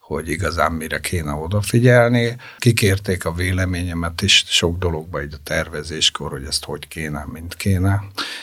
hogy 0.00 0.28
igazán 0.28 0.72
mire 0.72 1.00
kéne 1.00 1.32
odafigyelni. 1.32 2.36
Kikérték 2.58 3.24
a 3.24 3.32
véleményemet 3.32 4.22
is 4.22 4.44
sok 4.46 4.78
dologba 4.78 5.22
így 5.22 5.34
a 5.34 5.42
tervezéskor, 5.44 6.30
hogy 6.30 6.44
ezt 6.44 6.64
hogy 6.64 6.88
kéne, 6.88 7.24
mint 7.32 7.56
kéne. 7.56 8.02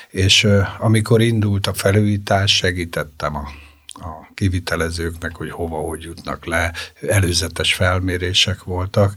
És 0.09 0.47
amikor 0.79 1.21
indult 1.21 1.67
a 1.67 1.73
felújítás, 1.73 2.55
segítettem 2.55 3.35
a 3.35 3.47
a 3.99 4.33
kivitelezőknek, 4.33 5.35
hogy 5.35 5.51
hova, 5.51 5.77
hogy 5.77 6.01
jutnak 6.01 6.45
le. 6.45 6.73
Előzetes 7.07 7.73
felmérések 7.73 8.63
voltak. 8.63 9.13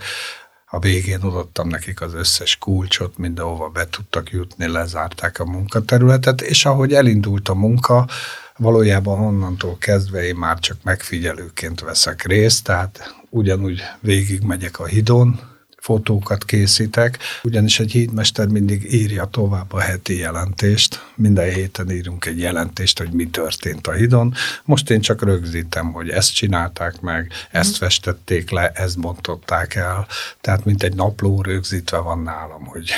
A 0.70 0.79
végén 0.79 1.20
adottam 1.20 1.68
nekik 1.68 2.01
az 2.01 2.14
összes 2.14 2.57
kulcsot, 2.57 3.18
mindenhova 3.18 3.68
be 3.68 3.89
tudtak 3.89 4.31
jutni, 4.31 4.66
lezárták 4.66 5.39
a 5.39 5.45
munkaterületet, 5.45 6.41
és 6.41 6.64
ahogy 6.64 6.95
elindult 6.95 7.49
a 7.49 7.55
munka, 7.55 8.09
valójában 8.57 9.20
onnantól 9.20 9.76
kezdve 9.79 10.24
én 10.24 10.37
már 10.37 10.59
csak 10.59 10.76
megfigyelőként 10.83 11.81
veszek 11.81 12.22
részt, 12.22 12.64
tehát 12.64 13.14
ugyanúgy 13.29 13.83
végig 14.01 14.43
megyek 14.43 14.79
a 14.79 14.87
hidon, 14.87 15.41
fotókat 15.89 16.45
készítek, 16.45 17.18
ugyanis 17.43 17.80
egy 17.80 17.91
hídmester 17.91 18.47
mindig 18.47 18.93
írja 18.93 19.24
tovább 19.24 19.72
a 19.72 19.80
heti 19.80 20.18
jelentést. 20.18 21.05
Minden 21.14 21.53
héten 21.53 21.91
írunk 21.91 22.26
egy 22.26 22.39
jelentést, 22.39 22.99
hogy 22.99 23.11
mi 23.11 23.26
történt 23.28 23.86
a 23.86 23.93
hidon. 23.93 24.34
Most 24.64 24.91
én 24.91 25.01
csak 25.01 25.22
rögzítem, 25.22 25.93
hogy 25.93 26.09
ezt 26.09 26.34
csinálták 26.34 27.01
meg, 27.01 27.32
ezt 27.51 27.70
mhm. 27.70 27.78
festették 27.78 28.51
le, 28.51 28.68
ezt 28.74 29.01
bontották 29.01 29.74
el. 29.74 30.07
Tehát 30.41 30.64
mint 30.64 30.82
egy 30.82 30.95
napló 30.95 31.43
rögzítve 31.43 31.99
van 31.99 32.22
nálam, 32.22 32.64
hogy 32.64 32.91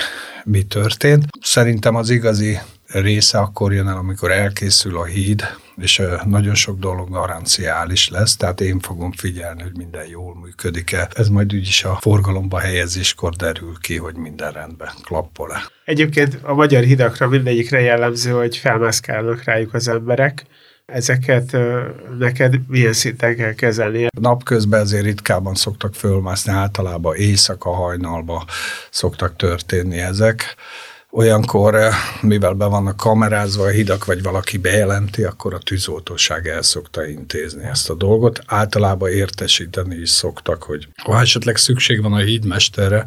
mi 0.45 0.63
történt. 0.63 1.25
Szerintem 1.41 1.95
az 1.95 2.11
igazi 2.11 2.59
része 2.93 3.39
akkor 3.39 3.73
jön 3.73 3.89
el, 3.89 3.97
amikor 3.97 4.31
elkészül 4.31 4.99
a 4.99 5.05
híd, 5.05 5.43
és 5.77 6.03
nagyon 6.25 6.55
sok 6.55 6.79
dolog 6.79 7.11
garanciális 7.11 8.09
lesz, 8.09 8.37
tehát 8.37 8.61
én 8.61 8.81
fogom 8.81 9.13
figyelni, 9.13 9.63
hogy 9.63 9.77
minden 9.77 10.07
jól 10.07 10.37
működik-e. 10.37 11.09
Ez 11.15 11.29
majd 11.29 11.55
úgyis 11.55 11.85
a 11.85 11.99
forgalomba 12.01 12.59
helyezéskor 12.59 13.35
derül 13.35 13.75
ki, 13.81 13.97
hogy 13.97 14.15
minden 14.15 14.53
rendben 14.53 14.91
klappol-e. 15.03 15.63
Egyébként 15.85 16.39
a 16.43 16.55
magyar 16.55 16.83
hidakra 16.83 17.29
mindegyikre 17.29 17.81
jellemző, 17.81 18.31
hogy 18.31 18.57
felmászkálnak 18.57 19.45
rájuk 19.45 19.75
az 19.75 19.89
emberek. 19.89 20.45
Ezeket 20.87 21.57
neked 22.19 22.55
milyen 22.67 22.93
szinten 22.93 23.37
kell 23.37 23.53
kezelni? 23.53 24.07
Napközben 24.21 24.81
azért 24.81 25.05
ritkában 25.05 25.55
szoktak 25.55 25.95
fölmászni, 25.95 26.53
általában 26.53 27.17
éjszaka 27.17 27.71
hajnalba 27.71 28.45
szoktak 28.91 29.37
történni 29.37 29.99
ezek 29.99 30.57
Olyankor, 31.13 31.75
eh, 31.75 31.95
mivel 32.21 32.53
be 32.53 32.65
vannak 32.65 32.97
kamerázva 32.97 33.65
a 33.65 33.69
hidak, 33.69 34.05
vagy 34.05 34.23
valaki 34.23 34.59
bejelenti, 34.59 35.23
akkor 35.23 35.55
a 35.55 35.59
tűzoltóság 35.59 36.47
el 36.47 36.63
szokta 36.63 37.07
intézni 37.07 37.65
ezt 37.65 37.91
a 37.91 37.95
dolgot. 37.95 38.43
Általában 38.47 39.11
értesíteni 39.11 39.97
is 39.97 40.11
szoktak, 40.11 40.63
hogy 40.63 40.89
ha 41.03 41.21
esetleg 41.21 41.57
szükség 41.57 42.03
van 42.03 42.13
a 42.13 42.19
hídmesterre, 42.19 43.05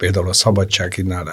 Például 0.00 0.28
a 0.28 0.32
Szabadsághídnál 0.32 1.28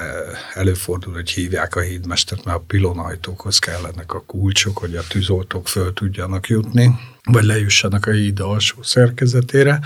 előfordul, 0.53 1.13
hogy 1.13 1.29
hívják 1.29 1.75
a 1.75 1.79
hídmestert, 1.79 2.45
mert 2.45 2.57
a 2.57 2.63
pilonajtókhoz 2.67 3.59
kellenek 3.59 4.13
a 4.13 4.23
kulcsok, 4.25 4.77
hogy 4.77 4.95
a 4.95 5.01
tűzoltók 5.07 5.67
föl 5.67 5.93
tudjanak 5.93 6.47
jutni 6.47 6.99
vagy 7.23 7.43
lejussanak 7.43 8.05
a 8.05 8.11
híd 8.11 8.39
alsó 8.39 8.83
szerkezetére, 8.83 9.79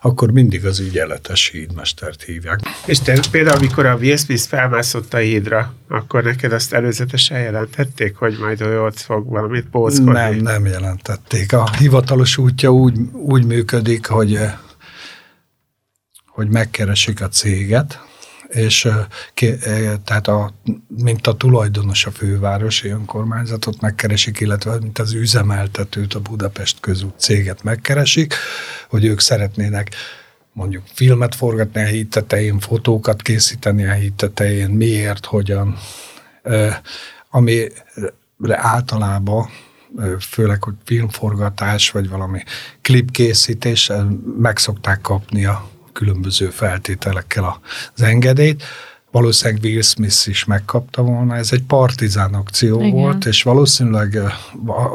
akkor 0.00 0.30
mindig 0.30 0.66
az 0.66 0.78
ügyeletes 0.78 1.48
hídmestert 1.48 2.22
hívják. 2.22 2.60
És 2.86 2.98
te 2.98 3.20
például, 3.30 3.56
amikor 3.56 3.86
a 3.86 3.98
Smith 4.16 4.48
felmászott 4.48 5.14
a 5.14 5.18
hídra, 5.18 5.74
akkor 5.88 6.22
neked 6.22 6.52
azt 6.52 6.72
előzetesen 6.72 7.40
jelentették, 7.40 8.16
hogy 8.16 8.38
majd 8.38 8.60
ő 8.60 8.82
ott 8.82 9.00
fog 9.00 9.28
valamit 9.28 9.66
pózkodni? 9.70 10.12
Nem, 10.12 10.36
nem 10.36 10.66
jelentették. 10.66 11.52
A 11.52 11.70
hivatalos 11.78 12.38
útja 12.38 12.70
úgy, 12.70 12.98
úgy 13.12 13.44
működik, 13.44 14.06
hogy 14.06 14.38
hogy 16.26 16.48
megkeresik 16.48 17.20
a 17.20 17.28
céget, 17.28 18.00
és 18.52 18.88
tehát 20.04 20.28
a, 20.28 20.54
mint 20.88 21.26
a 21.26 21.36
tulajdonos 21.36 22.06
a 22.06 22.10
fővárosi 22.10 22.88
önkormányzatot 22.88 23.80
megkeresik, 23.80 24.40
illetve 24.40 24.78
mint 24.78 24.98
az 24.98 25.12
üzemeltetőt, 25.12 26.14
a 26.14 26.20
Budapest 26.20 26.80
közút 26.80 27.20
céget 27.20 27.62
megkeresik, 27.62 28.34
hogy 28.88 29.04
ők 29.04 29.20
szeretnének 29.20 29.94
mondjuk 30.52 30.82
filmet 30.94 31.34
forgatni 31.34 31.82
a 31.82 31.86
híd 31.86 32.08
tetején, 32.08 32.58
fotókat 32.58 33.22
készíteni 33.22 33.86
a 33.86 33.92
híd 33.92 34.12
tetején, 34.12 34.70
miért, 34.70 35.26
hogyan, 35.26 35.76
ami 37.30 37.66
általában 38.48 39.48
főleg, 40.20 40.62
hogy 40.62 40.74
filmforgatás, 40.84 41.90
vagy 41.90 42.08
valami 42.08 42.42
klipkészítés, 42.80 43.92
meg 44.38 44.58
szokták 44.58 45.00
kapni 45.00 45.44
a 45.44 45.70
különböző 45.92 46.50
feltételekkel 46.50 47.60
az 47.94 48.02
engedélyt. 48.02 48.62
Valószínűleg 49.10 49.62
Will 49.62 49.82
Smith 49.82 50.28
is 50.28 50.44
megkapta 50.44 51.02
volna. 51.02 51.36
Ez 51.36 51.52
egy 51.52 51.62
partizán 51.62 52.34
akció 52.34 52.80
Igen. 52.80 52.90
volt, 52.90 53.24
és 53.24 53.42
valószínűleg 53.42 54.18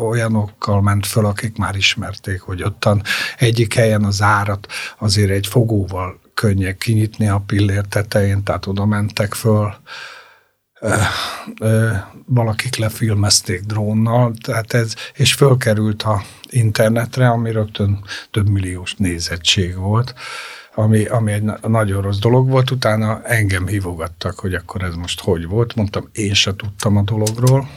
olyanokkal 0.09 0.81
ment 0.81 1.05
föl, 1.05 1.25
akik 1.25 1.57
már 1.57 1.75
ismerték, 1.75 2.41
hogy 2.41 2.63
ottan 2.63 3.01
egyik 3.37 3.73
helyen 3.73 4.03
az 4.03 4.21
árat 4.21 4.67
azért 4.97 5.29
egy 5.29 5.47
fogóval 5.47 6.19
könnyek 6.33 6.77
kinyitni 6.77 7.27
a 7.27 7.43
pillér 7.45 7.85
tetején, 7.85 8.43
tehát 8.43 8.65
oda 8.65 8.85
mentek 8.85 9.33
föl 9.33 9.73
valakik 12.25 12.75
lefilmezték 12.75 13.61
drónnal, 13.61 14.33
tehát 14.43 14.73
ez, 14.73 14.93
és 15.13 15.33
fölkerült 15.33 16.03
a 16.03 16.21
internetre, 16.49 17.29
ami 17.29 17.51
rögtön 17.51 18.03
több 18.31 18.49
milliós 18.49 18.93
nézettség 18.95 19.75
volt 19.75 20.13
ami, 20.77 21.05
ami 21.05 21.31
egy 21.31 21.43
nagyon 21.61 22.01
rossz 22.01 22.19
dolog 22.19 22.49
volt. 22.49 22.71
Utána 22.71 23.21
engem 23.23 23.67
hívogattak, 23.67 24.39
hogy 24.39 24.53
akkor 24.53 24.83
ez 24.83 24.95
most 24.95 25.21
hogy 25.21 25.47
volt. 25.47 25.75
Mondtam, 25.75 26.09
én 26.11 26.33
se 26.33 26.55
tudtam 26.55 26.97
a 26.97 27.01
dologról. 27.01 27.69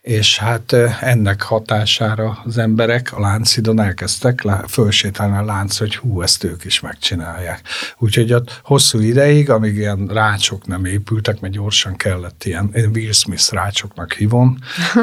És 0.00 0.38
hát 0.38 0.72
ennek 1.00 1.42
hatására 1.42 2.42
az 2.44 2.58
emberek 2.58 3.12
a 3.12 3.20
Láncidon 3.20 3.80
elkezdtek 3.80 4.40
fölsétálni 4.68 5.36
a 5.36 5.44
lánc, 5.44 5.78
hogy 5.78 5.96
hú, 5.96 6.22
ezt 6.22 6.44
ők 6.44 6.64
is 6.64 6.80
megcsinálják. 6.80 7.60
Úgyhogy 7.98 8.32
ott 8.32 8.60
hosszú 8.64 8.98
ideig, 8.98 9.50
amíg 9.50 9.76
ilyen 9.76 10.06
rácsok 10.06 10.66
nem 10.66 10.84
épültek, 10.84 11.40
mert 11.40 11.52
gyorsan 11.52 11.96
kellett 11.96 12.44
ilyen, 12.44 12.70
én 12.74 12.90
Will 12.94 13.12
Smith 13.12 13.52
rácsoknak 13.52 14.12
hívom, 14.12 14.58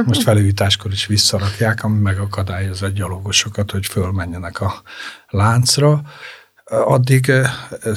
most 0.06 0.24
felújításkor 0.24 0.91
is 0.91 1.06
visszarakják, 1.06 1.84
ami 1.84 2.00
megakadályozza 2.00 2.86
a 2.86 2.89
gyalogosokat, 2.89 3.72
hogy 3.72 3.86
fölmenjenek 3.86 4.62
a 4.62 4.82
láncra, 5.28 6.02
addig 6.70 7.32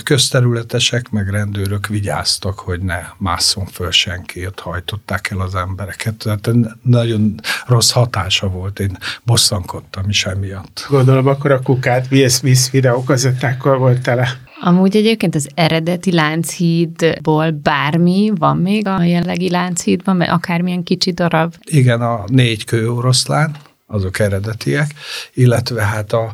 közterületesek 0.02 1.10
meg 1.10 1.28
rendőrök 1.28 1.86
vigyáztak, 1.86 2.58
hogy 2.58 2.80
ne 2.80 3.00
másszon 3.18 3.66
föl 3.66 3.90
senki, 3.90 4.46
ott 4.46 4.60
hajtották 4.60 5.30
el 5.30 5.40
az 5.40 5.54
embereket. 5.54 6.14
Tehát 6.14 6.50
nagyon 6.82 7.34
rossz 7.66 7.90
hatása 7.90 8.48
volt, 8.48 8.80
én 8.80 8.98
bosszankodtam 9.22 10.08
is 10.08 10.24
emiatt. 10.24 10.86
Gondolom 10.88 11.26
akkor 11.26 11.50
a 11.50 11.62
kukát 11.62 12.06
Will 12.10 12.28
Smith 12.28 12.70
videókazettákkal 12.70 13.78
volt 13.78 14.02
tele. 14.02 14.28
Amúgy 14.60 14.96
egyébként 14.96 15.34
az 15.34 15.48
eredeti 15.54 16.12
Lánchídból 16.12 17.50
bármi 17.50 18.32
van 18.38 18.56
még 18.56 18.86
a 18.86 19.02
jelenlegi 19.02 19.50
Lánchídban, 19.50 20.16
mert 20.16 20.30
akármilyen 20.30 20.82
kicsi 20.82 21.12
darab? 21.12 21.54
Igen, 21.64 22.00
a 22.00 22.24
négy 22.26 22.64
kő 22.64 22.90
oroszlán, 22.90 23.56
azok 23.86 24.18
eredetiek, 24.18 24.94
illetve 25.34 25.82
hát 25.82 26.12
a 26.12 26.32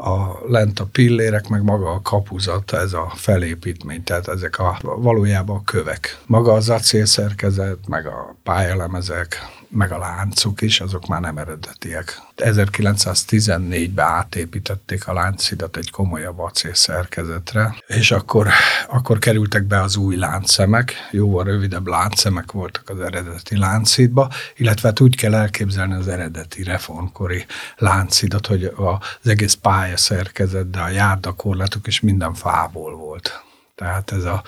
a 0.00 0.38
lent 0.48 0.80
a 0.80 0.84
pillérek, 0.92 1.48
meg 1.48 1.62
maga 1.62 1.90
a 1.90 2.00
kapuzat, 2.02 2.72
ez 2.72 2.92
a 2.92 3.12
felépítmény, 3.14 4.04
tehát 4.04 4.28
ezek 4.28 4.58
a 4.58 4.78
valójában 4.82 5.56
a 5.56 5.64
kövek. 5.64 6.18
Maga 6.26 6.52
az 6.52 6.68
acélszerkezet, 6.68 7.78
meg 7.88 8.06
a 8.06 8.36
pályalemezek, 8.42 9.38
meg 9.70 9.92
a 9.92 9.98
láncok 9.98 10.60
is, 10.60 10.80
azok 10.80 11.06
már 11.06 11.20
nem 11.20 11.38
eredetiek. 11.38 12.20
1914-ben 12.36 14.06
átépítették 14.06 15.08
a 15.08 15.12
láncidat 15.12 15.76
egy 15.76 15.90
komolyabb 15.90 16.38
acélszerkezetre, 16.38 17.74
és 17.86 18.10
akkor, 18.10 18.48
akkor 18.88 19.18
kerültek 19.18 19.64
be 19.64 19.80
az 19.80 19.96
új 19.96 20.16
láncszemek, 20.16 20.94
jóval 21.10 21.44
rövidebb 21.44 21.86
láncszemek 21.86 22.52
voltak 22.52 22.88
az 22.88 23.00
eredeti 23.00 23.58
láncidba, 23.58 24.30
illetve 24.56 24.88
hát 24.88 25.00
úgy 25.00 25.16
kell 25.16 25.34
elképzelni 25.34 25.94
az 25.94 26.08
eredeti 26.08 26.62
reformkori 26.62 27.46
láncidat, 27.76 28.46
hogy 28.46 28.64
az 28.64 29.30
egész 29.30 29.54
pályaszerkezet, 29.54 30.70
de 30.70 30.80
a 30.80 30.88
járdakorlátok 30.88 31.86
is 31.86 32.00
minden 32.00 32.34
fából 32.34 32.96
volt. 32.96 33.42
Tehát 33.74 34.12
ez 34.12 34.24
a 34.24 34.42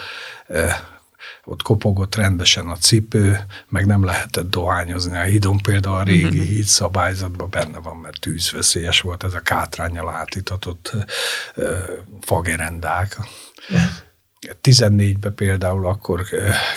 ott 1.44 1.62
kopogott 1.62 2.14
rendesen 2.14 2.66
a 2.66 2.76
cipő, 2.76 3.46
meg 3.68 3.86
nem 3.86 4.04
lehetett 4.04 4.50
dohányozni 4.50 5.16
a 5.16 5.22
hídon. 5.22 5.58
Például 5.58 5.96
a 5.96 6.02
régi 6.02 6.24
uh-huh. 6.24 6.44
híd 6.44 6.64
szabályzatban 6.64 7.50
benne 7.50 7.78
van, 7.78 7.96
mert 7.96 8.20
tűzveszélyes 8.20 9.00
volt 9.00 9.24
ez 9.24 9.34
a 9.34 9.40
kátrányjal 9.40 10.08
átítatott 10.08 10.92
uh, 11.56 11.78
fagerendák. 12.20 13.18
14-ben 14.62 15.34
például 15.34 15.86
akkor 15.86 16.24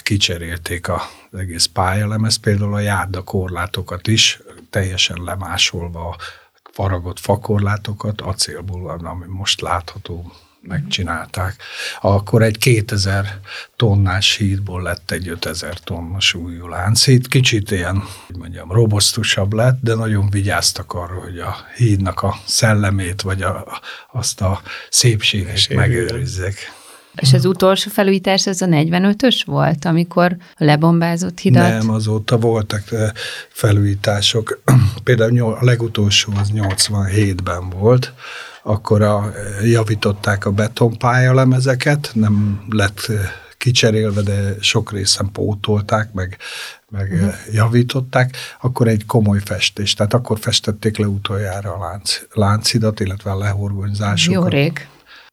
kicserélték 0.04 0.90
az 0.90 1.02
egész 1.40 1.66
pályalemez, 1.66 2.36
például 2.36 2.74
a 2.74 2.80
járda 2.80 3.24
korlátokat 3.24 4.08
is, 4.08 4.42
teljesen 4.70 5.24
lemásolva 5.24 6.10
a 6.10 6.16
faragott 6.72 7.20
fakorlátokat, 7.20 8.22
acélból, 8.22 8.90
ami 8.90 9.26
most 9.28 9.62
látható 9.62 10.32
megcsinálták. 10.68 11.56
Akkor 12.02 12.42
egy 12.42 12.58
2000 12.58 13.40
tonnás 13.76 14.36
hídból 14.36 14.82
lett 14.82 15.12
egy 15.12 15.28
5000 15.28 15.80
tonnas 15.80 16.34
újú 16.34 16.68
láncít. 16.68 17.28
Kicsit 17.28 17.72
ilyen, 17.72 18.04
hogy 18.26 18.36
mondjam, 18.36 18.72
robosztusabb 18.72 19.54
lett, 19.54 19.80
de 19.82 19.94
nagyon 19.94 20.30
vigyáztak 20.30 20.94
arra, 20.94 21.20
hogy 21.20 21.40
a 21.40 21.56
hídnak 21.76 22.22
a 22.22 22.36
szellemét, 22.46 23.22
vagy 23.22 23.42
a, 23.42 23.82
azt 24.12 24.42
a 24.42 24.62
szépséget 24.90 25.74
megőrizzék. 25.74 26.74
És 27.16 27.34
az 27.34 27.46
utolsó 27.46 27.90
felújítás 27.92 28.48
az 28.48 28.62
a 28.62 28.66
45-ös 28.66 29.42
volt, 29.46 29.86
amikor 29.86 30.38
lebombázott 30.58 31.40
hidat? 31.40 31.70
Nem, 31.70 31.90
azóta 31.90 32.38
voltak 32.38 32.84
felújítások. 33.50 34.62
Például 35.04 35.54
a 35.54 35.58
legutolsó 35.62 36.34
az 36.40 36.52
87-ben 36.54 37.70
volt, 37.70 38.14
akkor 38.68 39.02
a, 39.02 39.32
javították 39.64 40.46
a 40.46 40.52
betonpályalemezeket, 40.52 42.12
nem 42.14 42.66
lett 42.70 43.12
kicserélve, 43.58 44.22
de 44.22 44.56
sok 44.60 44.92
részen 44.92 45.32
pótolták, 45.32 46.14
meg, 46.14 46.38
meg 46.90 47.12
uh-huh. 47.12 47.34
javították, 47.52 48.36
akkor 48.62 48.88
egy 48.88 49.06
komoly 49.06 49.40
festés. 49.46 49.94
Tehát 49.94 50.14
akkor 50.14 50.40
festették 50.40 50.98
le 50.98 51.08
utoljára 51.08 51.74
a 51.74 51.80
lánc, 51.80 52.22
láncidat, 52.34 53.00
illetve 53.00 53.32
a 53.32 53.38
lehorgonyzásokat. 53.38 54.42
Jó 54.42 54.48
rég. 54.48 54.88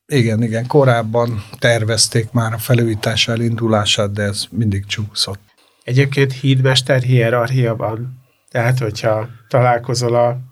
Igen, 0.07 0.43
igen, 0.43 0.67
korábban 0.67 1.45
tervezték 1.59 2.33
már 2.33 2.53
a 2.53 2.59
felújítás 2.59 3.29
elindulását, 3.29 4.13
de 4.13 4.23
ez 4.23 4.45
mindig 4.51 4.87
csúszott. 4.87 5.41
Egyébként 5.85 6.33
hídmester 6.33 7.03
hierarchia 7.03 7.77
van. 7.77 8.21
Tehát, 8.51 8.79
hogyha 8.79 9.29
találkozol 9.49 10.15
a 10.15 10.52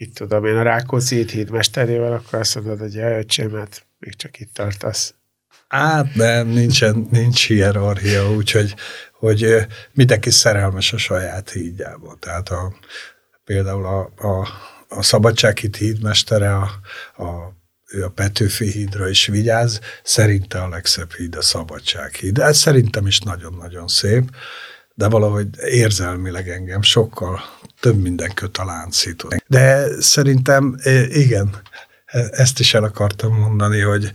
itt 0.00 0.14
tudom 0.14 0.44
én, 0.44 0.56
a 0.56 0.62
Rákóczi 0.62 1.26
hídmesterével, 1.30 2.12
akkor 2.12 2.38
azt 2.38 2.54
mondod, 2.54 2.78
hogy 2.78 2.96
hát 2.96 3.86
még 3.98 4.16
csak 4.16 4.40
itt 4.40 4.54
tartasz. 4.54 5.14
Hát 5.68 6.14
nem, 6.14 6.48
nincsen, 6.48 7.08
nincs 7.10 7.46
hierarchia, 7.46 8.32
úgyhogy 8.32 8.74
hogy 9.12 9.66
mindenki 9.92 10.30
szerelmes 10.30 10.92
a 10.92 10.96
saját 10.96 11.50
hídjába. 11.50 12.16
Tehát 12.20 12.48
a, 12.48 12.74
például 13.44 13.86
a, 13.86 14.26
a, 14.26 14.48
a 14.88 15.02
Szabadsághíd 15.02 15.76
hídmestere, 15.76 16.54
a, 16.54 16.70
a, 17.22 17.54
ő 17.90 18.04
a 18.04 18.10
Petőfi 18.10 18.70
hídra 18.70 19.08
is 19.08 19.26
vigyáz, 19.26 19.80
szerinte 20.02 20.62
a 20.62 20.68
legszebb 20.68 21.12
híd 21.12 21.36
a 21.36 21.42
Szabadsághíd. 21.42 22.38
Ez 22.38 22.58
szerintem 22.58 23.06
is 23.06 23.18
nagyon-nagyon 23.18 23.88
szép, 23.88 24.30
de 25.00 25.08
valahogy 25.08 25.48
érzelmileg 25.64 26.48
engem 26.48 26.82
sokkal 26.82 27.40
több 27.80 28.02
minden 28.02 28.34
köt 28.34 28.56
a 28.56 28.64
láncítót. 28.64 29.34
De 29.46 29.86
szerintem 30.00 30.76
igen, 31.08 31.60
ezt 32.30 32.60
is 32.60 32.74
el 32.74 32.84
akartam 32.84 33.36
mondani, 33.38 33.80
hogy 33.80 34.12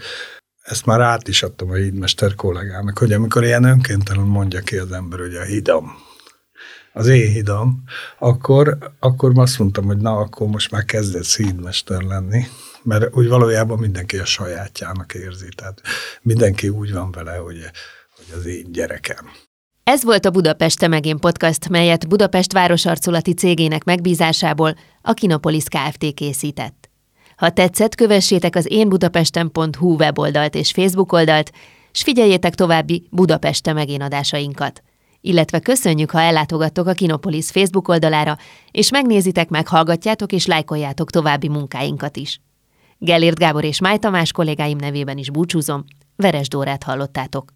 ezt 0.61 0.85
már 0.85 1.01
át 1.01 1.27
is 1.27 1.43
adtam 1.43 1.69
a 1.69 1.73
hídmester 1.73 2.35
kollégának, 2.35 2.97
hogy 2.97 3.13
amikor 3.13 3.43
ilyen 3.43 3.63
önkéntelen 3.63 4.25
mondja 4.25 4.61
ki 4.61 4.77
az 4.77 4.91
ember, 4.91 5.19
hogy 5.19 5.35
a 5.35 5.43
hidam, 5.43 5.91
az 6.93 7.07
én 7.07 7.31
hidam, 7.31 7.83
akkor, 8.19 8.77
akkor 8.99 9.31
azt 9.35 9.59
mondtam, 9.59 9.85
hogy 9.85 9.97
na, 9.97 10.17
akkor 10.17 10.47
most 10.47 10.71
már 10.71 10.85
kezdett 10.85 11.25
hídmester 11.25 12.01
lenni, 12.01 12.45
mert 12.83 13.15
úgy 13.15 13.27
valójában 13.27 13.79
mindenki 13.79 14.17
a 14.17 14.25
sajátjának 14.25 15.13
érzi, 15.13 15.47
tehát 15.55 15.81
mindenki 16.21 16.69
úgy 16.69 16.93
van 16.93 17.11
vele, 17.11 17.35
hogy, 17.35 17.57
hogy 18.15 18.37
az 18.37 18.45
én 18.45 18.71
gyerekem. 18.71 19.29
Ez 19.91 20.03
volt 20.03 20.25
a 20.25 20.29
Budapest 20.29 20.79
Temegén 20.79 21.19
podcast, 21.19 21.69
melyet 21.69 22.07
Budapest 22.07 22.53
városarculati 22.53 23.33
cégének 23.33 23.83
megbízásából 23.83 24.75
a 25.01 25.13
Kinopolis 25.13 25.63
Kft. 25.63 26.13
készített. 26.13 26.89
Ha 27.35 27.49
tetszett, 27.49 27.95
kövessétek 27.95 28.55
az 28.55 28.71
énbudapesten.hu 28.71 29.95
weboldalt 29.95 30.55
és 30.55 30.71
Facebook 30.71 31.11
oldalt, 31.11 31.51
s 31.91 32.01
figyeljétek 32.03 32.55
további 32.55 33.07
Budapest 33.11 33.63
Temegén 33.63 34.01
adásainkat. 34.01 34.83
Illetve 35.21 35.59
köszönjük, 35.59 36.11
ha 36.11 36.19
ellátogattok 36.19 36.87
a 36.87 36.93
Kinopolis 36.93 37.49
Facebook 37.49 37.87
oldalára, 37.87 38.37
és 38.71 38.91
megnézitek, 38.91 39.49
meghallgatjátok 39.49 40.31
és 40.31 40.45
lájkoljátok 40.45 41.11
további 41.11 41.47
munkáinkat 41.47 42.17
is. 42.17 42.41
Gellért 42.97 43.39
Gábor 43.39 43.63
és 43.63 43.79
Máj 43.79 43.97
Tamás 43.97 44.31
kollégáim 44.31 44.77
nevében 44.77 45.17
is 45.17 45.29
búcsúzom, 45.29 45.83
Veres 46.15 46.47
Dórát 46.47 46.83
hallottátok. 46.83 47.53